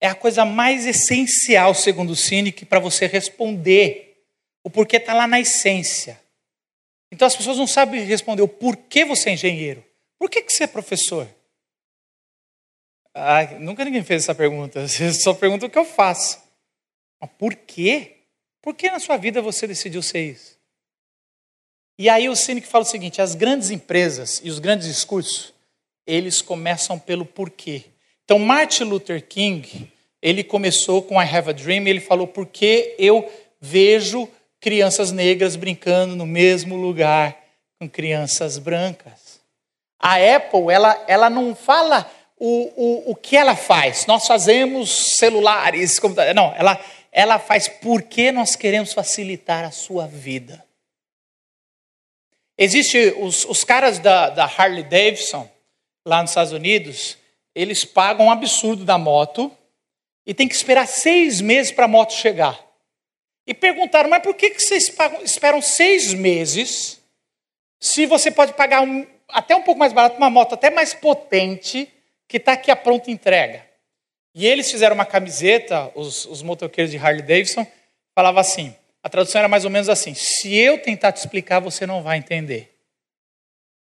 é 0.00 0.08
a 0.08 0.14
coisa 0.14 0.44
mais 0.44 0.86
essencial, 0.86 1.74
segundo 1.74 2.10
o 2.10 2.16
cínico, 2.16 2.66
para 2.66 2.80
você 2.80 3.06
responder. 3.06 4.24
O 4.62 4.70
porquê 4.70 4.96
está 4.96 5.14
lá 5.14 5.26
na 5.26 5.40
essência. 5.40 6.20
Então 7.10 7.26
as 7.26 7.36
pessoas 7.36 7.56
não 7.56 7.66
sabem 7.66 8.04
responder 8.04 8.42
o 8.42 8.48
porquê 8.48 9.04
você 9.04 9.30
é 9.30 9.32
engenheiro. 9.34 9.84
Por 10.18 10.28
que, 10.28 10.42
que 10.42 10.52
você 10.52 10.64
é 10.64 10.66
professor? 10.66 11.28
Ah, 13.14 13.44
nunca 13.58 13.84
ninguém 13.84 14.02
fez 14.02 14.24
essa 14.24 14.34
pergunta. 14.34 14.84
Você 14.86 15.10
só 15.14 15.32
pergunta 15.32 15.64
o 15.64 15.70
que 15.70 15.78
eu 15.78 15.86
faço. 15.86 16.38
Mas 17.18 17.30
por 17.38 17.54
quê? 17.54 18.16
Por 18.60 18.74
que 18.74 18.90
na 18.90 18.98
sua 18.98 19.16
vida 19.16 19.40
você 19.40 19.66
decidiu 19.66 20.02
ser 20.02 20.32
isso? 20.32 20.55
E 21.98 22.08
aí 22.08 22.28
o 22.28 22.36
Cine 22.36 22.60
fala 22.60 22.84
o 22.84 22.86
seguinte: 22.86 23.22
as 23.22 23.34
grandes 23.34 23.70
empresas 23.70 24.40
e 24.44 24.50
os 24.50 24.58
grandes 24.58 24.86
discursos, 24.86 25.52
eles 26.06 26.42
começam 26.42 26.98
pelo 26.98 27.24
porquê. 27.24 27.84
Então 28.24 28.38
Martin 28.38 28.84
Luther 28.84 29.24
King, 29.26 29.90
ele 30.20 30.44
começou 30.44 31.02
com 31.02 31.20
I 31.20 31.24
Have 31.24 31.50
a 31.50 31.52
Dream, 31.52 31.86
ele 31.86 32.00
falou 32.00 32.26
porque 32.26 32.94
eu 32.98 33.30
vejo 33.60 34.28
crianças 34.60 35.12
negras 35.12 35.56
brincando 35.56 36.16
no 36.16 36.26
mesmo 36.26 36.76
lugar 36.76 37.36
com 37.78 37.88
crianças 37.88 38.58
brancas. 38.58 39.40
A 39.98 40.16
Apple, 40.16 40.70
ela, 40.70 41.04
ela 41.06 41.30
não 41.30 41.54
fala 41.54 42.10
o, 42.38 42.72
o, 42.76 43.10
o 43.12 43.14
que 43.14 43.36
ela 43.36 43.56
faz. 43.56 44.06
Nós 44.06 44.26
fazemos 44.26 45.14
celulares, 45.18 45.98
não, 46.34 46.52
ela, 46.56 46.78
ela 47.10 47.38
faz 47.38 47.68
porque 47.68 48.30
nós 48.30 48.56
queremos 48.56 48.92
facilitar 48.92 49.64
a 49.64 49.70
sua 49.70 50.06
vida. 50.06 50.65
Existe 52.58 53.14
os, 53.18 53.44
os 53.44 53.64
caras 53.64 53.98
da, 53.98 54.30
da 54.30 54.44
Harley 54.44 54.82
Davidson, 54.82 55.48
lá 56.06 56.22
nos 56.22 56.30
Estados 56.30 56.52
Unidos, 56.52 57.18
eles 57.54 57.84
pagam 57.84 58.26
um 58.26 58.30
absurdo 58.30 58.84
da 58.84 58.96
moto 58.96 59.50
e 60.26 60.32
tem 60.32 60.48
que 60.48 60.54
esperar 60.54 60.86
seis 60.86 61.40
meses 61.40 61.70
para 61.70 61.84
a 61.84 61.88
moto 61.88 62.12
chegar. 62.12 62.58
E 63.46 63.54
perguntaram, 63.54 64.10
mas 64.10 64.22
por 64.22 64.34
que, 64.34 64.50
que 64.50 64.60
vocês 64.60 64.88
pagam, 64.88 65.22
esperam 65.22 65.60
seis 65.62 66.12
meses 66.12 67.00
se 67.78 68.06
você 68.06 68.30
pode 68.30 68.54
pagar 68.54 68.82
um, 68.82 69.06
até 69.28 69.54
um 69.54 69.62
pouco 69.62 69.78
mais 69.78 69.92
barato 69.92 70.16
uma 70.16 70.30
moto 70.30 70.54
até 70.54 70.70
mais 70.70 70.94
potente 70.94 71.88
que 72.26 72.38
está 72.38 72.52
aqui 72.52 72.70
a 72.70 72.76
pronta 72.76 73.10
entrega? 73.10 73.64
E 74.34 74.46
eles 74.46 74.70
fizeram 74.70 74.94
uma 74.94 75.06
camiseta, 75.06 75.90
os, 75.94 76.26
os 76.26 76.42
motoqueiros 76.42 76.90
de 76.90 76.98
Harley 76.98 77.22
Davidson, 77.22 77.66
falava 78.14 78.40
assim: 78.40 78.74
a 79.06 79.08
tradução 79.08 79.38
era 79.38 79.46
mais 79.46 79.64
ou 79.64 79.70
menos 79.70 79.88
assim: 79.88 80.14
se 80.14 80.52
eu 80.52 80.82
tentar 80.82 81.12
te 81.12 81.18
explicar, 81.18 81.60
você 81.60 81.86
não 81.86 82.02
vai 82.02 82.18
entender. 82.18 82.76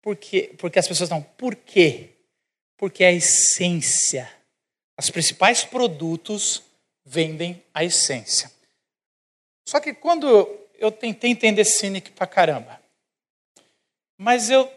Por 0.02 0.16
quê? 0.16 0.56
Porque 0.58 0.80
as 0.80 0.88
pessoas 0.88 1.10
não. 1.10 1.22
Por 1.22 1.58
quê? 1.58 2.12
Porque 2.78 3.04
é 3.04 3.08
a 3.08 3.12
essência. 3.12 4.32
Os 4.98 5.10
principais 5.10 5.66
produtos 5.66 6.64
vendem 7.04 7.62
a 7.74 7.84
essência. 7.84 8.50
Só 9.68 9.82
que 9.82 9.94
quando 9.94 10.26
eu 10.76 10.90
tentei 10.90 11.30
entender 11.30 11.66
Cynic 11.66 12.12
pra 12.12 12.26
caramba, 12.26 12.82
mas 14.18 14.50
eu, 14.50 14.72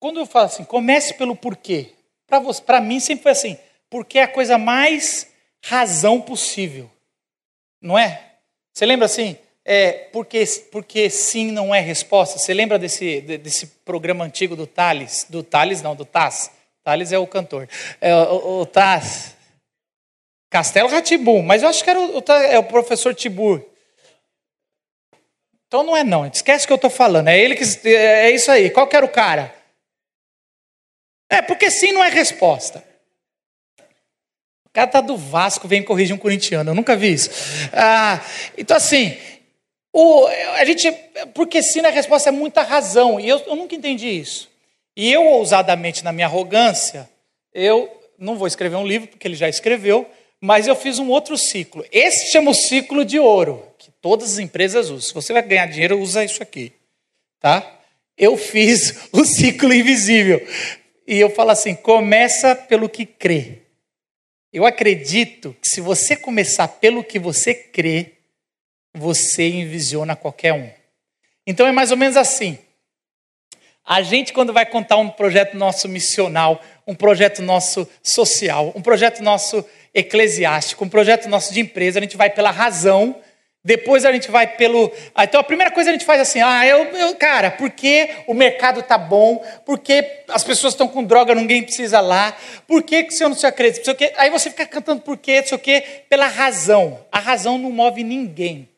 quando 0.00 0.18
eu 0.18 0.26
falo 0.26 0.46
assim, 0.46 0.64
comece 0.64 1.14
pelo 1.14 1.36
porquê. 1.36 1.94
Para 2.66 2.80
mim 2.80 2.98
sempre 2.98 3.22
foi 3.22 3.32
assim, 3.32 3.56
porque 3.88 4.18
é 4.18 4.24
a 4.24 4.28
coisa 4.28 4.58
mais 4.58 5.32
razão 5.64 6.20
possível. 6.20 6.90
Não 7.80 7.96
é? 7.96 8.32
Você 8.74 8.84
lembra 8.84 9.06
assim? 9.06 9.38
É, 9.72 9.92
porque, 10.12 10.44
porque 10.72 11.08
sim 11.08 11.52
não 11.52 11.72
é 11.72 11.78
resposta. 11.78 12.40
Você 12.40 12.52
lembra 12.52 12.76
desse, 12.76 13.20
desse 13.20 13.68
programa 13.84 14.24
antigo 14.24 14.56
do 14.56 14.66
Thales? 14.66 15.24
Do 15.30 15.44
Thales, 15.44 15.80
não, 15.80 15.94
do 15.94 16.04
Taz. 16.04 16.50
Thales 16.82 17.12
é 17.12 17.18
o 17.20 17.26
cantor. 17.26 17.68
É, 18.00 18.12
o, 18.12 18.62
o 18.62 18.66
Taz. 18.66 19.36
Castelo 20.50 20.88
Ratibum, 20.88 21.40
mas 21.42 21.62
eu 21.62 21.68
acho 21.68 21.84
que 21.84 21.88
era 21.88 22.00
o, 22.00 22.18
o, 22.18 22.32
é 22.32 22.58
o 22.58 22.64
professor 22.64 23.14
Tibur. 23.14 23.64
Então 25.68 25.84
não 25.84 25.96
é 25.96 26.02
não, 26.02 26.26
esquece 26.26 26.64
o 26.64 26.66
que 26.66 26.72
eu 26.72 26.74
estou 26.74 26.90
falando. 26.90 27.28
É 27.28 27.38
ele 27.38 27.54
que 27.54 27.62
é, 27.88 28.26
é 28.26 28.30
isso 28.32 28.50
aí. 28.50 28.70
Qual 28.70 28.88
que 28.88 28.96
era 28.96 29.06
o 29.06 29.08
cara? 29.08 29.54
É 31.30 31.40
porque 31.40 31.70
sim 31.70 31.92
não 31.92 32.02
é 32.02 32.08
resposta. 32.08 32.82
O 34.66 34.72
cara 34.72 34.88
tá 34.88 35.00
do 35.00 35.16
Vasco, 35.16 35.68
vem 35.68 35.80
corrigir 35.80 36.12
um 36.12 36.18
corintiano. 36.18 36.70
Eu 36.70 36.74
nunca 36.74 36.96
vi 36.96 37.12
isso. 37.12 37.30
Ah, 37.72 38.20
então 38.58 38.76
assim, 38.76 39.16
o, 39.92 40.26
a 40.26 40.64
gente, 40.64 40.90
porque 41.34 41.62
sim, 41.62 41.80
a 41.80 41.90
resposta 41.90 42.28
é 42.28 42.32
muita 42.32 42.62
razão, 42.62 43.18
e 43.18 43.28
eu, 43.28 43.38
eu 43.46 43.56
nunca 43.56 43.74
entendi 43.74 44.08
isso. 44.08 44.48
E 44.96 45.12
eu, 45.12 45.26
ousadamente, 45.26 46.04
na 46.04 46.12
minha 46.12 46.26
arrogância, 46.26 47.08
eu 47.52 47.90
não 48.18 48.36
vou 48.36 48.46
escrever 48.46 48.76
um 48.76 48.86
livro, 48.86 49.08
porque 49.08 49.26
ele 49.26 49.34
já 49.34 49.48
escreveu, 49.48 50.08
mas 50.40 50.66
eu 50.66 50.74
fiz 50.74 50.98
um 50.98 51.08
outro 51.08 51.36
ciclo. 51.36 51.84
Esse 51.92 52.30
chama 52.32 52.50
o 52.50 52.54
ciclo 52.54 53.04
de 53.04 53.18
ouro, 53.18 53.62
que 53.78 53.90
Todas 54.00 54.32
as 54.32 54.38
empresas 54.38 54.86
usam. 54.86 55.00
Se 55.00 55.14
você 55.14 55.32
vai 55.32 55.42
ganhar 55.42 55.66
dinheiro, 55.66 55.98
usa 55.98 56.24
isso 56.24 56.42
aqui, 56.42 56.72
tá? 57.38 57.80
Eu 58.16 58.36
fiz 58.36 59.08
o 59.12 59.24
ciclo 59.24 59.72
invisível. 59.72 60.46
E 61.06 61.18
eu 61.18 61.30
falo 61.30 61.50
assim: 61.50 61.74
começa 61.74 62.54
pelo 62.54 62.88
que 62.88 63.04
crê. 63.04 63.58
Eu 64.52 64.66
acredito 64.66 65.54
que 65.60 65.68
se 65.68 65.80
você 65.80 66.16
começar 66.16 66.66
pelo 66.66 67.04
que 67.04 67.18
você 67.18 67.54
crê, 67.54 68.14
você 68.94 69.48
envisiona 69.48 70.16
qualquer 70.16 70.52
um. 70.52 70.68
Então 71.46 71.66
é 71.66 71.72
mais 71.72 71.90
ou 71.90 71.96
menos 71.96 72.16
assim. 72.16 72.58
A 73.84 74.02
gente, 74.02 74.32
quando 74.32 74.52
vai 74.52 74.64
contar 74.66 74.98
um 74.98 75.08
projeto 75.08 75.56
nosso 75.56 75.88
missional, 75.88 76.60
um 76.86 76.94
projeto 76.94 77.42
nosso 77.42 77.88
social, 78.02 78.72
um 78.76 78.82
projeto 78.82 79.22
nosso 79.22 79.64
eclesiástico, 79.92 80.84
um 80.84 80.88
projeto 80.88 81.28
nosso 81.28 81.52
de 81.52 81.60
empresa, 81.60 81.98
a 81.98 82.02
gente 82.02 82.16
vai 82.16 82.30
pela 82.30 82.50
razão, 82.50 83.16
depois 83.64 84.04
a 84.04 84.12
gente 84.12 84.30
vai 84.30 84.46
pelo. 84.46 84.92
Ah, 85.14 85.24
então 85.24 85.40
a 85.40 85.44
primeira 85.44 85.70
coisa 85.70 85.90
a 85.90 85.92
gente 85.92 86.04
faz 86.04 86.20
assim: 86.20 86.40
ah, 86.40 86.66
eu, 86.66 86.84
eu 86.96 87.14
cara, 87.16 87.50
porque 87.50 88.10
o 88.26 88.32
mercado 88.32 88.82
tá 88.82 88.96
bom, 88.96 89.44
porque 89.66 90.22
as 90.28 90.44
pessoas 90.44 90.72
estão 90.72 90.88
com 90.88 91.04
droga, 91.04 91.34
ninguém 91.34 91.62
precisa 91.62 92.00
lá, 92.00 92.34
por 92.66 92.82
que, 92.82 93.04
que 93.04 93.12
você 93.12 93.24
não 93.24 93.34
se 93.34 93.46
acredita? 93.46 93.94
Aí 94.16 94.30
você 94.30 94.50
fica 94.50 94.64
cantando 94.64 95.02
por 95.02 95.18
quê, 95.18 95.40
não 95.40 95.48
sei 95.48 95.56
o 95.56 95.60
quê, 95.60 95.84
pela 96.08 96.26
razão. 96.26 97.04
A 97.12 97.18
razão 97.18 97.58
não 97.58 97.70
move 97.70 98.02
ninguém. 98.02 98.69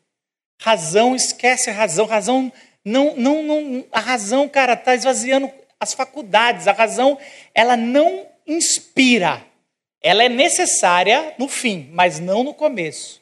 Razão, 0.63 1.17
esquece 1.17 1.71
a 1.71 1.73
razão. 1.73 2.07
Razão 2.07 2.53
não, 2.85 3.17
não, 3.17 3.43
não. 3.43 3.85
A 3.91 3.99
razão, 3.99 4.49
cara, 4.49 4.75
está 4.75 4.95
esvaziando 4.95 5.51
as 5.81 5.93
faculdades. 5.93 6.69
A 6.69 6.73
razão, 6.73 7.19
ela 7.53 7.77
não 7.77 8.25
inspira. 8.47 9.45
Ela 10.01 10.23
é 10.23 10.29
necessária 10.29 11.35
no 11.37 11.49
fim, 11.49 11.91
mas 11.93 12.21
não 12.21 12.45
no 12.45 12.55
começo. 12.55 13.21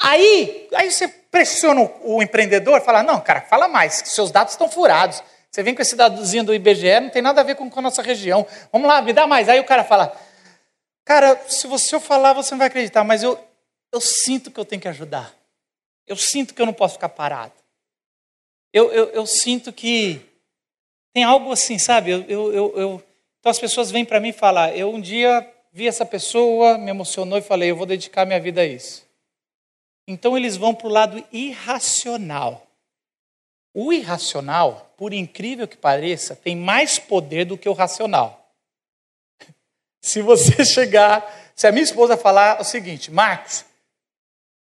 Aí, 0.00 0.68
aí 0.74 0.90
você 0.90 1.08
pressiona 1.08 1.90
o, 2.02 2.22
empreendedor, 2.22 2.80
fala: 2.80 3.02
não, 3.02 3.20
cara, 3.20 3.42
fala 3.42 3.68
mais, 3.68 4.02
seus 4.06 4.30
dados 4.30 4.54
estão 4.54 4.68
furados. 4.68 5.22
Você 5.50 5.62
vem 5.62 5.74
com 5.74 5.82
esse 5.82 5.96
dadozinho 5.96 6.44
do 6.44 6.54
IBGE, 6.54 7.00
não 7.00 7.10
tem 7.10 7.22
nada 7.22 7.40
a 7.42 7.44
ver 7.44 7.54
com, 7.54 7.68
com 7.68 7.78
a 7.78 7.82
nossa 7.82 8.02
região. 8.02 8.46
Vamos 8.72 8.88
lá, 8.88 9.02
me 9.02 9.12
dá 9.12 9.26
mais. 9.26 9.48
Aí 9.48 9.60
o 9.60 9.64
cara 9.64 9.84
fala: 9.84 10.14
cara, 11.04 11.38
se 11.48 11.66
você 11.66 11.94
eu 11.94 12.00
falar, 12.00 12.32
você 12.32 12.52
não 12.52 12.58
vai 12.58 12.68
acreditar, 12.68 13.04
mas 13.04 13.22
eu, 13.22 13.38
eu 13.92 14.00
sinto 14.00 14.50
que 14.50 14.58
eu 14.58 14.64
tenho 14.64 14.80
que 14.80 14.88
ajudar. 14.88 15.35
Eu 16.06 16.16
sinto 16.16 16.54
que 16.54 16.62
eu 16.62 16.66
não 16.66 16.72
posso 16.72 16.94
ficar 16.94 17.08
parado. 17.08 17.54
Eu, 18.72 18.92
eu, 18.92 19.06
eu 19.06 19.26
sinto 19.26 19.72
que 19.72 20.20
tem 21.12 21.24
algo 21.24 21.50
assim, 21.50 21.78
sabe? 21.78 22.10
Eu, 22.10 22.22
eu, 22.28 22.78
eu, 22.78 23.04
Então 23.40 23.50
as 23.50 23.58
pessoas 23.58 23.90
vêm 23.90 24.04
para 24.04 24.20
mim 24.20 24.32
falar: 24.32 24.76
eu 24.76 24.92
um 24.92 25.00
dia 25.00 25.50
vi 25.72 25.88
essa 25.88 26.04
pessoa, 26.04 26.78
me 26.78 26.90
emocionou 26.90 27.38
e 27.38 27.42
falei: 27.42 27.70
eu 27.70 27.76
vou 27.76 27.86
dedicar 27.86 28.26
minha 28.26 28.40
vida 28.40 28.60
a 28.60 28.66
isso. 28.66 29.06
Então 30.06 30.36
eles 30.36 30.56
vão 30.56 30.74
para 30.74 30.86
o 30.86 30.90
lado 30.90 31.24
irracional. 31.32 32.66
O 33.74 33.92
irracional, 33.92 34.92
por 34.96 35.12
incrível 35.12 35.66
que 35.66 35.76
pareça, 35.76 36.36
tem 36.36 36.56
mais 36.56 36.98
poder 36.98 37.44
do 37.44 37.58
que 37.58 37.68
o 37.68 37.72
racional. 37.72 38.50
Se 40.00 40.22
você 40.22 40.64
chegar, 40.68 41.52
se 41.54 41.66
a 41.66 41.72
minha 41.72 41.82
esposa 41.82 42.16
falar 42.16 42.60
o 42.60 42.64
seguinte, 42.64 43.10
Marcos, 43.10 43.64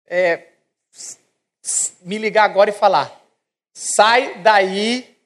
é, 0.07 0.49
me 2.03 2.19
ligar 2.19 2.45
agora 2.45 2.71
e 2.71 2.73
falar: 2.73 3.21
sai 3.73 4.39
daí, 4.43 5.17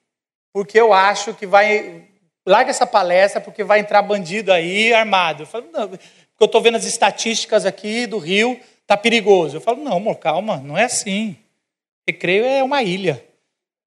porque 0.53 0.79
eu 0.79 0.93
acho 0.93 1.33
que 1.33 1.45
vai. 1.45 2.03
Larga 2.47 2.69
essa 2.69 2.85
palestra, 2.85 3.41
porque 3.41 3.63
vai 3.63 3.79
entrar 3.79 4.03
bandido 4.03 4.53
aí 4.53 4.93
armado. 4.93 5.43
Eu 5.43 5.47
falo, 5.47 5.67
não, 5.71 5.87
porque 5.89 6.03
eu 6.39 6.45
estou 6.45 6.61
vendo 6.61 6.75
as 6.77 6.85
estatísticas 6.85 7.65
aqui 7.65 8.05
do 8.05 8.19
Rio, 8.19 8.59
tá 8.85 8.95
perigoso. 8.95 9.57
Eu 9.57 9.61
falo, 9.61 9.83
não, 9.83 9.97
amor, 9.97 10.17
calma, 10.17 10.57
não 10.57 10.77
é 10.77 10.83
assim. 10.83 11.35
Recreio 12.07 12.45
é 12.45 12.63
uma 12.63 12.83
ilha. 12.83 13.25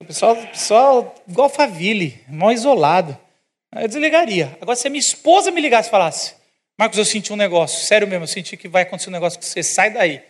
O 0.01 0.05
pessoal, 0.05 0.33
o 0.33 0.47
pessoal 0.49 1.15
igual 1.29 1.45
Alphaville, 1.45 2.21
mal 2.29 2.51
isolado. 2.51 3.17
Eu 3.77 3.87
desligaria. 3.87 4.59
Agora, 4.61 4.75
se 4.75 4.89
a 4.89 4.91
minha 4.91 5.01
esposa 5.01 5.53
me 5.53 5.61
ligasse 5.61 5.89
e 5.89 5.91
falasse, 5.93 6.35
Marcos, 6.77 6.99
eu 6.99 7.05
senti 7.05 7.33
um 7.33 7.37
negócio, 7.37 7.87
sério 7.87 8.09
mesmo, 8.09 8.25
eu 8.25 8.29
senti 8.29 8.57
que 8.57 8.67
vai 8.67 8.83
acontecer 8.83 9.09
um 9.09 9.13
negócio 9.13 9.39
que 9.39 9.45
você 9.45 9.63
sai 9.63 9.91
daí 9.91 10.21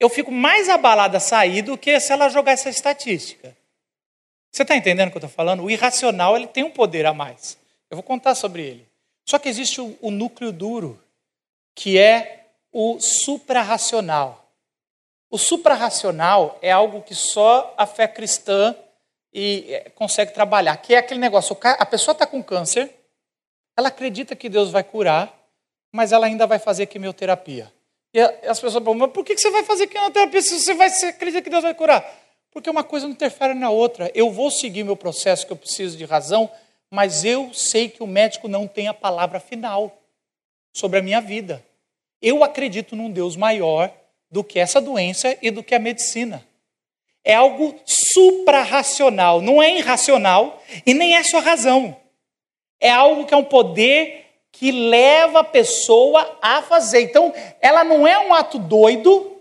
eu 0.00 0.08
fico 0.08 0.30
mais 0.30 0.68
abalada 0.68 1.16
a 1.16 1.20
sair 1.20 1.62
do 1.62 1.76
que 1.76 1.98
se 2.00 2.12
ela 2.12 2.28
jogar 2.28 2.52
essa 2.52 2.68
estatística. 2.68 3.56
Você 4.52 4.62
está 4.62 4.76
entendendo 4.76 5.08
o 5.08 5.10
que 5.10 5.16
eu 5.18 5.26
estou 5.26 5.30
falando? 5.30 5.64
O 5.64 5.70
irracional 5.70 6.36
ele 6.36 6.46
tem 6.46 6.64
um 6.64 6.70
poder 6.70 7.06
a 7.06 7.12
mais. 7.12 7.58
Eu 7.90 7.96
vou 7.96 8.02
contar 8.02 8.34
sobre 8.34 8.62
ele. 8.62 8.88
Só 9.28 9.38
que 9.38 9.48
existe 9.48 9.80
o, 9.80 9.96
o 10.00 10.10
núcleo 10.10 10.52
duro, 10.52 11.02
que 11.74 11.98
é 11.98 12.46
o 12.72 12.98
suprarracional. 13.00 14.48
O 15.30 15.36
suprarracional 15.36 16.58
é 16.62 16.70
algo 16.70 17.02
que 17.02 17.14
só 17.14 17.74
a 17.76 17.86
fé 17.86 18.08
cristã 18.08 18.74
e 19.32 19.66
é, 19.68 19.90
consegue 19.90 20.32
trabalhar, 20.32 20.76
que 20.78 20.94
é 20.94 20.98
aquele 20.98 21.20
negócio, 21.20 21.56
a 21.62 21.86
pessoa 21.86 22.12
está 22.12 22.26
com 22.26 22.42
câncer, 22.42 22.90
ela 23.76 23.88
acredita 23.88 24.34
que 24.34 24.48
Deus 24.48 24.70
vai 24.70 24.82
curar, 24.82 25.32
mas 25.92 26.12
ela 26.12 26.26
ainda 26.26 26.46
vai 26.46 26.58
fazer 26.58 26.86
quimioterapia. 26.86 27.70
E 28.12 28.20
as 28.20 28.58
pessoas 28.58 28.82
falam, 28.84 28.94
mas 28.94 29.12
por 29.12 29.24
que 29.24 29.36
você 29.36 29.50
vai 29.50 29.64
fazer 29.64 29.86
quimioterapia 29.86 30.40
se 30.40 30.58
você 30.58 30.74
vai, 30.74 30.88
você 30.88 31.06
acredita 31.06 31.42
que 31.42 31.50
Deus 31.50 31.62
vai 31.62 31.74
curar? 31.74 32.04
Porque 32.50 32.70
uma 32.70 32.82
coisa 32.82 33.06
não 33.06 33.12
interfere 33.12 33.54
na 33.54 33.70
outra. 33.70 34.10
Eu 34.14 34.30
vou 34.30 34.50
seguir 34.50 34.82
meu 34.82 34.96
processo 34.96 35.46
que 35.46 35.52
eu 35.52 35.56
preciso 35.56 35.96
de 35.96 36.04
razão, 36.04 36.50
mas 36.90 37.24
eu 37.24 37.52
sei 37.52 37.88
que 37.88 38.02
o 38.02 38.06
médico 38.06 38.48
não 38.48 38.66
tem 38.66 38.88
a 38.88 38.94
palavra 38.94 39.38
final 39.38 40.00
sobre 40.72 40.98
a 40.98 41.02
minha 41.02 41.20
vida. 41.20 41.64
Eu 42.20 42.42
acredito 42.42 42.96
num 42.96 43.10
Deus 43.10 43.36
maior 43.36 43.92
do 44.30 44.42
que 44.42 44.58
essa 44.58 44.80
doença 44.80 45.36
e 45.42 45.50
do 45.50 45.62
que 45.62 45.74
a 45.74 45.78
medicina. 45.78 46.44
É 47.22 47.34
algo 47.34 47.78
suprarracional, 47.84 49.42
não 49.42 49.62
é 49.62 49.76
irracional 49.76 50.62
e 50.86 50.94
nem 50.94 51.16
é 51.16 51.22
só 51.22 51.40
razão. 51.40 51.96
É 52.80 52.90
algo 52.90 53.26
que 53.26 53.34
é 53.34 53.36
um 53.36 53.44
poder 53.44 54.27
que 54.58 54.72
leva 54.72 55.40
a 55.40 55.44
pessoa 55.44 56.36
a 56.42 56.60
fazer. 56.62 57.02
Então, 57.02 57.32
ela 57.60 57.84
não 57.84 58.04
é 58.04 58.18
um 58.18 58.34
ato 58.34 58.58
doido, 58.58 59.36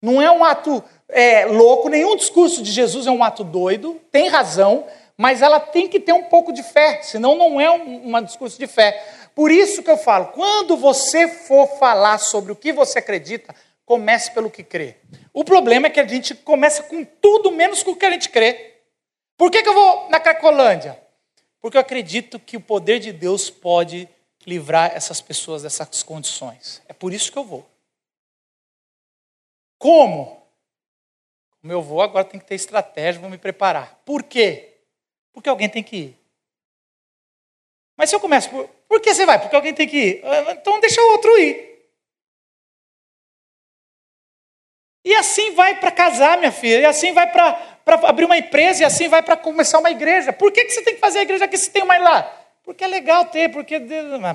não 0.00 0.22
é 0.22 0.30
um 0.30 0.44
ato 0.44 0.84
é, 1.08 1.46
louco, 1.46 1.88
nenhum 1.88 2.14
discurso 2.14 2.62
de 2.62 2.70
Jesus 2.70 3.08
é 3.08 3.10
um 3.10 3.24
ato 3.24 3.42
doido, 3.42 4.00
tem 4.12 4.28
razão, 4.28 4.86
mas 5.16 5.42
ela 5.42 5.58
tem 5.58 5.88
que 5.88 5.98
ter 5.98 6.12
um 6.12 6.22
pouco 6.22 6.52
de 6.52 6.62
fé, 6.62 7.02
senão 7.02 7.34
não 7.34 7.60
é 7.60 7.68
um, 7.68 8.14
um 8.16 8.22
discurso 8.22 8.56
de 8.56 8.68
fé. 8.68 9.04
Por 9.34 9.50
isso 9.50 9.82
que 9.82 9.90
eu 9.90 9.98
falo, 9.98 10.26
quando 10.26 10.76
você 10.76 11.26
for 11.26 11.66
falar 11.78 12.18
sobre 12.18 12.52
o 12.52 12.56
que 12.56 12.72
você 12.72 13.00
acredita, 13.00 13.52
comece 13.84 14.30
pelo 14.30 14.48
que 14.48 14.62
crê. 14.62 14.94
O 15.34 15.42
problema 15.42 15.88
é 15.88 15.90
que 15.90 15.98
a 15.98 16.06
gente 16.06 16.36
começa 16.36 16.84
com 16.84 17.04
tudo 17.04 17.50
menos 17.50 17.82
com 17.82 17.90
o 17.90 17.96
que 17.96 18.06
a 18.06 18.12
gente 18.12 18.28
crê. 18.28 18.74
Por 19.36 19.50
que, 19.50 19.60
que 19.60 19.68
eu 19.68 19.74
vou 19.74 20.08
na 20.08 20.20
Cracolândia? 20.20 20.96
Porque 21.60 21.76
eu 21.76 21.80
acredito 21.80 22.38
que 22.38 22.56
o 22.56 22.60
poder 22.60 23.00
de 23.00 23.12
Deus 23.12 23.50
pode 23.50 24.08
livrar 24.46 24.92
essas 24.94 25.20
pessoas 25.20 25.62
dessas 25.62 26.02
condições. 26.02 26.80
É 26.88 26.92
por 26.92 27.12
isso 27.12 27.32
que 27.32 27.38
eu 27.38 27.44
vou. 27.44 27.68
Como? 29.78 30.46
Como 31.60 31.72
eu 31.72 31.82
vou, 31.82 32.00
agora 32.00 32.24
tem 32.24 32.38
que 32.38 32.46
ter 32.46 32.54
estratégia, 32.54 33.20
vou 33.20 33.28
me 33.28 33.38
preparar. 33.38 34.00
Por 34.04 34.22
quê? 34.22 34.78
Porque 35.32 35.48
alguém 35.48 35.68
tem 35.68 35.82
que 35.82 35.96
ir. 35.96 36.18
Mas 37.96 38.10
se 38.10 38.16
eu 38.16 38.20
começo 38.20 38.48
por. 38.50 38.68
Por 38.88 39.00
que 39.00 39.12
você 39.12 39.26
vai? 39.26 39.40
Porque 39.40 39.56
alguém 39.56 39.74
tem 39.74 39.88
que 39.88 39.96
ir. 39.96 40.24
Ah, 40.24 40.52
então 40.52 40.78
deixa 40.78 41.00
o 41.02 41.10
outro 41.12 41.36
ir. 41.38 41.76
E 45.04 45.14
assim 45.14 45.54
vai 45.54 45.80
para 45.80 45.90
casar, 45.90 46.38
minha 46.38 46.52
filha. 46.52 46.82
E 46.82 46.84
assim 46.86 47.12
vai 47.12 47.30
para 47.32 47.78
abrir 48.04 48.26
uma 48.26 48.38
empresa. 48.38 48.82
E 48.82 48.84
assim 48.84 49.08
vai 49.08 49.22
para 49.22 49.36
começar 49.36 49.78
uma 49.78 49.90
igreja. 49.90 50.32
Por 50.32 50.52
que, 50.52 50.64
que 50.64 50.70
você 50.70 50.82
tem 50.82 50.94
que 50.94 51.00
fazer 51.00 51.18
a 51.20 51.22
igreja 51.22 51.46
aqui 51.46 51.58
se 51.58 51.70
tem 51.70 51.82
uma 51.82 51.96
lá? 51.98 52.45
Porque 52.66 52.82
é 52.82 52.88
legal 52.88 53.26
ter, 53.26 53.48
porque, 53.52 53.78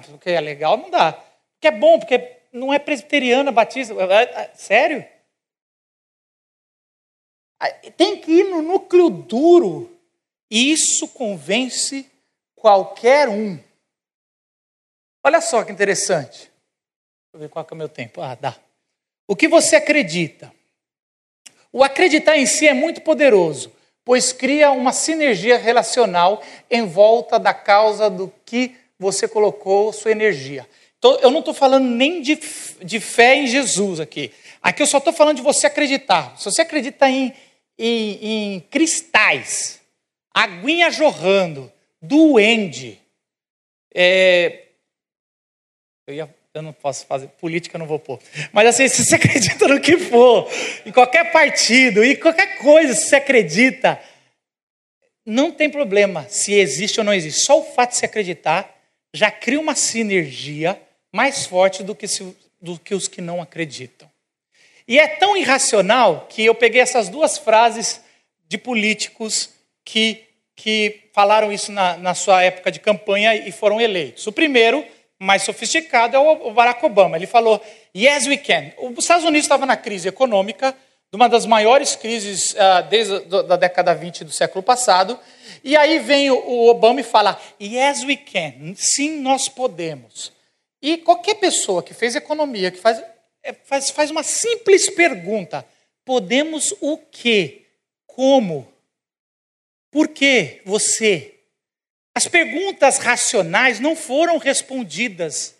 porque 0.10 0.30
é 0.30 0.40
legal 0.40 0.78
não 0.78 0.90
dá. 0.90 1.12
Porque 1.12 1.68
é 1.68 1.72
bom, 1.72 2.00
porque 2.00 2.40
não 2.54 2.74
é 2.74 2.80
presbiteriana, 2.80 3.52
batista. 3.52 3.94
É, 3.94 4.24
é, 4.24 4.56
sério? 4.56 5.06
Tem 7.98 8.22
que 8.22 8.32
ir 8.32 8.46
no 8.46 8.62
núcleo 8.62 9.10
duro. 9.10 10.00
E 10.50 10.72
isso 10.72 11.10
convence 11.10 12.10
qualquer 12.56 13.28
um. 13.28 13.60
Olha 15.24 15.42
só 15.42 15.66
que 15.66 15.72
interessante. 15.74 16.40
Deixa 16.40 17.34
eu 17.34 17.40
ver 17.42 17.50
qual 17.50 17.68
é 17.70 17.74
o 17.74 17.78
meu 17.78 17.90
tempo. 17.90 18.22
Ah, 18.22 18.36
dá. 18.36 18.58
O 19.28 19.36
que 19.36 19.50
você 19.50 19.76
acredita? 19.76 20.54
O 21.72 21.84
acreditar 21.84 22.38
em 22.38 22.46
si 22.46 22.66
é 22.66 22.74
muito 22.74 23.02
poderoso 23.02 23.81
pois 24.04 24.34
cria 24.34 24.72
uma 24.72 24.92
sinergia 24.92 25.58
relacional 25.58 26.44
em 26.70 26.86
volta 26.86 27.40
da 27.40 27.54
causa 27.54 28.10
do 28.10 28.32
que 28.46 28.76
você 28.98 29.28
colocou 29.28 29.94
sua 29.94 30.12
energia. 30.12 30.68
Então, 30.98 31.18
eu 31.20 31.32
não 31.32 31.40
estou 31.40 31.54
falando 31.54 31.86
nem 31.86 32.22
de, 32.22 32.40
de 32.84 33.00
fé 33.00 33.36
em 33.36 33.48
Jesus 33.48 34.00
aqui. 34.00 34.32
Aqui 34.62 34.84
eu 34.84 34.88
só 34.88 35.00
estou 35.00 35.12
falando 35.12 35.38
de 35.38 35.42
você 35.42 35.66
acreditar. 35.66 36.38
Se 36.38 36.46
você 36.46 36.62
acredita 36.62 37.10
em, 37.10 37.34
em, 37.78 38.54
em 38.54 38.60
cristais, 38.60 39.82
aguinha 40.32 40.92
jorrando, 40.92 41.72
duende, 42.00 43.00
é, 43.94 44.68
eu 46.06 46.14
ia 46.14 46.36
eu 46.54 46.62
não 46.62 46.74
posso 46.74 47.06
fazer, 47.06 47.28
política 47.40 47.78
eu 47.78 47.80
não 47.80 47.86
vou 47.86 48.00
pôr. 48.00 48.20
Mas 48.52 48.68
assim, 48.68 48.88
se 48.88 49.06
você 49.06 49.16
acredita 49.18 49.68
no 49.68 49.80
que 49.80 49.98
for, 49.98 50.50
em 50.86 50.92
qualquer 50.92 51.32
partido, 51.32 52.04
em 52.04 52.16
qualquer 52.16 52.58
coisa, 52.58 52.94
se 52.94 53.08
você 53.08 53.16
acredita, 53.16 54.00
não 55.26 55.52
tem 55.52 55.70
problema 55.70 56.26
se 56.30 56.54
existe 56.54 57.00
ou 57.00 57.06
não 57.06 57.14
existe. 57.14 57.46
Só 57.46 57.60
o 57.60 57.64
fato 57.64 57.92
de 57.92 57.98
se 57.98 58.06
acreditar 58.06 58.70
já 59.14 59.32
cria 59.32 59.60
uma 59.60 59.76
sinergia 59.76 60.80
mais 61.12 61.46
forte 61.46 61.84
do 61.84 61.96
que, 61.96 62.08
se, 62.08 62.36
do 62.62 62.78
que 62.78 62.94
os 62.94 63.08
que 63.08 63.22
não 63.22 63.42
acreditam. 63.42 64.10
E 64.88 65.00
é 65.00 65.08
tão 65.08 65.38
irracional 65.38 66.28
que 66.30 66.44
eu 66.44 66.56
peguei 66.56 66.82
essas 66.82 67.08
duas 67.08 67.38
frases 67.38 68.02
de 68.48 68.58
políticos 68.58 69.52
que, 69.86 70.24
que 70.56 71.02
falaram 71.14 71.52
isso 71.52 71.72
na, 71.72 71.96
na 71.98 72.14
sua 72.14 72.44
época 72.44 72.72
de 72.72 72.80
campanha 72.80 73.36
e 73.36 73.52
foram 73.52 73.80
eleitos. 73.80 74.28
O 74.28 74.32
primeiro, 74.32 74.86
mais 75.22 75.44
sofisticado, 75.44 76.18
é 76.18 76.20
o 76.20 76.52
Barack 76.52 76.84
Obama. 76.84 77.16
Ele 77.16 77.28
falou: 77.28 77.64
Yes, 77.96 78.26
we 78.26 78.38
can. 78.38 78.72
Os 78.80 79.04
Estados 79.04 79.24
Unidos 79.24 79.46
estava 79.46 79.68
na 79.68 79.78
crise 79.78 80.08
econômica, 80.08 80.76
uma 81.14 81.30
das 81.30 81.46
maiores 81.46 81.96
crises 81.96 82.52
uh, 82.52 82.90
desde 82.90 83.14
a 83.50 83.56
década 83.56 83.94
20 83.94 84.24
do 84.24 84.32
século 84.32 84.64
passado. 84.64 85.20
E 85.64 85.78
aí 85.78 86.00
vem 86.00 86.32
o 86.32 86.68
Obama 86.68 87.02
e 87.02 87.04
fala: 87.04 87.40
Yes, 87.62 88.04
we 88.04 88.18
can. 88.18 88.74
Sim, 88.76 89.22
nós 89.22 89.48
podemos. 89.48 90.34
E 90.82 90.98
qualquer 90.98 91.36
pessoa 91.36 91.84
que 91.84 91.94
fez 91.94 92.16
economia, 92.16 92.72
que 92.72 92.80
faz, 92.80 93.04
é, 93.44 93.54
faz, 93.54 93.92
faz 93.92 94.10
uma 94.10 94.24
simples 94.24 94.90
pergunta: 94.90 95.64
podemos 96.04 96.74
o 96.82 96.98
quê? 96.98 97.68
Como? 98.08 98.68
Por 99.92 100.08
que 100.08 100.62
você? 100.66 101.31
As 102.14 102.28
perguntas 102.28 102.98
racionais 102.98 103.80
não 103.80 103.96
foram 103.96 104.38
respondidas. 104.38 105.56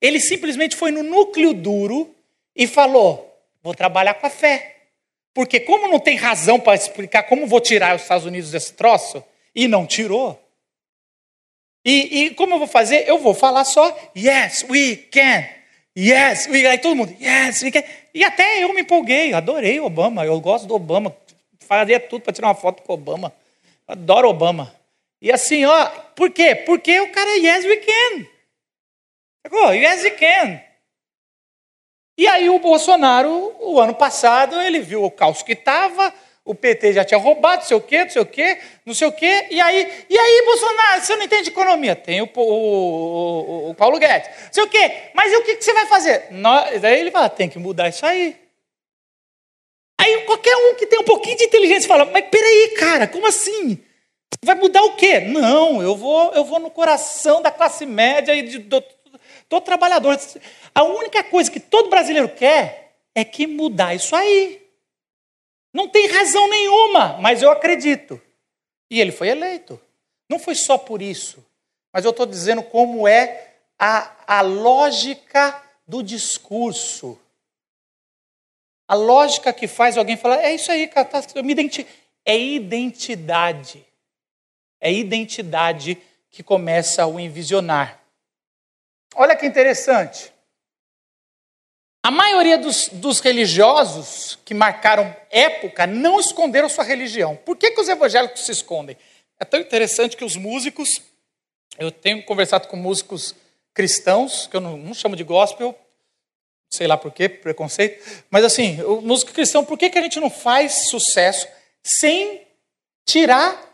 Ele 0.00 0.18
simplesmente 0.18 0.76
foi 0.76 0.90
no 0.90 1.02
núcleo 1.02 1.52
duro 1.52 2.14
e 2.56 2.66
falou: 2.66 3.38
vou 3.62 3.74
trabalhar 3.74 4.14
com 4.14 4.26
a 4.26 4.30
fé. 4.30 4.74
Porque, 5.34 5.58
como 5.58 5.88
não 5.88 5.98
tem 5.98 6.16
razão 6.16 6.60
para 6.60 6.76
explicar 6.76 7.24
como 7.24 7.46
vou 7.46 7.60
tirar 7.60 7.96
os 7.96 8.02
Estados 8.02 8.24
Unidos 8.24 8.52
desse 8.52 8.72
troço, 8.72 9.22
e 9.54 9.66
não 9.66 9.84
tirou. 9.84 10.40
E, 11.84 12.24
e, 12.24 12.30
como 12.30 12.54
eu 12.54 12.58
vou 12.58 12.68
fazer? 12.68 13.08
Eu 13.08 13.18
vou 13.18 13.34
falar 13.34 13.64
só, 13.64 13.94
yes, 14.16 14.64
we 14.70 14.96
can. 14.96 15.44
Yes, 15.96 16.46
we 16.46 16.62
can. 16.62 16.70
Aí 16.70 16.78
todo 16.78 16.96
mundo, 16.96 17.14
yes, 17.20 17.62
we 17.62 17.70
can. 17.70 17.82
E 18.14 18.24
até 18.24 18.62
eu 18.62 18.72
me 18.72 18.80
empolguei, 18.80 19.32
adorei 19.32 19.80
Obama, 19.80 20.24
eu 20.24 20.40
gosto 20.40 20.66
do 20.66 20.74
Obama, 20.74 21.14
faria 21.60 22.00
tudo 22.00 22.22
para 22.22 22.32
tirar 22.32 22.48
uma 22.48 22.54
foto 22.54 22.82
com 22.82 22.92
Obama. 22.92 23.32
Adoro 23.86 24.28
Obama. 24.28 24.74
E 25.24 25.32
assim, 25.32 25.64
ó, 25.64 25.86
por 26.14 26.30
quê? 26.30 26.54
Porque 26.54 27.00
o 27.00 27.10
cara 27.10 27.30
é 27.30 27.36
yes, 27.36 27.64
we 27.64 27.78
can. 27.78 28.26
Yes, 29.72 30.02
we 30.02 30.10
can. 30.10 30.60
E 32.18 32.26
aí 32.26 32.50
o 32.50 32.58
Bolsonaro, 32.58 33.56
o 33.58 33.80
ano 33.80 33.94
passado, 33.94 34.60
ele 34.60 34.80
viu 34.80 35.02
o 35.02 35.10
caos 35.10 35.42
que 35.42 35.52
estava, 35.52 36.12
o 36.44 36.54
PT 36.54 36.92
já 36.92 37.06
tinha 37.06 37.18
roubado, 37.18 37.62
não 37.62 37.66
sei 37.66 37.74
o 37.74 37.80
quê, 37.80 38.04
não 38.04 38.10
sei 38.10 38.20
o 38.20 38.26
quê, 38.26 38.60
não 38.84 38.94
sei 38.94 39.08
o 39.08 39.12
quê, 39.12 39.46
e 39.50 39.58
aí, 39.62 40.04
e 40.10 40.18
aí 40.18 40.42
Bolsonaro, 40.44 41.00
você 41.00 41.16
não 41.16 41.22
entende 41.24 41.44
de 41.44 41.50
economia? 41.52 41.96
Tem 41.96 42.20
o, 42.20 42.28
o, 42.36 42.40
o, 42.42 43.70
o 43.70 43.74
Paulo 43.74 43.98
Guedes, 43.98 44.28
não 44.28 44.52
sei 44.52 44.62
o 44.62 44.68
quê, 44.68 45.10
mas 45.14 45.32
o 45.32 45.42
que, 45.42 45.56
que 45.56 45.64
você 45.64 45.72
vai 45.72 45.86
fazer? 45.86 46.32
Nós, 46.32 46.82
daí 46.82 47.00
ele 47.00 47.10
fala, 47.10 47.30
tem 47.30 47.48
que 47.48 47.58
mudar 47.58 47.88
isso 47.88 48.04
aí. 48.04 48.36
Aí 49.98 50.20
qualquer 50.26 50.54
um 50.54 50.74
que 50.74 50.86
tem 50.86 50.98
um 50.98 51.04
pouquinho 51.04 51.38
de 51.38 51.44
inteligência 51.44 51.88
fala, 51.88 52.04
mas 52.04 52.26
peraí, 52.26 52.74
cara, 52.76 53.06
como 53.06 53.26
assim? 53.26 53.82
Vai 54.42 54.54
mudar 54.54 54.82
o 54.82 54.96
quê? 54.96 55.20
Não, 55.20 55.82
eu 55.82 55.96
vou, 55.96 56.32
eu 56.32 56.44
vou 56.44 56.58
no 56.58 56.70
coração 56.70 57.42
da 57.42 57.50
classe 57.50 57.84
média 57.84 58.34
e 58.34 58.42
de, 58.42 58.58
do, 58.58 58.82
do 59.48 59.60
trabalhador. 59.60 60.18
A 60.74 60.82
única 60.82 61.22
coisa 61.22 61.50
que 61.50 61.60
todo 61.60 61.90
brasileiro 61.90 62.28
quer 62.28 62.96
é 63.14 63.24
que 63.24 63.46
mudar 63.46 63.94
isso 63.94 64.14
aí. 64.16 64.62
Não 65.72 65.88
tem 65.88 66.08
razão 66.08 66.48
nenhuma, 66.48 67.18
mas 67.18 67.42
eu 67.42 67.50
acredito. 67.50 68.20
E 68.90 69.00
ele 69.00 69.12
foi 69.12 69.28
eleito. 69.28 69.80
Não 70.28 70.38
foi 70.38 70.54
só 70.54 70.78
por 70.78 71.02
isso, 71.02 71.44
mas 71.92 72.04
eu 72.04 72.10
estou 72.10 72.24
dizendo 72.24 72.62
como 72.62 73.06
é 73.06 73.54
a, 73.78 74.38
a 74.38 74.40
lógica 74.40 75.62
do 75.86 76.02
discurso. 76.02 77.18
A 78.88 78.94
lógica 78.94 79.52
que 79.52 79.66
faz 79.66 79.96
alguém 79.96 80.16
falar, 80.16 80.42
é 80.42 80.54
isso 80.54 80.70
aí, 80.70 80.86
cara, 80.86 81.06
tá, 81.06 81.22
eu 81.34 81.44
me 81.44 81.52
identi 81.52 81.86
é 82.24 82.38
identidade. 82.38 83.84
É 84.84 84.92
identidade 84.92 85.98
que 86.30 86.42
começa 86.42 87.06
o 87.06 87.18
envisionar. 87.18 87.98
Olha 89.14 89.34
que 89.34 89.46
interessante. 89.46 90.30
A 92.02 92.10
maioria 92.10 92.58
dos, 92.58 92.88
dos, 92.92 93.18
religiosos 93.20 94.38
que 94.44 94.52
marcaram 94.52 95.16
época 95.30 95.86
não 95.86 96.20
esconderam 96.20 96.68
sua 96.68 96.84
religião. 96.84 97.34
Por 97.34 97.56
que, 97.56 97.70
que 97.70 97.80
os 97.80 97.88
evangélicos 97.88 98.44
se 98.44 98.52
escondem? 98.52 98.94
É 99.40 99.44
tão 99.46 99.58
interessante 99.58 100.18
que 100.18 100.24
os 100.24 100.36
músicos, 100.36 101.00
eu 101.78 101.90
tenho 101.90 102.22
conversado 102.24 102.68
com 102.68 102.76
músicos 102.76 103.34
cristãos, 103.72 104.46
que 104.46 104.54
eu 104.54 104.60
não, 104.60 104.76
não 104.76 104.92
chamo 104.92 105.16
de 105.16 105.24
gospel, 105.24 105.74
sei 106.70 106.86
lá 106.86 106.98
por 106.98 107.10
quê, 107.10 107.26
preconceito, 107.26 108.22
mas 108.28 108.44
assim, 108.44 108.82
o 108.82 109.00
músico 109.00 109.32
cristão, 109.32 109.64
por 109.64 109.78
que, 109.78 109.88
que 109.88 109.98
a 109.98 110.02
gente 110.02 110.20
não 110.20 110.28
faz 110.28 110.90
sucesso 110.90 111.48
sem 111.82 112.46
tirar 113.08 113.73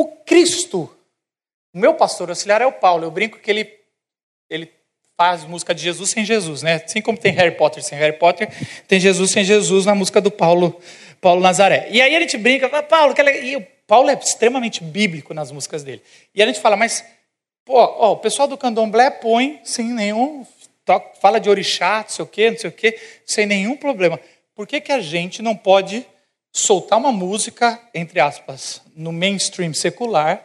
o 0.00 0.06
Cristo? 0.24 0.90
O 1.74 1.78
meu 1.78 1.94
pastor 1.94 2.28
auxiliar 2.28 2.60
é 2.60 2.66
o 2.66 2.72
Paulo, 2.72 3.04
eu 3.04 3.10
brinco 3.10 3.38
que 3.38 3.50
ele, 3.50 3.72
ele 4.48 4.72
faz 5.16 5.44
música 5.44 5.74
de 5.74 5.82
Jesus 5.82 6.10
sem 6.10 6.24
Jesus, 6.24 6.62
né? 6.62 6.82
Assim 6.84 7.02
como 7.02 7.18
tem 7.18 7.32
Harry 7.32 7.56
Potter 7.56 7.82
sem 7.82 7.98
Harry 7.98 8.16
Potter, 8.16 8.48
tem 8.86 9.00
Jesus 9.00 9.30
sem 9.30 9.44
Jesus 9.44 9.84
na 9.84 9.94
música 9.94 10.20
do 10.20 10.30
Paulo, 10.30 10.80
Paulo 11.20 11.40
Nazaré. 11.40 11.88
E 11.90 12.00
aí 12.00 12.14
a 12.14 12.20
gente 12.20 12.38
brinca, 12.38 12.68
fala, 12.68 12.82
Paulo, 12.82 13.14
que 13.14 13.22
e 13.22 13.56
o 13.56 13.66
Paulo 13.86 14.10
é 14.10 14.14
extremamente 14.14 14.82
bíblico 14.82 15.34
nas 15.34 15.50
músicas 15.50 15.82
dele. 15.82 16.02
E 16.34 16.42
a 16.42 16.46
gente 16.46 16.60
fala, 16.60 16.76
mas 16.76 17.04
pô, 17.64 17.74
ó, 17.74 18.12
o 18.12 18.16
pessoal 18.18 18.46
do 18.46 18.56
Candomblé 18.56 19.10
põe 19.10 19.60
sem 19.64 19.86
nenhum 19.88 20.46
fala 21.20 21.38
de 21.38 21.50
orixá, 21.50 21.98
não 22.02 22.08
sei 22.08 22.24
o 22.24 22.28
quê, 22.28 22.50
não 22.50 22.58
sei 22.58 22.70
o 22.70 22.72
quê, 22.72 22.98
sem 23.26 23.44
nenhum 23.44 23.76
problema. 23.76 24.18
Por 24.54 24.66
que, 24.66 24.80
que 24.80 24.92
a 24.92 25.00
gente 25.00 25.42
não 25.42 25.54
pode 25.54 26.06
soltar 26.58 26.98
uma 26.98 27.12
música, 27.12 27.80
entre 27.94 28.20
aspas, 28.20 28.82
no 28.96 29.12
mainstream 29.12 29.72
secular, 29.72 30.44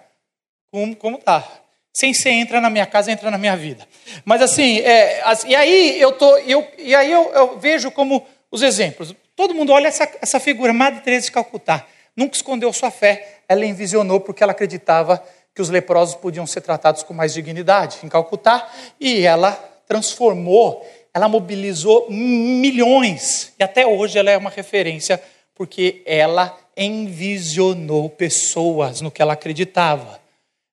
como, 0.71 0.95
como 0.95 1.17
tá? 1.17 1.47
Sem 1.91 2.13
ser 2.13 2.29
entra 2.31 2.61
na 2.61 2.69
minha 2.69 2.85
casa, 2.85 3.11
entra 3.11 3.29
na 3.31 3.37
minha 3.37 3.55
vida. 3.57 3.87
Mas 4.23 4.41
assim, 4.41 4.79
é, 4.79 5.23
e 5.47 5.55
aí 5.55 5.99
eu 5.99 6.11
tô, 6.11 6.37
eu, 6.37 6.67
e 6.77 6.93
aí 6.93 7.11
eu, 7.11 7.31
eu, 7.33 7.59
vejo 7.59 7.91
como 7.91 8.25
os 8.51 8.61
exemplos. 8.61 9.15
Todo 9.35 9.55
mundo 9.55 9.71
olha 9.71 9.87
essa, 9.87 10.09
essa 10.21 10.39
figura, 10.39 10.71
Madre 10.71 11.01
Teresa 11.01 11.25
de 11.25 11.31
Calcutá. 11.31 11.85
Nunca 12.15 12.35
escondeu 12.35 12.71
sua 12.71 12.91
fé, 12.91 13.39
ela 13.47 13.65
envisionou 13.65 14.19
porque 14.19 14.43
ela 14.43 14.51
acreditava 14.51 15.23
que 15.53 15.61
os 15.61 15.69
leprosos 15.69 16.15
podiam 16.15 16.45
ser 16.45 16.61
tratados 16.61 17.03
com 17.03 17.13
mais 17.13 17.33
dignidade 17.33 17.97
em 18.03 18.09
Calcutá, 18.09 18.67
e 18.99 19.25
ela 19.25 19.51
transformou, 19.87 20.87
ela 21.13 21.27
mobilizou 21.27 22.07
milhões, 22.09 23.53
e 23.59 23.63
até 23.63 23.85
hoje 23.85 24.17
ela 24.17 24.31
é 24.31 24.37
uma 24.37 24.49
referência 24.49 25.21
porque 25.55 26.01
ela 26.05 26.57
envisionou 26.75 28.09
pessoas 28.09 29.01
no 29.01 29.11
que 29.11 29.21
ela 29.21 29.33
acreditava. 29.33 30.21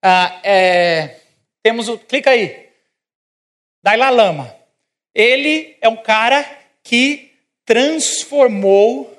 Ah, 0.02 0.40
é, 0.42 1.20
temos 1.62 1.88
o. 1.88 1.98
Clica 1.98 2.30
aí. 2.30 2.68
Dalai 3.82 4.10
Lama. 4.10 4.56
Ele 5.14 5.76
é 5.80 5.88
um 5.88 5.96
cara 5.96 6.44
que 6.82 7.32
transformou 7.64 9.16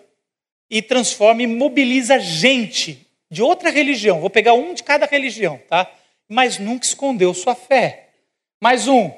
e 0.69 0.81
transforma 0.81 1.43
e 1.43 1.47
mobiliza 1.47 2.19
gente 2.19 3.05
de 3.29 3.41
outra 3.41 3.69
religião. 3.69 4.19
Vou 4.19 4.29
pegar 4.29 4.53
um 4.53 4.73
de 4.73 4.83
cada 4.83 5.05
religião, 5.05 5.59
tá? 5.69 5.91
Mas 6.27 6.57
nunca 6.57 6.85
escondeu 6.85 7.33
sua 7.33 7.55
fé. 7.55 8.09
Mais 8.61 8.87
um. 8.87 9.11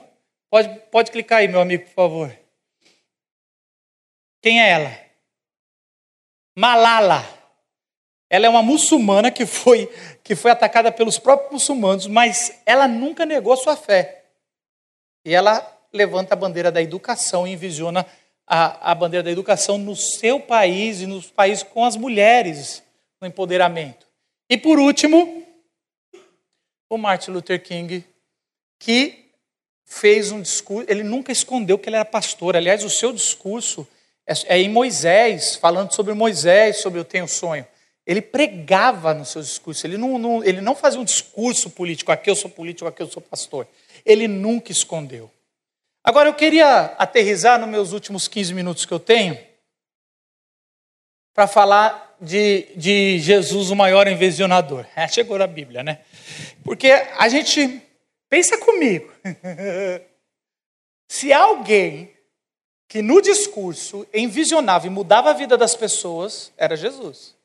Pode, 0.50 0.80
pode 0.92 1.12
clicar 1.12 1.40
aí, 1.40 1.48
meu 1.48 1.62
amigo, 1.62 1.86
por 1.86 1.94
favor. 1.94 2.40
Quem 4.42 4.62
é 4.62 4.70
ela? 4.70 5.00
Malala. 6.56 7.28
Ela 8.30 8.48
é 8.48 8.50
uma 8.50 8.64
muçulmana 8.64 9.30
que 9.30 9.46
foi, 9.46 9.88
que 10.24 10.36
foi 10.36 10.52
atacada 10.52 10.92
pelos 10.92 11.20
próprios 11.20 11.52
muçulmanos, 11.52 12.08
mas 12.08 12.62
ela 12.66 12.88
nunca 12.88 13.26
negou 13.26 13.56
sua 13.56 13.76
fé. 13.76 14.26
E 15.24 15.34
ela 15.34 15.66
levanta 15.94 16.34
a 16.34 16.38
bandeira 16.38 16.72
da 16.72 16.82
educação 16.82 17.48
e 17.48 17.52
envisiona 17.52 18.06
a, 18.48 18.92
a 18.92 18.96
bandeira 18.96 19.24
da 19.24 19.32
educação 19.32 19.78
no 19.78 19.96
seu 19.96 20.40
país 20.40 21.02
e 21.02 21.06
nos 21.06 21.30
países 21.30 21.64
com 21.64 21.86
as 21.86 21.96
mulheres 21.96 22.84
no 23.22 23.28
empoderamento. 23.28 24.08
E 24.50 24.58
por 24.58 24.80
último, 24.80 25.46
o 26.90 26.98
Martin 26.98 27.32
Luther 27.32 27.62
King, 27.62 28.04
que 28.80 29.30
fez 29.86 30.32
um 30.32 30.42
discurso, 30.42 30.90
ele 30.90 31.04
nunca 31.04 31.32
escondeu 31.32 31.78
que 31.78 31.88
ele 31.88 31.96
era 31.96 32.06
pastor. 32.06 32.56
Aliás, 32.56 32.84
o 32.84 32.90
seu 32.90 33.14
discurso 33.14 33.88
é, 34.26 34.56
é 34.56 34.60
em 34.60 34.70
Moisés, 34.70 35.56
falando 35.56 35.94
sobre 35.94 36.14
Moisés, 36.14 36.82
sobre 36.82 37.00
o 37.00 37.04
Tenho 37.04 37.28
Sonho. 37.28 37.66
Ele 38.06 38.22
pregava 38.22 39.14
no 39.14 39.26
seu 39.26 39.42
discurso, 39.42 39.88
ele 39.88 39.98
não, 39.98 40.18
não, 40.18 40.44
ele 40.44 40.60
não 40.60 40.76
fazia 40.76 41.00
um 41.00 41.06
discurso 41.06 41.70
político, 41.70 42.12
aqui 42.12 42.30
eu 42.30 42.36
sou 42.36 42.50
político, 42.50 42.88
aqui 42.88 43.02
eu 43.02 43.08
sou 43.08 43.22
pastor. 43.22 43.68
Ele 44.06 44.28
nunca 44.28 44.72
escondeu. 44.72 45.32
Agora 46.04 46.28
eu 46.28 46.34
queria 46.34 46.86
aterrizar 46.98 47.58
nos 47.58 47.70
meus 47.70 47.94
últimos 47.94 48.28
15 48.28 48.54
minutos 48.54 48.86
que 48.86 48.94
eu 48.94 49.00
tenho 49.00 49.40
para 51.34 51.48
falar 51.48 52.16
de, 52.20 52.68
de 52.76 53.20
Jesus, 53.20 53.72
o 53.72 53.76
maior 53.76 54.08
envisionador. 54.08 54.86
É, 54.96 55.08
chegou 55.10 55.38
na 55.38 55.48
Bíblia, 55.48 55.82
né? 55.82 56.00
Porque 56.64 56.88
a 56.92 57.28
gente, 57.30 57.82
pensa 58.30 58.58
comigo, 58.58 59.12
se 61.08 61.32
alguém 61.32 62.13
que 62.94 63.02
no 63.02 63.20
discurso 63.24 64.06
envisionava 64.14 64.86
e 64.86 64.90
mudava 64.92 65.32
a 65.32 65.34
vida 65.34 65.58
das 65.58 65.76
pessoas, 65.76 66.52
era 66.56 66.78
Jesus. 66.78 67.36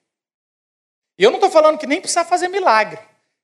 E 1.16 1.24
eu 1.24 1.30
não 1.30 1.38
estou 1.38 1.51
falando 1.51 1.78
que 1.78 1.86
nem 1.86 2.03
precisa 2.03 2.22
fazer 2.22 2.49
milagre. 2.49 3.01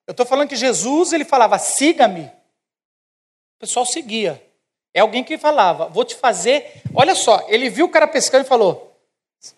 Eu 0.07 0.11
estou 0.11 0.27
falando 0.27 0.51
que 0.51 0.55
Jesus, 0.55 1.15
ele 1.15 1.25
falava, 1.25 1.59
siga-me. 1.59 2.27
O 2.27 3.61
pessoal 3.61 3.87
seguia. 3.87 4.47
É 4.93 5.01
alguém 5.01 5.25
que 5.25 5.39
falava, 5.39 5.87
vou 5.87 6.05
te 6.05 6.15
fazer. 6.15 6.83
Olha 6.95 7.15
só, 7.15 7.43
ele 7.49 7.71
viu 7.71 7.87
o 7.87 7.91
cara 7.91 8.07
pescando 8.07 8.45
e 8.45 8.49
falou: 8.49 8.95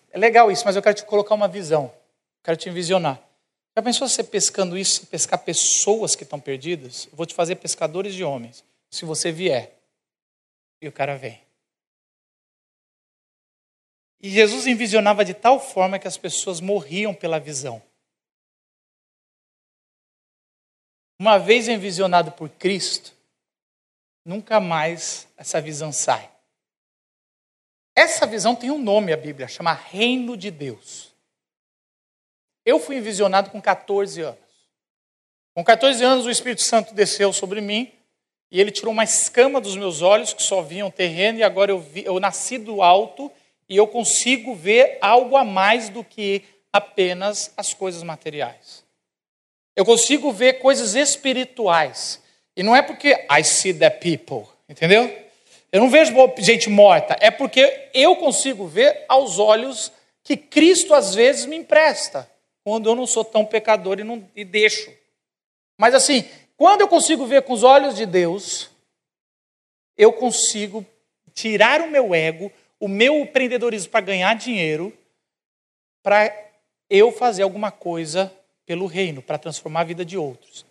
é 0.09 0.17
legal 0.17 0.49
isso, 0.49 0.63
mas 0.63 0.77
eu 0.77 0.81
quero 0.81 0.95
te 0.95 1.03
colocar 1.03 1.35
uma 1.35 1.49
visão. 1.49 1.91
Quero 2.41 2.55
te 2.55 2.69
envisionar. 2.69 3.21
Já 3.75 3.83
pensou 3.83 4.07
você 4.07 4.23
pescando 4.23 4.77
isso, 4.77 5.05
pescar 5.07 5.39
pessoas 5.39 6.15
que 6.15 6.23
estão 6.23 6.39
perdidas? 6.39 7.09
Vou 7.11 7.25
te 7.25 7.35
fazer 7.35 7.55
pescadores 7.55 8.13
de 8.13 8.23
homens, 8.23 8.63
se 8.89 9.03
você 9.03 9.33
vier. 9.33 9.77
E 10.81 10.87
o 10.87 10.93
cara 10.93 11.17
vem. 11.17 11.45
E 14.19 14.29
Jesus 14.29 14.65
envisionava 14.65 15.23
de 15.23 15.33
tal 15.33 15.59
forma 15.59 15.99
que 15.99 16.07
as 16.07 16.17
pessoas 16.17 16.59
morriam 16.59 17.13
pela 17.13 17.39
visão. 17.39 17.81
Uma 21.19 21.37
vez 21.37 21.67
envisionado 21.67 22.31
por 22.31 22.49
Cristo, 22.49 23.13
nunca 24.23 24.59
mais 24.59 25.27
essa 25.37 25.59
visão 25.59 25.91
sai. 25.91 26.31
Essa 27.95 28.27
visão 28.27 28.55
tem 28.55 28.69
um 28.69 28.77
nome, 28.77 29.11
a 29.11 29.17
Bíblia, 29.17 29.47
chama 29.47 29.73
Reino 29.73 30.37
de 30.37 30.51
Deus. 30.51 31.11
Eu 32.63 32.79
fui 32.79 32.97
envisionado 32.97 33.49
com 33.49 33.59
14 33.59 34.21
anos. 34.21 34.39
Com 35.55 35.63
14 35.63 36.03
anos, 36.03 36.25
o 36.25 36.29
Espírito 36.29 36.61
Santo 36.61 36.93
desceu 36.93 37.33
sobre 37.33 37.61
mim 37.61 37.91
e 38.51 38.61
ele 38.61 38.71
tirou 38.71 38.93
uma 38.93 39.03
escama 39.03 39.59
dos 39.59 39.75
meus 39.75 40.01
olhos, 40.01 40.33
que 40.33 40.43
só 40.43 40.61
viam 40.61 40.89
terreno, 40.89 41.39
e 41.39 41.43
agora 41.43 41.71
eu, 41.71 41.79
vi, 41.79 42.05
eu 42.05 42.19
nasci 42.19 42.57
do 42.57 42.81
alto 42.81 43.31
e 43.69 43.75
eu 43.75 43.87
consigo 43.87 44.55
ver 44.55 44.97
algo 45.01 45.35
a 45.35 45.43
mais 45.43 45.89
do 45.89 46.03
que 46.03 46.43
apenas 46.71 47.51
as 47.57 47.73
coisas 47.73 48.03
materiais. 48.03 48.83
Eu 49.75 49.85
consigo 49.85 50.31
ver 50.31 50.53
coisas 50.53 50.95
espirituais. 50.95 52.21
E 52.55 52.63
não 52.63 52.75
é 52.75 52.81
porque 52.81 53.09
I 53.31 53.43
see 53.43 53.73
the 53.73 53.89
people, 53.89 54.47
entendeu? 54.67 55.15
Eu 55.71 55.81
não 55.81 55.89
vejo 55.89 56.13
gente 56.39 56.69
morta, 56.69 57.15
é 57.19 57.29
porque 57.29 57.89
eu 57.93 58.15
consigo 58.15 58.65
ver 58.65 59.05
aos 59.07 59.37
olhos 59.37 59.91
que 60.23 60.35
Cristo 60.35 60.93
às 60.93 61.13
vezes 61.13 61.45
me 61.45 61.55
empresta, 61.55 62.29
quando 62.63 62.89
eu 62.89 62.95
não 62.95 63.05
sou 63.05 63.23
tão 63.23 63.45
pecador 63.45 63.99
e, 63.99 64.03
não, 64.03 64.27
e 64.35 64.43
deixo. 64.43 64.91
Mas 65.77 65.93
assim, 65.93 66.25
quando 66.57 66.81
eu 66.81 66.87
consigo 66.87 67.25
ver 67.25 67.43
com 67.43 67.53
os 67.53 67.63
olhos 67.63 67.95
de 67.95 68.05
Deus, 68.05 68.69
eu 69.95 70.11
consigo 70.11 70.85
tirar 71.33 71.81
o 71.81 71.91
meu 71.91 72.15
ego, 72.15 72.51
o 72.79 72.87
meu 72.87 73.15
empreendedorismo 73.19 73.89
para 73.89 74.01
ganhar 74.01 74.33
dinheiro, 74.35 74.93
para 76.03 76.33
eu 76.89 77.11
fazer 77.11 77.43
alguma 77.43 77.71
coisa 77.71 78.31
pelo 78.65 78.85
reino, 78.85 79.21
para 79.21 79.37
transformar 79.37 79.81
a 79.81 79.85
vida 79.85 80.05
de 80.05 80.17
outros. 80.17 80.65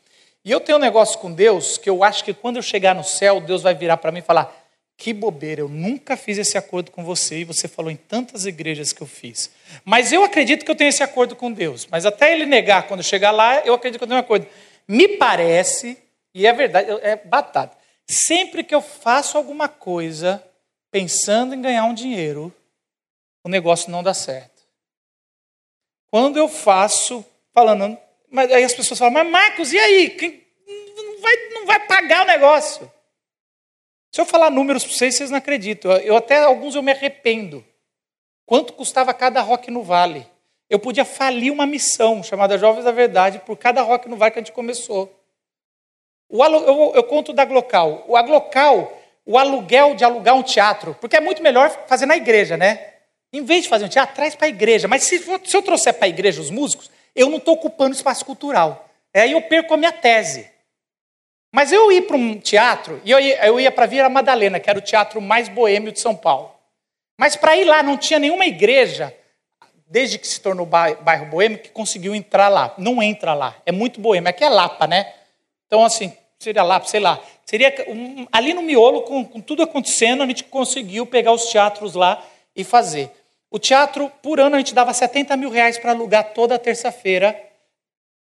E 0.44 0.50
eu 0.50 0.60
tenho 0.60 0.78
um 0.78 0.80
negócio 0.80 1.18
com 1.18 1.32
Deus 1.32 1.76
que 1.76 1.90
eu 1.90 2.04
acho 2.04 2.22
que 2.22 2.32
quando 2.32 2.56
eu 2.56 2.62
chegar 2.62 2.94
no 2.94 3.02
céu, 3.02 3.40
Deus 3.40 3.62
vai 3.62 3.74
virar 3.74 3.96
para 3.96 4.12
mim 4.12 4.20
e 4.20 4.22
falar: 4.22 4.54
que 4.96 5.12
bobeira, 5.12 5.60
eu 5.60 5.68
nunca 5.68 6.16
fiz 6.16 6.38
esse 6.38 6.56
acordo 6.56 6.90
com 6.90 7.04
você 7.04 7.40
e 7.40 7.44
você 7.44 7.68
falou 7.68 7.90
em 7.90 7.96
tantas 7.96 8.46
igrejas 8.46 8.92
que 8.92 9.02
eu 9.02 9.06
fiz. 9.06 9.50
Mas 9.84 10.12
eu 10.12 10.24
acredito 10.24 10.64
que 10.64 10.70
eu 10.70 10.74
tenho 10.74 10.88
esse 10.88 11.02
acordo 11.02 11.36
com 11.36 11.52
Deus. 11.52 11.86
Mas 11.90 12.06
até 12.06 12.32
ele 12.32 12.46
negar 12.46 12.86
quando 12.86 13.02
chegar 13.02 13.30
lá, 13.30 13.60
eu 13.60 13.74
acredito 13.74 13.98
que 13.98 14.04
eu 14.04 14.08
tenho 14.08 14.18
um 14.18 14.22
acordo. 14.22 14.46
Me 14.88 15.08
parece, 15.08 15.98
e 16.32 16.46
é 16.46 16.52
verdade, 16.52 16.88
é 17.02 17.16
batata. 17.16 17.76
Sempre 18.06 18.64
que 18.64 18.74
eu 18.74 18.80
faço 18.80 19.36
alguma 19.36 19.68
coisa 19.68 20.42
pensando 20.96 21.54
em 21.54 21.60
ganhar 21.60 21.84
um 21.84 21.92
dinheiro, 21.92 22.50
o 23.44 23.50
negócio 23.50 23.90
não 23.90 24.02
dá 24.02 24.14
certo. 24.14 24.62
Quando 26.10 26.38
eu 26.38 26.48
faço 26.48 27.22
falando, 27.52 27.98
mas 28.30 28.50
aí 28.50 28.64
as 28.64 28.72
pessoas 28.72 28.98
falam, 28.98 29.12
mas 29.12 29.30
Marcos, 29.30 29.74
e 29.74 29.78
aí? 29.78 30.08
Quem, 30.08 30.42
não, 30.96 31.20
vai, 31.20 31.36
não 31.50 31.66
vai 31.66 31.86
pagar 31.86 32.22
o 32.22 32.26
negócio. 32.26 32.90
Se 34.10 34.22
eu 34.22 34.24
falar 34.24 34.48
números 34.48 34.84
para 34.84 34.94
vocês, 34.94 35.14
vocês 35.14 35.30
não 35.30 35.36
acreditam. 35.36 35.92
Eu 35.98 36.16
até 36.16 36.42
alguns 36.42 36.74
eu 36.74 36.82
me 36.82 36.92
arrependo. 36.92 37.62
Quanto 38.46 38.72
custava 38.72 39.12
cada 39.12 39.42
rock 39.42 39.70
no 39.70 39.82
Vale? 39.82 40.26
Eu 40.70 40.78
podia 40.78 41.04
falir 41.04 41.52
uma 41.52 41.66
missão 41.66 42.22
chamada 42.22 42.56
Jovens 42.56 42.86
da 42.86 42.90
Verdade 42.90 43.38
por 43.40 43.58
cada 43.58 43.82
rock 43.82 44.08
no 44.08 44.16
Vale 44.16 44.30
que 44.30 44.38
a 44.38 44.42
gente 44.42 44.52
começou. 44.52 45.14
O 46.26 46.42
eu, 46.42 46.94
eu 46.94 47.04
conto 47.04 47.34
da 47.34 47.44
Glocal. 47.44 48.02
O 48.08 48.16
Aglocal, 48.16 48.95
o 49.26 49.36
aluguel 49.36 49.96
de 49.96 50.04
alugar 50.04 50.36
um 50.36 50.42
teatro, 50.42 50.96
porque 51.00 51.16
é 51.16 51.20
muito 51.20 51.42
melhor 51.42 51.68
fazer 51.88 52.06
na 52.06 52.16
igreja, 52.16 52.56
né? 52.56 52.92
Em 53.32 53.44
vez 53.44 53.64
de 53.64 53.68
fazer 53.68 53.84
um 53.84 53.88
teatro, 53.88 54.14
traz 54.14 54.36
para 54.36 54.46
a 54.46 54.48
igreja. 54.48 54.86
Mas 54.86 55.02
se, 55.02 55.18
se 55.18 55.56
eu 55.56 55.62
trouxer 55.62 55.92
para 55.94 56.06
a 56.06 56.08
igreja 56.08 56.40
os 56.40 56.50
músicos, 56.50 56.90
eu 57.14 57.28
não 57.28 57.38
estou 57.38 57.54
ocupando 57.54 57.94
espaço 57.94 58.24
cultural. 58.24 58.88
Aí 59.12 59.32
eu 59.32 59.42
perco 59.42 59.74
a 59.74 59.76
minha 59.76 59.92
tese. 59.92 60.48
Mas 61.52 61.72
eu 61.72 61.90
ia 61.90 62.02
para 62.02 62.16
um 62.16 62.38
teatro, 62.38 63.00
e 63.04 63.10
eu 63.10 63.18
ia, 63.18 63.46
eu 63.46 63.58
ia 63.58 63.72
para 63.72 64.08
Madalena, 64.08 64.60
que 64.60 64.70
era 64.70 64.78
o 64.78 64.82
teatro 64.82 65.20
mais 65.20 65.48
boêmio 65.48 65.90
de 65.90 65.98
São 65.98 66.14
Paulo. 66.14 66.52
Mas 67.18 67.34
para 67.34 67.56
ir 67.56 67.64
lá 67.64 67.82
não 67.82 67.96
tinha 67.96 68.18
nenhuma 68.18 68.44
igreja, 68.44 69.14
desde 69.86 70.18
que 70.18 70.26
se 70.26 70.40
tornou 70.40 70.66
bairro 70.66 71.26
boêmio, 71.26 71.58
que 71.58 71.70
conseguiu 71.70 72.14
entrar 72.14 72.48
lá. 72.48 72.74
Não 72.76 73.02
entra 73.02 73.32
lá, 73.32 73.56
é 73.64 73.72
muito 73.72 74.00
boêmio. 74.00 74.28
Aqui 74.28 74.44
é 74.44 74.48
Lapa, 74.50 74.86
né? 74.86 75.12
Então, 75.66 75.84
assim, 75.84 76.12
seria 76.38 76.62
Lapa, 76.62 76.86
sei 76.86 77.00
lá. 77.00 77.20
Seria 77.48 77.72
um, 77.88 78.26
ali 78.32 78.52
no 78.52 78.60
miolo, 78.60 79.02
com, 79.02 79.24
com 79.24 79.40
tudo 79.40 79.62
acontecendo, 79.62 80.22
a 80.22 80.26
gente 80.26 80.44
conseguiu 80.44 81.06
pegar 81.06 81.32
os 81.32 81.46
teatros 81.46 81.94
lá 81.94 82.24
e 82.54 82.64
fazer. 82.64 83.10
O 83.48 83.58
teatro, 83.58 84.10
por 84.20 84.40
ano, 84.40 84.56
a 84.56 84.58
gente 84.58 84.74
dava 84.74 84.92
70 84.92 85.36
mil 85.36 85.48
reais 85.48 85.78
para 85.78 85.92
alugar 85.92 86.34
toda 86.34 86.58
terça-feira. 86.58 87.40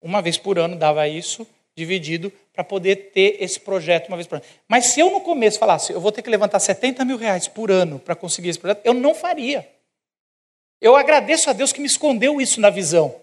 Uma 0.03 0.21
vez 0.21 0.37
por 0.37 0.59
ano 0.59 0.75
dava 0.75 1.07
isso, 1.07 1.47
dividido, 1.77 2.33
para 2.53 2.65
poder 2.65 3.13
ter 3.13 3.37
esse 3.41 3.61
projeto 3.61 4.09
uma 4.09 4.17
vez 4.17 4.27
por 4.27 4.37
ano. 4.37 4.45
Mas 4.69 4.87
se 4.87 5.01
eu 5.01 5.11
no 5.11 5.21
começo 5.21 5.61
falasse, 5.61 5.93
eu 5.93 6.01
vou 6.01 6.11
ter 6.11 6.21
que 6.21 6.31
levantar 6.31 6.59
70 6.59 7.05
mil 7.05 7.17
reais 7.17 7.47
por 7.47 7.71
ano 7.71 8.01
para 8.01 8.17
conseguir 8.17 8.49
esse 8.49 8.59
projeto, 8.59 8.85
eu 8.85 8.95
não 8.95 9.15
faria. 9.15 9.69
Eu 10.81 10.97
agradeço 10.97 11.49
a 11.49 11.53
Deus 11.53 11.73
que 11.73 11.81
me 11.81 11.87
escondeu 11.87 12.41
isso 12.41 12.61
na 12.61 12.69
visão. 12.69 13.15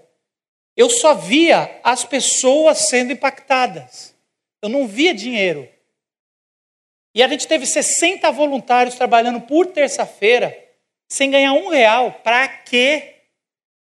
Eu 0.76 0.90
só 0.90 1.14
via 1.14 1.80
as 1.84 2.06
pessoas 2.06 2.88
sendo 2.88 3.12
impactadas. 3.12 4.16
Eu 4.62 4.70
não 4.70 4.88
via 4.88 5.14
dinheiro. 5.14 5.68
E 7.14 7.22
a 7.22 7.28
gente 7.28 7.48
teve 7.48 7.66
60 7.66 8.32
voluntários 8.32 8.96
trabalhando 8.96 9.42
por 9.42 9.68
terça-feira 9.68 10.58
sem 11.10 11.30
ganhar 11.30 11.54
um 11.54 11.68
real 11.68 12.14
para 12.24 12.48
que 12.48 13.16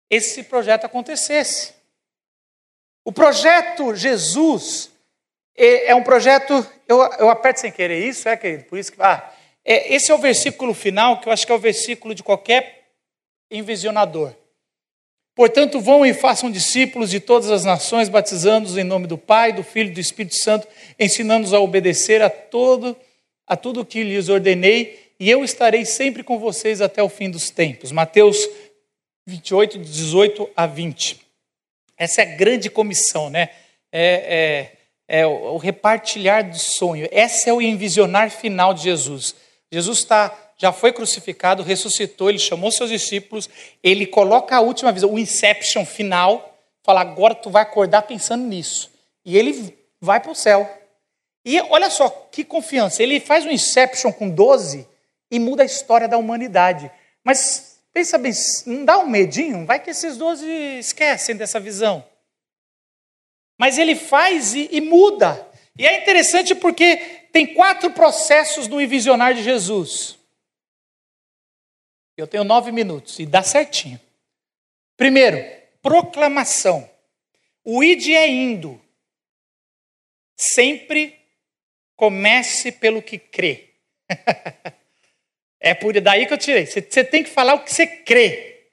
esse 0.09 0.43
projeto 0.43 0.85
acontecesse. 0.85 1.73
O 3.05 3.11
projeto 3.11 3.95
Jesus 3.95 4.91
é 5.55 5.95
um 5.95 6.03
projeto. 6.03 6.53
Eu, 6.87 6.97
eu 7.19 7.29
aperto 7.29 7.61
sem 7.61 7.71
querer 7.71 8.05
isso, 8.05 8.27
é, 8.27 8.35
querido? 8.35 8.65
Por 8.65 8.77
isso 8.77 8.91
que. 8.91 9.01
Ah, 9.01 9.31
é, 9.63 9.93
esse 9.93 10.11
é 10.11 10.13
o 10.13 10.19
versículo 10.19 10.73
final, 10.73 11.19
que 11.19 11.27
eu 11.27 11.33
acho 11.33 11.45
que 11.45 11.51
é 11.51 11.55
o 11.55 11.59
versículo 11.59 12.13
de 12.13 12.21
qualquer 12.21 12.89
envisionador. 13.49 14.33
Portanto, 15.33 15.81
vão 15.81 16.05
e 16.05 16.13
façam 16.13 16.51
discípulos 16.51 17.09
de 17.09 17.19
todas 17.19 17.49
as 17.49 17.65
nações, 17.65 18.07
batizando-os 18.07 18.77
em 18.77 18.83
nome 18.83 19.07
do 19.07 19.17
Pai, 19.17 19.51
do 19.51 19.63
Filho 19.63 19.89
e 19.89 19.93
do 19.93 19.99
Espírito 19.99 20.35
Santo, 20.35 20.67
ensinando-os 20.99 21.53
a 21.53 21.59
obedecer 21.59 22.21
a 22.21 22.29
todo 22.29 22.95
a 23.47 23.55
tudo 23.55 23.81
o 23.81 23.85
que 23.85 24.03
lhes 24.03 24.29
ordenei, 24.29 25.13
e 25.19 25.29
eu 25.29 25.43
estarei 25.43 25.85
sempre 25.85 26.23
com 26.23 26.37
vocês 26.37 26.81
até 26.81 27.01
o 27.01 27.09
fim 27.09 27.29
dos 27.29 27.49
tempos. 27.49 27.91
Mateus 27.91 28.37
28, 29.25 29.79
18 29.79 30.49
a 30.55 30.65
20. 30.65 31.21
Essa 31.97 32.21
é 32.21 32.33
a 32.33 32.35
grande 32.35 32.69
comissão, 32.69 33.29
né? 33.29 33.49
É, 33.91 34.71
é, 35.07 35.21
é 35.21 35.27
o 35.27 35.57
repartilhar 35.57 36.49
do 36.49 36.57
sonho. 36.57 37.07
Esse 37.11 37.49
é 37.49 37.53
o 37.53 37.61
envisionar 37.61 38.29
final 38.29 38.73
de 38.73 38.83
Jesus. 38.83 39.35
Jesus 39.71 39.99
está 39.99 40.45
já 40.57 40.71
foi 40.71 40.93
crucificado, 40.93 41.63
ressuscitou, 41.63 42.29
ele 42.29 42.39
chamou 42.39 42.71
seus 42.71 42.89
discípulos, 42.89 43.49
ele 43.83 44.05
coloca 44.05 44.55
a 44.55 44.61
última 44.61 44.91
visão, 44.91 45.13
o 45.13 45.19
inception 45.19 45.85
final, 45.85 46.57
fala, 46.81 47.01
agora 47.01 47.35
tu 47.35 47.49
vai 47.49 47.63
acordar 47.63 48.03
pensando 48.03 48.45
nisso. 48.45 48.89
E 49.25 49.37
ele 49.37 49.77
vai 49.99 50.19
para 50.19 50.31
o 50.31 50.35
céu. 50.35 50.69
E 51.45 51.61
olha 51.61 51.91
só 51.91 52.09
que 52.31 52.43
confiança, 52.43 53.03
ele 53.03 53.19
faz 53.19 53.45
um 53.45 53.51
inception 53.51 54.11
com 54.11 54.27
12 54.27 54.87
e 55.29 55.39
muda 55.39 55.61
a 55.61 55.65
história 55.65 56.07
da 56.07 56.17
humanidade. 56.17 56.91
Mas 57.23 57.79
pensa 57.93 58.17
bem, 58.17 58.33
não 58.65 58.83
dá 58.83 58.97
um 58.97 59.07
medinho? 59.07 59.63
Vai 59.63 59.79
que 59.79 59.91
esses 59.91 60.17
12 60.17 60.45
esquecem 60.79 61.35
dessa 61.35 61.59
visão. 61.59 62.03
Mas 63.57 63.77
ele 63.77 63.95
faz 63.95 64.55
e, 64.55 64.67
e 64.71 64.81
muda. 64.81 65.47
E 65.77 65.85
é 65.85 66.01
interessante 66.01 66.55
porque 66.55 67.25
Tem 67.31 67.53
quatro 67.53 67.91
processos 67.91 68.65
no 68.69 68.79
envisionar 68.79 69.33
de 69.33 69.43
Jesus. 69.43 70.17
Eu 72.15 72.25
tenho 72.25 72.45
nove 72.45 72.71
minutos 72.71 73.19
e 73.19 73.25
dá 73.25 73.43
certinho. 73.43 73.99
Primeiro, 74.95 75.37
proclamação. 75.81 76.89
O 77.61 77.83
id 77.83 78.07
é 78.07 78.25
indo. 78.25 78.81
Sempre 80.37 81.24
comece 81.95 82.71
pelo 82.71 83.01
que 83.01 83.17
crê. 83.17 83.69
é 85.59 85.73
por 85.73 85.99
daí 85.99 86.25
que 86.25 86.33
eu 86.33 86.37
tirei. 86.37 86.65
Você 86.65 87.03
tem 87.03 87.23
que 87.23 87.29
falar 87.29 87.55
o 87.55 87.63
que 87.63 87.73
você 87.73 87.87
crê. 87.87 88.69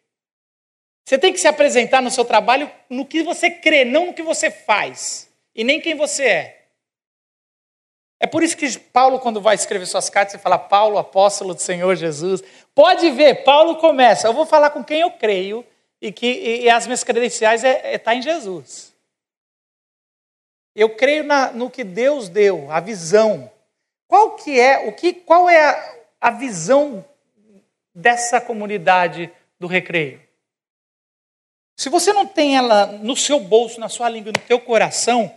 Você 1.05 1.19
tem 1.19 1.33
que 1.33 1.41
se 1.41 1.49
apresentar 1.49 2.01
no 2.01 2.11
seu 2.11 2.25
trabalho 2.25 2.71
no 2.89 3.05
que 3.05 3.23
você 3.23 3.51
crê, 3.51 3.85
não 3.85 4.07
no 4.07 4.15
que 4.15 4.23
você 4.23 4.51
faz. 4.51 5.29
E 5.55 5.65
nem 5.65 5.81
quem 5.81 5.95
você 5.95 6.25
é. 6.25 6.63
É 8.21 8.27
por 8.27 8.43
isso 8.43 8.57
que 8.57 8.79
Paulo, 8.79 9.19
quando 9.19 9.41
vai 9.41 9.57
escrever 9.57 9.85
suas 9.87 10.09
cartas, 10.09 10.35
ele 10.35 10.43
fala 10.43 10.57
Paulo, 10.57 10.97
apóstolo 10.97 11.55
do 11.55 11.61
Senhor 11.61 11.97
Jesus. 11.97 12.41
Pode 12.73 13.11
ver, 13.11 13.43
Paulo 13.43 13.77
começa, 13.77 14.29
eu 14.29 14.33
vou 14.33 14.47
falar 14.47 14.71
com 14.71 14.85
quem 14.85 15.01
eu 15.01 15.11
creio 15.11 15.67
e 16.01 16.13
que 16.13 16.27
e, 16.27 16.71
as 16.71 16.87
minhas 16.87 17.03
credenciais 17.03 17.65
é 17.65 17.95
é 17.95 17.99
tá 17.99 18.15
em 18.15 18.23
Jesus. 18.23 18.92
Eu 20.75 20.97
creio 20.97 21.25
na, 21.25 21.53
no 21.53 21.71
que 21.71 21.85
Deus 21.85 22.29
deu, 22.29 22.71
a 22.71 22.81
visão. 22.81 23.51
Qual 24.09 24.37
que 24.37 24.59
é, 24.59 24.89
o 24.89 24.93
que, 24.93 25.13
qual 25.13 25.49
é 25.49 25.65
a, 25.65 25.95
a 26.21 26.31
visão 26.31 27.05
dessa 27.95 28.41
comunidade 28.41 29.31
do 29.59 29.67
recreio? 29.67 30.21
Se 31.77 31.89
você 31.89 32.13
não 32.13 32.27
tem 32.27 32.57
ela 32.57 32.87
no 32.87 33.17
seu 33.17 33.41
bolso, 33.41 33.81
na 33.81 33.89
sua 33.89 34.09
língua, 34.09 34.33
no 34.35 34.47
teu 34.47 34.61
coração, 34.61 35.35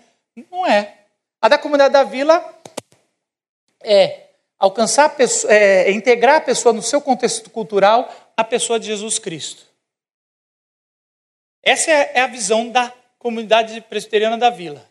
não 0.52 0.66
é. 0.66 1.06
A 1.42 1.48
da 1.48 1.58
comunidade 1.58 1.94
da 1.94 2.04
vila 2.04 2.54
é 3.84 4.26
alcançar 4.58 5.06
a 5.06 5.10
pessoa, 5.10 5.54
é, 5.54 5.92
integrar 5.92 6.36
a 6.38 6.42
pessoa 6.42 6.74
no 6.74 6.82
seu 6.82 7.02
contexto 7.02 7.50
cultural, 7.50 8.14
a 8.36 8.44
pessoa 8.44 8.80
de 8.80 8.88
Jesus 8.88 9.20
Cristo. 9.20 9.66
Essa 11.64 11.92
é, 11.92 12.12
é 12.16 12.22
a 12.22 12.28
visão 12.28 12.70
da 12.70 12.94
comunidade 13.18 13.82
presbiteriana 13.82 14.38
da 14.38 14.50
vila. 14.50 14.86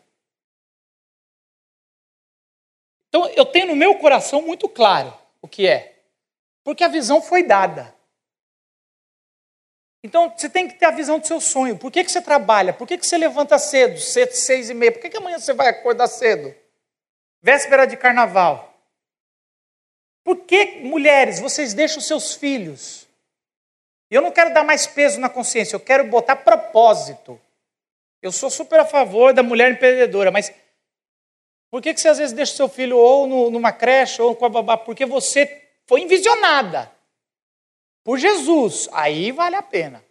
Então, 3.15 3.29
eu 3.29 3.45
tenho 3.45 3.67
no 3.67 3.77
meu 3.77 3.95
coração 3.95 4.41
muito 4.41 4.67
claro 4.67 5.17
o 5.41 5.47
que 5.47 5.65
é, 5.65 5.99
porque 6.65 6.83
a 6.83 6.89
visão 6.89 7.21
foi 7.21 7.43
dada. 7.43 7.95
Então, 10.03 10.33
você 10.35 10.49
tem 10.49 10.67
que 10.67 10.73
ter 10.73 10.83
a 10.83 10.91
visão 10.91 11.17
do 11.17 11.25
seu 11.25 11.39
sonho. 11.39 11.77
Por 11.77 11.89
que, 11.89 12.03
que 12.03 12.11
você 12.11 12.21
trabalha? 12.21 12.73
Por 12.73 12.85
que, 12.85 12.97
que 12.97 13.07
você 13.07 13.17
levanta 13.17 13.57
cedo, 13.57 13.97
sete, 14.01 14.37
seis 14.37 14.69
e 14.69 14.73
meia? 14.73 14.91
Por 14.91 14.99
que, 14.99 15.09
que 15.09 15.15
amanhã 15.15 15.39
você 15.39 15.53
vai 15.53 15.69
acordar 15.69 16.07
cedo? 16.07 16.53
Véspera 17.41 17.87
de 17.87 17.95
carnaval. 17.95 18.77
Por 20.21 20.39
que, 20.39 20.81
mulheres, 20.81 21.39
vocês 21.39 21.73
deixam 21.73 22.01
seus 22.01 22.33
filhos? 22.33 23.07
Eu 24.11 24.21
não 24.21 24.31
quero 24.31 24.53
dar 24.53 24.65
mais 24.65 24.85
peso 24.85 25.21
na 25.21 25.29
consciência, 25.29 25.77
eu 25.77 25.79
quero 25.79 26.03
botar 26.03 26.35
propósito. 26.35 27.39
Eu 28.21 28.33
sou 28.33 28.49
super 28.49 28.81
a 28.81 28.85
favor 28.85 29.31
da 29.31 29.41
mulher 29.41 29.71
empreendedora, 29.71 30.31
mas 30.31 30.51
por 31.75 31.81
que, 31.81 31.93
que 31.93 31.99
você 31.99 32.07
às 32.07 32.17
vezes 32.17 32.31
deixa 32.31 32.55
seu 32.55 32.69
filho 32.69 32.97
ou 32.97 33.27
no, 33.27 33.49
numa 33.49 33.69
creche 33.69 34.21
ou 34.21 34.33
com 34.33 34.45
a 34.45 34.49
babá? 34.49 34.77
Porque 34.77 35.05
você 35.05 35.61
foi 35.85 35.99
envisionada 35.99 36.89
por 38.01 38.17
Jesus. 38.17 38.87
Aí 38.93 39.33
vale 39.33 39.57
a 39.57 39.61
pena. 39.61 40.01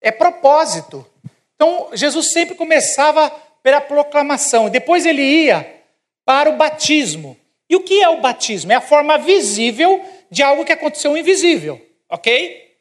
É 0.00 0.10
propósito. 0.10 1.06
Então, 1.54 1.90
Jesus 1.92 2.32
sempre 2.32 2.56
começava 2.56 3.30
pela 3.62 3.80
proclamação, 3.80 4.68
depois 4.68 5.06
ele 5.06 5.22
ia 5.22 5.84
para 6.24 6.50
o 6.50 6.56
batismo. 6.56 7.38
E 7.68 7.76
o 7.76 7.84
que 7.84 8.02
é 8.02 8.08
o 8.08 8.20
batismo? 8.20 8.72
É 8.72 8.74
a 8.74 8.80
forma 8.80 9.16
visível 9.18 10.04
de 10.28 10.42
algo 10.42 10.64
que 10.64 10.72
aconteceu 10.72 11.16
invisível, 11.16 11.80
ok? 12.08 12.76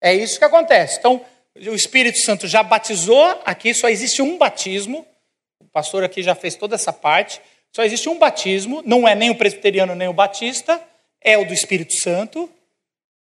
É 0.00 0.14
isso 0.14 0.38
que 0.38 0.44
acontece. 0.44 1.00
Então, 1.00 1.20
o 1.56 1.74
Espírito 1.74 2.18
Santo 2.18 2.46
já 2.46 2.62
batizou, 2.62 3.42
aqui 3.44 3.74
só 3.74 3.88
existe 3.88 4.22
um 4.22 4.38
batismo, 4.38 4.98
o 5.00 5.17
pastor 5.68 6.04
aqui 6.04 6.22
já 6.22 6.34
fez 6.34 6.54
toda 6.54 6.74
essa 6.74 6.92
parte, 6.92 7.40
só 7.72 7.82
existe 7.84 8.08
um 8.08 8.18
batismo, 8.18 8.82
não 8.84 9.06
é 9.06 9.14
nem 9.14 9.30
o 9.30 9.34
presbiteriano 9.34 9.94
nem 9.94 10.08
o 10.08 10.12
batista, 10.12 10.82
é 11.20 11.36
o 11.36 11.44
do 11.44 11.52
Espírito 11.52 11.94
Santo. 11.94 12.50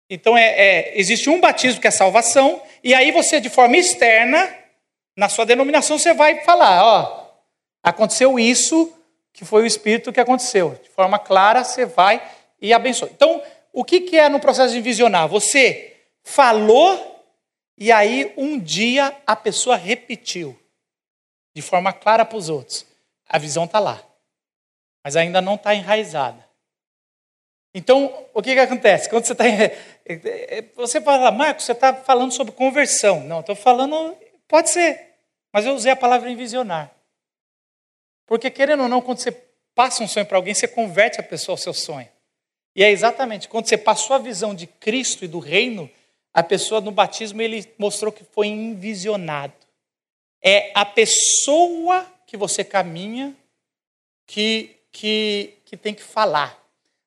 Então, 0.09 0.37
é, 0.37 0.49
é, 0.49 0.99
existe 0.99 1.31
um 1.31 1.41
batismo 1.41 1.81
que 1.81 1.87
é 1.87 1.91
salvação, 1.91 2.63
e 2.83 2.95
aí 2.95 3.11
você, 3.11 3.41
de 3.41 3.49
forma 3.49 3.77
externa, 3.77 4.53
na 5.17 5.29
sua 5.29 5.45
denominação, 5.45 5.99
você 5.99 6.13
vai 6.13 6.43
falar: 6.43 6.85
ó, 6.85 7.31
aconteceu 7.83 8.39
isso, 8.39 8.93
que 9.33 9.45
foi 9.45 9.63
o 9.63 9.67
Espírito 9.67 10.13
que 10.13 10.21
aconteceu. 10.21 10.79
De 10.83 10.91
forma 10.91 11.19
clara, 11.19 11.65
você 11.65 11.87
vai 11.87 12.23
e 12.61 12.73
abençoa. 12.73 13.11
Então, 13.15 13.43
o 13.73 13.85
que, 13.85 14.01
que 14.01 14.19
é 14.19 14.29
no 14.29 14.41
processo 14.41 14.75
de 14.75 14.81
visionar? 14.81 15.29
Você 15.29 15.97
falou 16.23 17.25
e 17.77 17.91
aí 17.91 18.33
um 18.37 18.59
dia 18.59 19.15
a 19.27 19.35
pessoa 19.35 19.77
repetiu 19.77 20.57
de 21.55 21.63
forma 21.63 21.93
clara 21.93 22.25
para 22.25 22.39
os 22.39 22.49
outros. 22.49 22.87
A 23.29 23.39
visão 23.39 23.65
está 23.65 23.79
lá, 23.79 24.03
mas 25.03 25.17
ainda 25.17 25.41
não 25.41 25.55
está 25.55 25.75
enraizada. 25.75 26.47
Então, 27.75 28.27
o 28.35 28.43
que, 28.43 28.53
que 28.53 28.61
acontece? 28.61 29.09
Quando 29.09 29.25
você 29.25 29.33
está. 29.33 29.45
Você 30.77 31.01
fala, 31.01 31.31
Marcos, 31.31 31.65
você 31.65 31.73
está 31.73 31.95
falando 31.95 32.33
sobre 32.33 32.53
conversão. 32.53 33.21
Não, 33.21 33.41
estou 33.41 33.57
falando. 33.57 34.17
Pode 34.47 34.69
ser, 34.69 35.15
mas 35.53 35.65
eu 35.65 35.75
usei 35.75 35.93
a 35.93 35.97
palavra 35.97 36.31
envisionar. 36.31 36.91
Porque, 38.27 38.51
querendo 38.51 38.83
ou 38.83 38.89
não, 38.89 39.01
quando 39.01 39.19
você 39.19 39.33
passa 39.75 40.03
um 40.03 40.09
sonho 40.09 40.27
para 40.27 40.37
alguém, 40.37 40.53
você 40.53 40.69
converte 40.69 41.19
a 41.19 41.23
pessoa 41.23 41.55
ao 41.55 41.59
seu 41.59 41.73
sonho. 41.73 42.09
E 42.75 42.83
é 42.83 42.91
exatamente 42.91 43.49
quando 43.49 43.67
você 43.67 43.77
passou 43.77 44.17
a 44.17 44.19
visão 44.19 44.55
de 44.55 44.67
Cristo 44.67 45.25
e 45.25 45.29
do 45.29 45.39
reino, 45.39 45.91
a 46.33 46.43
pessoa 46.43 46.81
no 46.81 46.91
batismo 46.91 47.43
ele 47.43 47.71
mostrou 47.79 48.11
que 48.13 48.25
foi 48.25 48.49
envisionado. 48.49 49.53
É 50.43 50.73
a 50.75 50.85
pessoa 50.85 52.07
que 52.27 52.37
você 52.37 52.65
caminha 52.65 53.35
que, 54.27 54.77
que, 54.91 55.55
que 55.65 55.77
tem 55.77 55.95
que 55.95 56.03
falar. 56.03 56.59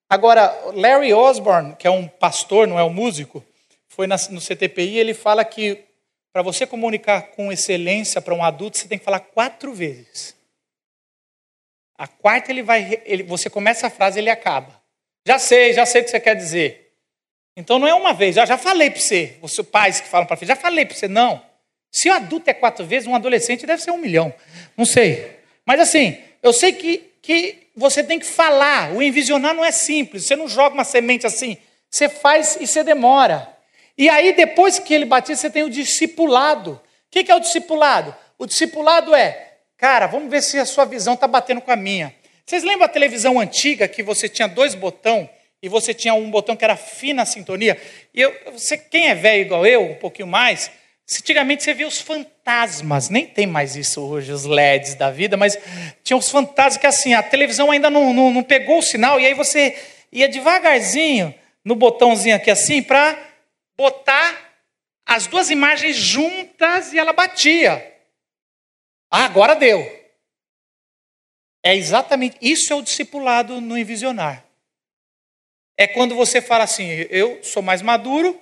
Agora, 0.09 0.53
Larry 0.73 1.13
Osborne, 1.13 1.75
que 1.75 1.87
é 1.87 1.91
um 1.91 2.07
pastor, 2.07 2.67
não 2.67 2.79
é 2.79 2.83
um 2.83 2.93
músico, 2.93 3.43
foi 3.87 4.07
no 4.07 4.41
CTPI, 4.41 4.99
ele 4.99 5.13
fala 5.13 5.43
que 5.43 5.83
para 6.31 6.41
você 6.41 6.67
comunicar 6.67 7.31
com 7.31 7.51
excelência 7.51 8.21
para 8.21 8.33
um 8.33 8.43
adulto, 8.43 8.77
você 8.77 8.87
tem 8.87 8.99
que 8.99 9.05
falar 9.05 9.21
quatro 9.21 9.73
vezes. 9.73 10.35
A 11.97 12.07
quarta 12.07 12.51
ele 12.51 12.61
vai, 12.61 13.01
ele, 13.05 13.23
você 13.23 13.49
começa 13.49 13.87
a 13.87 13.89
frase, 13.89 14.19
ele 14.19 14.29
acaba. 14.29 14.81
Já 15.25 15.39
sei, 15.39 15.73
já 15.73 15.85
sei 15.85 16.01
o 16.01 16.03
que 16.03 16.11
você 16.11 16.19
quer 16.19 16.35
dizer. 16.35 16.91
Então 17.55 17.79
não 17.79 17.87
é 17.87 17.93
uma 17.93 18.13
vez, 18.13 18.35
já, 18.35 18.45
já 18.45 18.57
falei 18.57 18.91
para 18.91 18.99
você, 18.99 19.37
os 19.41 19.55
pais 19.61 20.01
que 20.01 20.07
falam 20.07 20.27
para 20.27 20.35
filho, 20.35 20.49
já 20.49 20.57
falei 20.57 20.85
para 20.85 20.95
você, 20.95 21.07
não. 21.07 21.41
Se 21.95 22.09
o 22.09 22.13
adulto 22.13 22.49
é 22.49 22.53
quatro 22.53 22.85
vezes, 22.85 23.07
um 23.07 23.15
adolescente 23.15 23.65
deve 23.65 23.81
ser 23.81 23.91
um 23.91 23.97
milhão. 23.97 24.33
Não 24.75 24.85
sei. 24.85 25.37
Mas 25.65 25.79
assim, 25.79 26.17
eu 26.43 26.51
sei 26.51 26.73
que, 26.73 27.03
que 27.21 27.69
você 27.73 28.03
tem 28.03 28.19
que 28.19 28.25
falar. 28.25 28.91
O 28.91 29.01
envisionar 29.01 29.53
não 29.53 29.63
é 29.63 29.71
simples. 29.71 30.25
Você 30.25 30.35
não 30.35 30.47
joga 30.47 30.73
uma 30.73 30.83
semente 30.83 31.25
assim. 31.25 31.57
Você 31.89 32.09
faz 32.09 32.57
e 32.59 32.67
você 32.67 32.83
demora. 32.83 33.47
E 33.97 34.09
aí, 34.09 34.33
depois 34.33 34.77
que 34.77 34.93
ele 34.93 35.05
batiza, 35.05 35.39
você 35.39 35.49
tem 35.49 35.63
o 35.63 35.69
discipulado. 35.69 36.73
O 36.73 36.79
que 37.09 37.31
é 37.31 37.35
o 37.35 37.39
discipulado? 37.39 38.13
O 38.37 38.45
discipulado 38.45 39.15
é 39.15 39.45
Cara, 39.77 40.07
vamos 40.07 40.29
ver 40.29 40.41
se 40.41 40.57
a 40.57 40.65
sua 40.65 40.85
visão 40.85 41.15
está 41.15 41.27
batendo 41.27 41.61
com 41.61 41.71
a 41.71 41.75
minha. 41.75 42.13
Vocês 42.45 42.63
lembram 42.63 42.85
a 42.85 42.89
televisão 42.89 43.39
antiga 43.39 43.87
que 43.87 44.01
você 44.01 44.29
tinha 44.29 44.47
dois 44.47 44.73
botões 44.73 45.29
e 45.61 45.67
você 45.67 45.93
tinha 45.93 46.13
um 46.13 46.29
botão 46.29 46.55
que 46.55 46.63
era 46.63 46.77
fina 46.77 47.25
sintonia? 47.25 47.79
E 48.13 48.21
eu, 48.21 48.33
você, 48.53 48.77
quem 48.77 49.09
é 49.09 49.15
velho 49.15 49.41
igual 49.41 49.65
eu, 49.65 49.83
um 49.83 49.95
pouquinho 49.95 50.27
mais, 50.27 50.71
antigamente 51.11 51.63
você 51.63 51.73
via 51.73 51.87
os 51.87 52.01
fantasmas, 52.01 53.09
nem 53.09 53.27
tem 53.27 53.45
mais 53.45 53.75
isso 53.75 54.01
hoje, 54.01 54.31
os 54.31 54.45
LEDs 54.45 54.95
da 54.95 55.11
vida, 55.11 55.37
mas 55.37 55.57
tinha 56.03 56.17
os 56.17 56.29
fantasmas 56.29 56.77
que 56.77 56.87
assim, 56.87 57.13
a 57.13 57.21
televisão 57.21 57.69
ainda 57.69 57.89
não, 57.89 58.13
não, 58.13 58.31
não 58.31 58.43
pegou 58.43 58.79
o 58.79 58.83
sinal, 58.83 59.19
e 59.19 59.25
aí 59.25 59.33
você 59.33 59.77
ia 60.11 60.27
devagarzinho 60.27 61.33
no 61.63 61.75
botãozinho 61.75 62.35
aqui 62.35 62.49
assim 62.49 62.81
para 62.81 63.17
botar 63.77 64.45
as 65.05 65.27
duas 65.27 65.51
imagens 65.51 65.95
juntas 65.95 66.91
e 66.93 66.99
ela 66.99 67.13
batia. 67.13 67.93
Ah, 69.11 69.25
agora 69.25 69.55
deu. 69.55 69.79
É 71.63 71.75
exatamente 71.75 72.37
isso 72.41 72.73
é 72.73 72.75
o 72.75 72.81
discipulado 72.81 73.61
no 73.61 73.77
envisionar. 73.77 74.45
É 75.77 75.87
quando 75.87 76.15
você 76.15 76.41
fala 76.41 76.63
assim: 76.63 76.87
eu 77.09 77.43
sou 77.43 77.61
mais 77.61 77.81
maduro, 77.81 78.39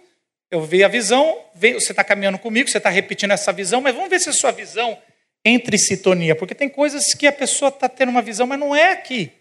eu 0.54 0.62
vi 0.62 0.84
a 0.84 0.88
visão, 0.88 1.43
você 1.56 1.93
está 1.93 2.04
caminhando 2.04 2.38
comigo, 2.38 2.70
você 2.70 2.78
está 2.78 2.91
repetindo 2.91 3.32
essa 3.32 3.51
visão, 3.51 3.82
mas 3.82 3.95
vamos 3.95 4.08
ver 4.08 4.20
se 4.20 4.30
a 4.30 4.34
sua 4.34 4.51
visão 4.51 5.01
entra 5.43 5.74
em 5.74 5.80
sintonia, 5.80 6.36
porque 6.36 6.54
tem 6.54 6.70
coisas 6.70 7.16
que 7.16 7.26
a 7.26 7.32
pessoa 7.32 7.70
está 7.70 7.89
tendo 7.89 8.10
uma 8.10 8.22
visão, 8.22 8.45
mas 8.45 8.60
não 8.60 8.76
é 8.76 8.91
aqui. 8.91 9.32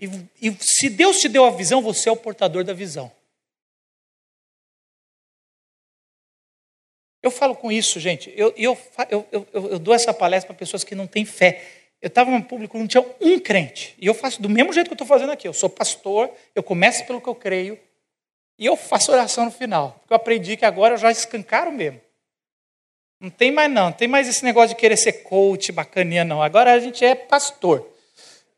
E, 0.00 0.10
e 0.40 0.56
se 0.58 0.90
Deus 0.90 1.20
te 1.20 1.28
deu 1.28 1.44
a 1.44 1.52
visão, 1.52 1.80
você 1.80 2.08
é 2.08 2.12
o 2.12 2.16
portador 2.16 2.64
da 2.64 2.72
visão. 2.72 3.12
Eu 7.22 7.30
falo 7.30 7.54
com 7.54 7.70
isso, 7.70 8.00
gente. 8.00 8.34
Eu, 8.36 8.52
eu, 8.56 8.76
eu, 9.08 9.46
eu, 9.52 9.78
dou 9.78 9.94
essa 9.94 10.12
palestra 10.12 10.48
para 10.48 10.58
pessoas 10.58 10.82
que 10.82 10.96
não 10.96 11.06
têm 11.06 11.24
fé. 11.24 11.64
Eu 12.00 12.08
estava 12.08 12.28
num 12.28 12.42
público 12.42 12.76
não 12.76 12.88
tinha 12.88 13.04
um 13.20 13.38
crente. 13.38 13.94
E 14.00 14.08
eu 14.08 14.14
faço 14.14 14.42
do 14.42 14.48
mesmo 14.48 14.72
jeito 14.72 14.88
que 14.88 14.92
eu 14.94 14.96
estou 14.96 15.06
fazendo 15.06 15.30
aqui. 15.30 15.46
Eu 15.46 15.52
sou 15.52 15.70
pastor, 15.70 16.28
eu 16.56 16.62
começo 16.64 17.06
pelo 17.06 17.20
que 17.20 17.28
eu 17.28 17.36
creio, 17.36 17.78
e 18.58 18.66
eu 18.66 18.76
faço 18.76 19.12
oração 19.12 19.46
no 19.46 19.50
final. 19.50 19.96
Porque 20.00 20.12
eu 20.12 20.16
aprendi 20.16 20.56
que 20.56 20.64
agora 20.64 20.94
eu 20.94 20.98
já 20.98 21.10
escancaro 21.10 21.72
mesmo. 21.72 22.00
Não 23.20 23.30
tem 23.30 23.52
mais 23.52 23.70
não, 23.70 23.84
não 23.84 23.92
tem 23.92 24.08
mais 24.08 24.26
esse 24.28 24.44
negócio 24.44 24.70
de 24.70 24.80
querer 24.80 24.96
ser 24.96 25.22
coach, 25.22 25.70
bacaninha 25.70 26.24
não. 26.24 26.42
Agora 26.42 26.72
a 26.72 26.80
gente 26.80 27.04
é 27.04 27.14
pastor. 27.14 27.88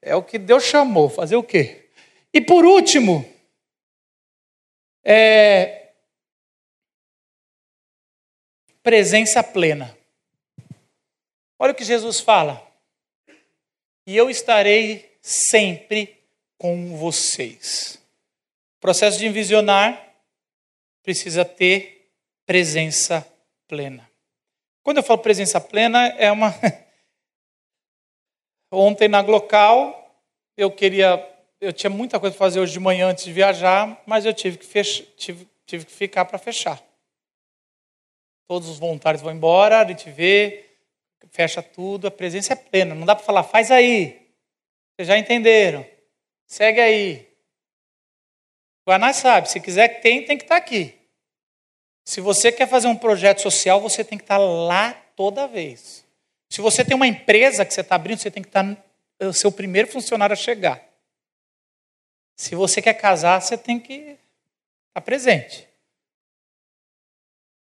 É 0.00 0.14
o 0.16 0.22
que 0.22 0.38
Deus 0.38 0.64
chamou. 0.64 1.08
Fazer 1.08 1.36
o 1.36 1.42
quê? 1.42 1.88
E 2.32 2.40
por 2.40 2.64
último, 2.64 3.24
é, 5.04 5.90
presença 8.82 9.42
plena. 9.42 9.96
Olha 11.58 11.72
o 11.72 11.74
que 11.74 11.84
Jesus 11.84 12.20
fala. 12.20 12.66
E 14.06 14.16
eu 14.16 14.28
estarei 14.28 15.16
sempre 15.22 16.18
com 16.58 16.96
vocês. 16.96 17.98
Processo 18.84 19.18
de 19.18 19.26
envisionar 19.26 20.14
precisa 21.02 21.42
ter 21.42 22.12
presença 22.44 23.26
plena. 23.66 24.06
Quando 24.82 24.98
eu 24.98 25.02
falo 25.02 25.20
presença 25.20 25.58
plena, 25.58 26.08
é 26.18 26.30
uma. 26.30 26.54
Ontem 28.70 29.08
na 29.08 29.22
Glocal, 29.22 30.14
eu 30.54 30.70
queria. 30.70 31.16
Eu 31.62 31.72
tinha 31.72 31.88
muita 31.88 32.20
coisa 32.20 32.36
para 32.36 32.44
fazer 32.44 32.60
hoje 32.60 32.74
de 32.74 32.78
manhã 32.78 33.08
antes 33.08 33.24
de 33.24 33.32
viajar, 33.32 34.02
mas 34.04 34.26
eu 34.26 34.34
tive 34.34 34.58
que, 34.58 34.66
fech... 34.66 35.10
tive, 35.16 35.48
tive 35.64 35.86
que 35.86 35.92
ficar 35.92 36.26
para 36.26 36.36
fechar. 36.36 36.78
Todos 38.46 38.68
os 38.68 38.78
voluntários 38.78 39.22
vão 39.22 39.32
embora, 39.32 39.80
a 39.80 39.88
gente 39.88 40.10
vê, 40.10 40.62
fecha 41.30 41.62
tudo, 41.62 42.08
a 42.08 42.10
presença 42.10 42.52
é 42.52 42.56
plena. 42.56 42.94
Não 42.94 43.06
dá 43.06 43.16
para 43.16 43.24
falar, 43.24 43.44
faz 43.44 43.70
aí. 43.70 44.28
Vocês 44.94 45.08
já 45.08 45.16
entenderam. 45.16 45.86
Segue 46.46 46.80
aí. 46.82 47.33
Guanás 48.86 49.16
sabe, 49.16 49.48
se 49.48 49.60
quiser 49.60 49.88
que 49.88 50.02
tem, 50.02 50.24
tem 50.24 50.36
que 50.36 50.44
estar 50.44 50.56
tá 50.56 50.60
aqui. 50.60 50.94
Se 52.04 52.20
você 52.20 52.52
quer 52.52 52.68
fazer 52.68 52.86
um 52.86 52.96
projeto 52.96 53.40
social, 53.40 53.80
você 53.80 54.04
tem 54.04 54.18
que 54.18 54.24
estar 54.24 54.36
lá 54.36 54.92
toda 55.16 55.48
vez. 55.48 56.04
Se 56.50 56.60
você 56.60 56.84
tem 56.84 56.94
uma 56.94 57.06
empresa 57.06 57.64
que 57.64 57.72
você 57.72 57.80
está 57.80 57.94
abrindo, 57.94 58.18
você 58.18 58.30
tem 58.30 58.42
que 58.42 58.48
estar 58.48 58.76
o 59.20 59.32
seu 59.32 59.50
primeiro 59.50 59.88
funcionário 59.88 60.34
a 60.34 60.36
chegar. 60.36 60.84
Se 62.36 62.54
você 62.54 62.82
quer 62.82 62.94
casar, 62.94 63.40
você 63.40 63.56
tem 63.56 63.80
que 63.80 64.18
estar 64.88 65.00
presente. 65.02 65.68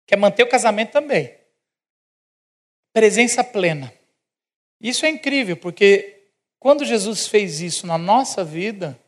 Quer 0.06 0.16
manter 0.16 0.42
o 0.42 0.48
casamento 0.48 0.92
também. 0.92 1.34
Presença 2.92 3.44
plena. 3.44 3.92
Isso 4.80 5.06
é 5.06 5.08
incrível, 5.08 5.56
porque 5.56 6.28
quando 6.58 6.84
Jesus 6.84 7.26
fez 7.26 7.60
isso 7.60 7.86
na 7.86 7.98
nossa 7.98 8.44
vida, 8.44 8.98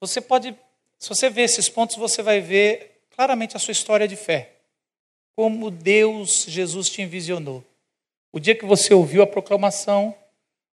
você 0.00 0.20
pode, 0.20 0.56
se 0.98 1.08
você 1.08 1.30
ver 1.30 1.42
esses 1.42 1.68
pontos, 1.68 1.96
você 1.96 2.22
vai 2.22 2.40
ver 2.40 3.02
claramente 3.14 3.56
a 3.56 3.60
sua 3.60 3.72
história 3.72 4.08
de 4.08 4.16
fé. 4.16 4.52
Como 5.36 5.70
Deus, 5.70 6.44
Jesus 6.48 6.88
te 6.88 7.02
envisionou. 7.02 7.64
O 8.32 8.38
dia 8.38 8.54
que 8.54 8.64
você 8.64 8.92
ouviu 8.92 9.22
a 9.22 9.26
proclamação, 9.26 10.14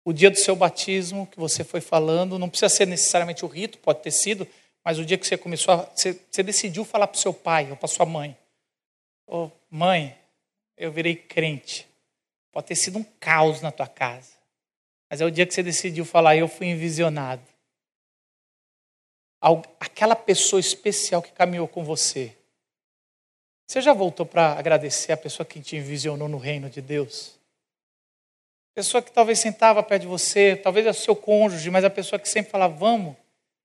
o 0.04 0.12
dia 0.12 0.30
do 0.30 0.38
seu 0.38 0.56
batismo, 0.56 1.26
que 1.26 1.38
você 1.38 1.62
foi 1.62 1.80
falando, 1.80 2.38
não 2.38 2.48
precisa 2.48 2.68
ser 2.68 2.86
necessariamente 2.86 3.44
o 3.44 3.48
rito, 3.48 3.78
pode 3.78 4.00
ter 4.00 4.10
sido, 4.10 4.46
mas 4.84 4.98
o 4.98 5.04
dia 5.04 5.18
que 5.18 5.26
você 5.26 5.36
começou 5.36 5.74
a. 5.74 5.76
Você, 5.94 6.18
você 6.30 6.42
decidiu 6.42 6.84
falar 6.84 7.08
para 7.08 7.18
o 7.18 7.20
seu 7.20 7.34
pai 7.34 7.70
ou 7.70 7.76
para 7.76 7.88
sua 7.88 8.06
mãe: 8.06 8.36
oh, 9.26 9.50
Mãe, 9.70 10.16
eu 10.76 10.90
virei 10.90 11.14
crente. 11.14 11.86
Pode 12.50 12.68
ter 12.68 12.76
sido 12.76 12.98
um 12.98 13.04
caos 13.20 13.60
na 13.60 13.70
tua 13.70 13.86
casa. 13.86 14.32
Mas 15.10 15.20
é 15.20 15.24
o 15.24 15.30
dia 15.30 15.44
que 15.44 15.52
você 15.52 15.62
decidiu 15.62 16.04
falar: 16.04 16.36
Eu 16.36 16.48
fui 16.48 16.68
envisionado 16.68 17.42
aquela 19.78 20.16
pessoa 20.16 20.60
especial 20.60 21.22
que 21.22 21.32
caminhou 21.32 21.68
com 21.68 21.84
você. 21.84 22.34
Você 23.66 23.80
já 23.80 23.92
voltou 23.92 24.24
para 24.24 24.52
agradecer 24.58 25.12
a 25.12 25.16
pessoa 25.16 25.46
que 25.46 25.60
te 25.60 25.76
envisionou 25.76 26.28
no 26.28 26.38
reino 26.38 26.70
de 26.70 26.80
Deus? 26.80 27.38
Pessoa 28.74 29.02
que 29.02 29.12
talvez 29.12 29.38
sentava 29.38 29.82
perto 29.82 30.02
de 30.02 30.08
você, 30.08 30.56
talvez 30.56 30.86
é 30.86 30.90
o 30.90 30.94
seu 30.94 31.14
cônjuge, 31.14 31.70
mas 31.70 31.84
a 31.84 31.90
pessoa 31.90 32.18
que 32.18 32.28
sempre 32.28 32.50
falava, 32.50 32.74
vamos. 32.74 33.16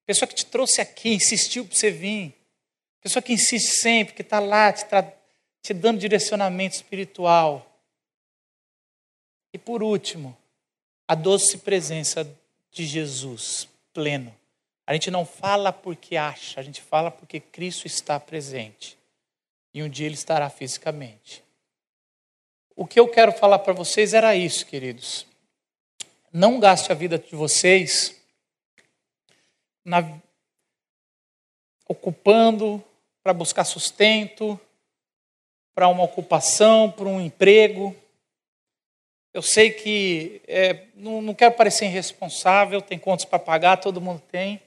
Pessoa 0.05 0.27
que 0.27 0.35
te 0.35 0.45
trouxe 0.45 0.81
aqui, 0.81 1.13
insistiu 1.13 1.65
para 1.65 1.75
você 1.75 1.89
vir. 1.89 2.35
Pessoa 2.99 3.21
que 3.21 3.31
insiste 3.31 3.79
sempre, 3.81 4.13
que 4.13 4.21
está 4.21 4.39
lá 4.39 4.73
te, 4.73 4.85
te 5.61 5.73
dando 5.73 5.99
direcionamento 5.99 6.75
espiritual. 6.75 7.65
E 9.53 9.57
por 9.57 9.81
último, 9.81 10.35
a 11.07 11.15
doce 11.15 11.59
presença 11.59 12.27
de 12.71 12.85
Jesus 12.85 13.69
pleno. 13.93 14.35
A 14.85 14.93
gente 14.93 15.09
não 15.09 15.25
fala 15.25 15.71
porque 15.71 16.17
acha, 16.17 16.59
a 16.59 16.63
gente 16.63 16.81
fala 16.81 17.09
porque 17.09 17.39
Cristo 17.39 17.87
está 17.87 18.19
presente. 18.19 18.97
E 19.73 19.81
um 19.81 19.89
dia 19.89 20.05
ele 20.05 20.15
estará 20.15 20.49
fisicamente. 20.49 21.43
O 22.75 22.85
que 22.85 22.99
eu 22.99 23.07
quero 23.07 23.31
falar 23.31 23.59
para 23.59 23.73
vocês 23.73 24.13
era 24.13 24.35
isso, 24.35 24.65
queridos. 24.65 25.25
Não 26.31 26.59
gaste 26.59 26.91
a 26.91 26.95
vida 26.95 27.17
de 27.17 27.35
vocês 27.35 28.19
na... 29.85 30.19
ocupando 31.87 32.83
para 33.23 33.33
buscar 33.33 33.63
sustento, 33.63 34.59
para 35.73 35.87
uma 35.87 36.03
ocupação, 36.03 36.91
para 36.91 37.07
um 37.07 37.21
emprego. 37.21 37.95
Eu 39.33 39.41
sei 39.41 39.71
que 39.71 40.41
é, 40.45 40.87
não, 40.93 41.21
não 41.21 41.33
quero 41.33 41.55
parecer 41.55 41.85
irresponsável, 41.85 42.81
tem 42.81 42.99
contas 42.99 43.25
para 43.25 43.39
pagar, 43.39 43.77
todo 43.77 44.01
mundo 44.01 44.21
tem 44.29 44.61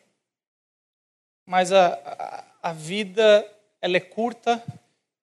mas 1.47 1.73
a, 1.73 1.95
a, 1.95 2.71
a 2.71 2.73
vida 2.73 3.49
ela 3.81 3.97
é 3.97 4.01
curta 4.01 4.63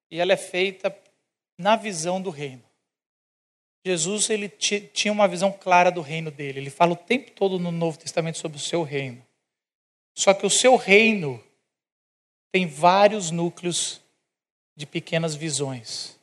e 0.09 0.19
ela 0.19 0.32
é 0.32 0.38
feita 0.38 0.95
na 1.57 1.76
visão 1.76 2.21
do 2.21 2.30
reino. 2.30 2.63
Jesus 3.86 4.30
ele 4.30 4.47
tinha 4.47 5.11
uma 5.11 5.28
visão 5.28 5.51
clara 5.51 5.91
do 5.91 6.01
reino 6.01 6.32
dele. 6.32 6.59
Ele 6.59 6.69
fala 6.69 6.93
o 6.93 6.95
tempo 6.95 7.32
todo 7.32 7.59
no 7.59 7.71
Novo 7.71 7.97
Testamento 7.97 8.38
sobre 8.38 8.57
o 8.57 8.61
seu 8.61 8.82
reino. 8.82 9.24
Só 10.15 10.34
que 10.34 10.45
o 10.45 10.49
seu 10.49 10.78
reino 10.78 11.43
tem 12.51 12.65
vários 12.65 13.30
núcleos 13.30 14.01
de 14.76 14.86
pequenas 14.86 15.36
visões. 15.36 16.17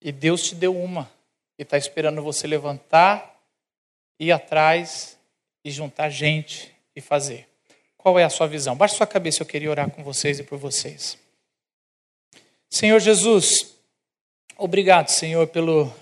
E 0.00 0.10
Deus 0.10 0.42
te 0.42 0.54
deu 0.54 0.76
uma. 0.76 1.10
E 1.56 1.62
está 1.62 1.76
esperando 1.76 2.22
você 2.22 2.46
levantar, 2.46 3.38
ir 4.18 4.32
atrás 4.32 5.18
e 5.64 5.70
juntar 5.70 6.08
gente 6.08 6.74
e 6.96 7.00
fazer. 7.00 7.49
Qual 8.02 8.18
é 8.18 8.24
a 8.24 8.30
sua 8.30 8.46
visão? 8.46 8.74
Baixe 8.74 8.96
sua 8.96 9.06
cabeça, 9.06 9.42
eu 9.42 9.46
queria 9.46 9.70
orar 9.70 9.90
com 9.90 10.02
vocês 10.02 10.38
e 10.38 10.42
por 10.42 10.58
vocês. 10.58 11.18
Senhor 12.70 12.98
Jesus, 12.98 13.74
obrigado, 14.56 15.08
Senhor, 15.08 15.46
pelo 15.48 15.92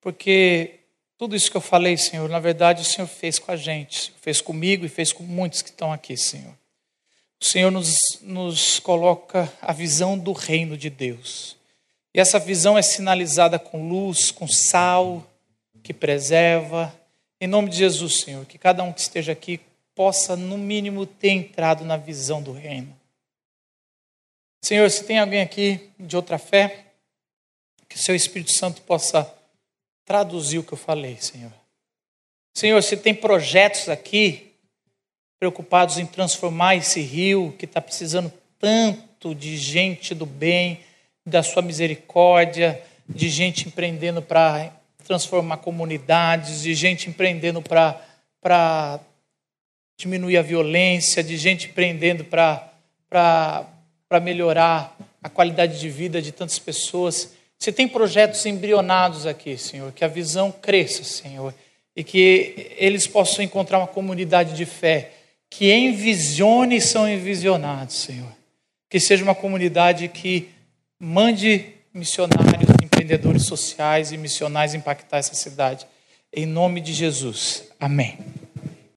porque 0.00 0.80
tudo 1.18 1.36
isso 1.36 1.50
que 1.50 1.58
eu 1.58 1.60
falei, 1.60 1.98
Senhor, 1.98 2.26
na 2.30 2.40
verdade 2.40 2.80
o 2.80 2.86
Senhor 2.86 3.06
fez 3.06 3.38
com 3.38 3.52
a 3.52 3.56
gente, 3.56 4.14
fez 4.22 4.40
comigo 4.40 4.86
e 4.86 4.88
fez 4.88 5.12
com 5.12 5.22
muitos 5.22 5.60
que 5.60 5.68
estão 5.68 5.92
aqui, 5.92 6.16
Senhor. 6.16 6.54
O 7.38 7.44
Senhor 7.44 7.70
nos, 7.70 7.94
nos 8.22 8.80
coloca 8.80 9.52
a 9.60 9.74
visão 9.74 10.18
do 10.18 10.32
reino 10.32 10.74
de 10.74 10.88
Deus. 10.88 11.54
E 12.14 12.18
essa 12.18 12.38
visão 12.38 12.78
é 12.78 12.82
sinalizada 12.82 13.58
com 13.58 13.86
luz, 13.86 14.30
com 14.30 14.48
sal, 14.48 15.22
que 15.82 15.92
preserva. 15.92 16.98
Em 17.38 17.46
nome 17.46 17.68
de 17.68 17.76
Jesus, 17.76 18.22
Senhor, 18.22 18.46
que 18.46 18.56
cada 18.56 18.82
um 18.82 18.90
que 18.90 19.00
esteja 19.00 19.32
aqui 19.32 19.60
possa, 19.94 20.36
no 20.36 20.56
mínimo, 20.56 21.06
ter 21.06 21.30
entrado 21.30 21.84
na 21.84 21.96
visão 21.96 22.42
do 22.42 22.52
reino. 22.52 22.96
Senhor, 24.64 24.90
se 24.90 25.04
tem 25.04 25.18
alguém 25.18 25.40
aqui 25.40 25.90
de 25.98 26.16
outra 26.16 26.38
fé, 26.38 26.86
que 27.88 27.96
o 27.96 27.98
seu 27.98 28.14
Espírito 28.14 28.52
Santo 28.52 28.80
possa 28.82 29.32
traduzir 30.04 30.58
o 30.58 30.62
que 30.62 30.72
eu 30.72 30.78
falei, 30.78 31.16
Senhor. 31.20 31.52
Senhor, 32.54 32.82
se 32.82 32.96
tem 32.96 33.14
projetos 33.14 33.88
aqui 33.88 34.52
preocupados 35.38 35.98
em 35.98 36.06
transformar 36.06 36.76
esse 36.76 37.00
rio 37.00 37.54
que 37.58 37.64
está 37.64 37.80
precisando 37.80 38.32
tanto 38.58 39.34
de 39.34 39.56
gente 39.56 40.14
do 40.14 40.24
bem, 40.24 40.80
da 41.26 41.42
sua 41.42 41.62
misericórdia, 41.62 42.80
de 43.08 43.28
gente 43.28 43.66
empreendendo 43.66 44.22
para 44.22 44.72
transformar 45.04 45.58
comunidades, 45.58 46.62
de 46.62 46.74
gente 46.74 47.10
empreendendo 47.10 47.60
para 47.60 49.00
diminuir 49.96 50.36
a 50.36 50.42
violência, 50.42 51.22
de 51.22 51.36
gente 51.36 51.68
prendendo 51.68 52.24
para 52.24 52.70
melhorar 54.22 54.96
a 55.22 55.28
qualidade 55.28 55.78
de 55.78 55.88
vida 55.88 56.20
de 56.20 56.32
tantas 56.32 56.58
pessoas. 56.58 57.32
Você 57.58 57.70
tem 57.70 57.86
projetos 57.86 58.44
embrionados 58.44 59.26
aqui, 59.26 59.56
Senhor, 59.56 59.92
que 59.92 60.04
a 60.04 60.08
visão 60.08 60.50
cresça, 60.50 61.04
Senhor, 61.04 61.54
e 61.94 62.02
que 62.02 62.72
eles 62.76 63.06
possam 63.06 63.44
encontrar 63.44 63.78
uma 63.78 63.86
comunidade 63.86 64.56
de 64.56 64.64
fé 64.64 65.12
que 65.48 65.72
envisione 65.72 66.76
e 66.76 66.80
são 66.80 67.08
envisionados, 67.08 67.96
Senhor. 67.96 68.32
Que 68.88 68.98
seja 68.98 69.22
uma 69.22 69.34
comunidade 69.34 70.08
que 70.08 70.48
mande 70.98 71.66
missionários, 71.94 72.70
empreendedores 72.82 73.44
sociais 73.44 74.12
e 74.12 74.16
missionais 74.16 74.74
impactar 74.74 75.18
essa 75.18 75.34
cidade. 75.34 75.86
Em 76.32 76.46
nome 76.46 76.80
de 76.80 76.92
Jesus. 76.92 77.64
Amém. 77.78 78.18